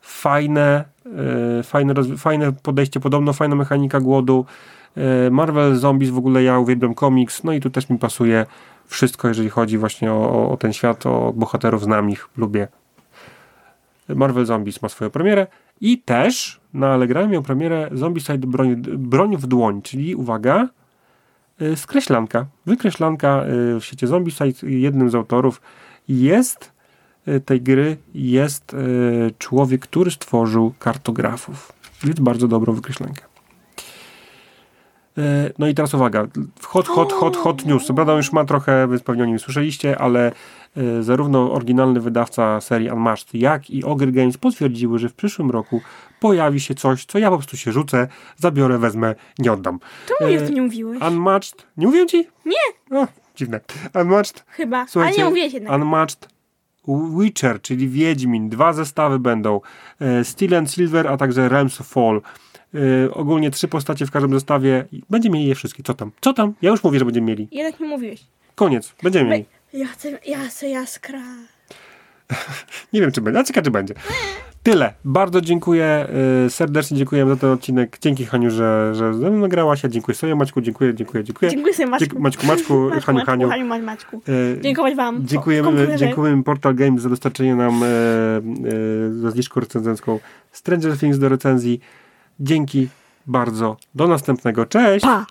fajne, 0.01 0.85
e, 1.59 1.63
fajne, 1.63 1.93
fajne 2.17 2.51
podejście, 2.51 2.99
podobno 2.99 3.33
fajna 3.33 3.55
mechanika 3.55 3.99
głodu. 3.99 4.45
E, 4.97 5.29
Marvel 5.29 5.75
Zombies 5.75 6.09
w 6.09 6.17
ogóle 6.17 6.43
ja 6.43 6.59
uwielbiam 6.59 6.93
komiks, 6.93 7.43
no 7.43 7.53
i 7.53 7.59
tu 7.61 7.69
też 7.69 7.89
mi 7.89 7.99
pasuje 7.99 8.45
wszystko, 8.85 9.27
jeżeli 9.27 9.49
chodzi 9.49 9.77
właśnie 9.77 10.11
o, 10.11 10.51
o- 10.51 10.57
ten 10.57 10.73
świat, 10.73 11.05
o 11.05 11.33
bohaterów 11.35 11.83
znamich, 11.83 12.29
lubię. 12.37 12.67
Marvel 14.09 14.45
Zombies 14.45 14.81
ma 14.81 14.89
swoją 14.89 15.11
premierę 15.11 15.47
i 15.83 15.97
też 15.97 16.59
na 16.73 16.93
Allegramie 16.93 17.27
miał 17.27 17.43
premierę 17.43 17.89
Zombicide 17.91 18.47
broń, 18.47 18.75
broń 18.85 19.37
w 19.37 19.47
dłoń, 19.47 19.81
czyli 19.81 20.15
uwaga, 20.15 20.69
y, 21.61 21.75
skreślanka, 21.75 22.45
wykreślanka 22.65 23.45
y, 23.75 23.79
w 23.79 23.85
świecie 23.85 24.07
Zombicide, 24.07 24.69
jednym 24.69 25.09
z 25.09 25.15
autorów 25.15 25.61
jest 26.07 26.71
y, 27.27 27.39
tej 27.39 27.61
gry 27.61 27.97
jest 28.13 28.75
człowiek, 29.37 29.81
który 29.81 30.11
stworzył 30.11 30.73
kartografów. 30.79 31.71
Więc 32.03 32.19
bardzo 32.19 32.47
dobrą 32.47 32.73
wykreślankę. 32.73 33.32
E, 35.17 35.51
No 35.59 35.67
i 35.67 35.73
teraz 35.73 35.93
uwaga, 35.93 36.27
hot, 36.61 36.87
hot, 36.87 37.13
hot, 37.13 37.37
hot 37.37 37.65
news. 37.65 37.85
Co 37.85 37.93
prawda 37.93 38.13
już 38.13 38.31
ma 38.31 38.45
trochę, 38.45 38.87
więc 38.87 39.03
pewnie 39.03 39.23
o 39.23 39.25
nim 39.25 39.39
słyszeliście, 39.39 39.97
ale 40.01 40.31
e, 40.77 41.03
zarówno 41.03 41.51
oryginalny 41.53 41.99
wydawca 41.99 42.61
serii 42.61 42.89
Unmatched, 42.89 43.33
jak 43.33 43.69
i 43.69 43.83
Ogre 43.83 44.11
Games 44.11 44.37
potwierdziły, 44.37 44.99
że 44.99 45.09
w 45.09 45.13
przyszłym 45.13 45.51
roku 45.51 45.81
pojawi 46.19 46.59
się 46.59 46.75
coś, 46.75 47.05
co 47.05 47.19
ja 47.19 47.29
po 47.29 47.37
prostu 47.37 47.57
się 47.57 47.71
rzucę, 47.71 48.07
zabiorę, 48.37 48.77
wezmę, 48.77 49.15
nie 49.39 49.51
oddam. 49.51 49.79
Czemu 50.07 50.29
mi 50.31 50.37
E, 50.37 50.43
o 50.43 50.45
tym 50.45 50.55
nie 50.55 50.61
mówiłeś? 50.61 51.01
Unmatched, 51.01 51.67
nie 51.77 51.87
mówię 51.87 52.05
ci? 52.05 52.27
Nie. 52.45 52.97
O, 52.99 53.07
dziwne. 53.35 53.59
Unmatched, 53.95 54.43
Chyba. 54.47 54.85
słuchajcie, 54.87 55.15
Ale 55.15 55.23
nie 55.25 55.29
mówiłeś 55.29 55.53
jednak. 55.53 55.73
Unmatched 55.73 56.27
Witcher, 57.19 57.61
czyli 57.61 57.89
Wiedźmin. 57.89 58.49
Dwa 58.49 58.73
zestawy 58.73 59.19
będą. 59.19 59.61
E, 60.01 60.23
Steel 60.23 60.53
and 60.55 60.71
Silver, 60.71 61.07
a 61.07 61.17
także 61.17 61.49
Realms 61.49 61.81
of 61.81 61.87
Fall. 61.87 62.21
E, 62.75 63.13
ogólnie 63.13 63.51
trzy 63.51 63.67
postacie 63.67 64.05
w 64.05 64.11
każdym 64.11 64.33
zestawie. 64.33 64.85
Będziemy 65.09 65.37
mieli 65.37 65.49
je 65.49 65.55
wszystkie. 65.55 65.83
Co 65.83 65.93
tam? 65.93 66.11
Co 66.21 66.33
tam? 66.33 66.53
Ja 66.61 66.69
już 66.69 66.83
mówię, 66.83 66.99
że 66.99 67.05
będziemy 67.05 67.27
mieli. 67.27 67.47
Jednak 67.51 67.79
nie 67.79 67.87
mówiłeś. 67.87 68.23
Koniec. 68.55 68.93
Będziemy 69.03 69.29
mieli. 69.29 69.45
Ja 69.73 69.87
chcę, 69.87 70.19
ja 70.25 70.39
chcę 70.39 70.69
jaskra. 70.69 71.21
Nie 72.93 73.01
wiem, 73.01 73.11
czy 73.11 73.21
będzie. 73.21 73.39
A 73.39 73.43
ciekawe, 73.43 73.65
czy 73.65 73.71
będzie. 73.71 73.93
Tyle. 74.63 74.93
Bardzo 75.05 75.41
dziękuję. 75.41 76.07
e, 76.45 76.49
serdecznie 76.49 76.97
dziękuję 76.97 77.27
za 77.27 77.35
ten 77.35 77.49
odcinek. 77.49 77.97
Dzięki, 78.01 78.25
Haniu, 78.25 78.49
że, 78.49 78.95
że 78.95 79.13
ze 79.13 79.29
mną 79.29 79.39
nagrałaś. 79.39 79.83
Ja 79.83 79.89
dziękuję 79.89 80.15
sobie, 80.15 80.35
Maćku. 80.35 80.61
Dziękuję, 80.61 80.93
dziękuję, 80.93 81.23
dziękuję. 81.23 81.51
Dziękuję 81.51 81.73
sobie, 81.73 81.87
Maćku. 81.87 82.05
Dziękuję, 82.05 82.21
Maćku, 82.21 82.45
Maćku, 82.47 82.73
Maćku, 82.73 83.05
Haniu, 83.05 83.17
Maćku, 83.17 83.31
Haniu. 83.31 83.49
Haniu, 83.49 83.65
Maćku, 83.65 83.85
Maćku. 83.85 84.21
E, 84.57 84.61
Dziękować 84.61 84.95
wam. 84.95 85.25
Dziękujemy, 85.25 85.97
dziękujemy 85.97 86.43
Portal 86.43 86.75
Games 86.75 87.01
za 87.01 87.09
dostarczenie 87.09 87.55
nam 87.55 87.83
e, 87.83 87.87
e, 87.87 89.13
za 89.21 89.31
zniżką 89.31 89.59
recenzencką 89.59 90.19
Stranger 90.51 90.97
Things 90.97 91.19
do 91.19 91.29
recenzji. 91.29 91.79
Dzięki 92.39 92.89
bardzo. 93.27 93.77
Do 93.95 94.07
następnego. 94.07 94.65
Cześć! 94.65 95.05
Pa! 95.05 95.25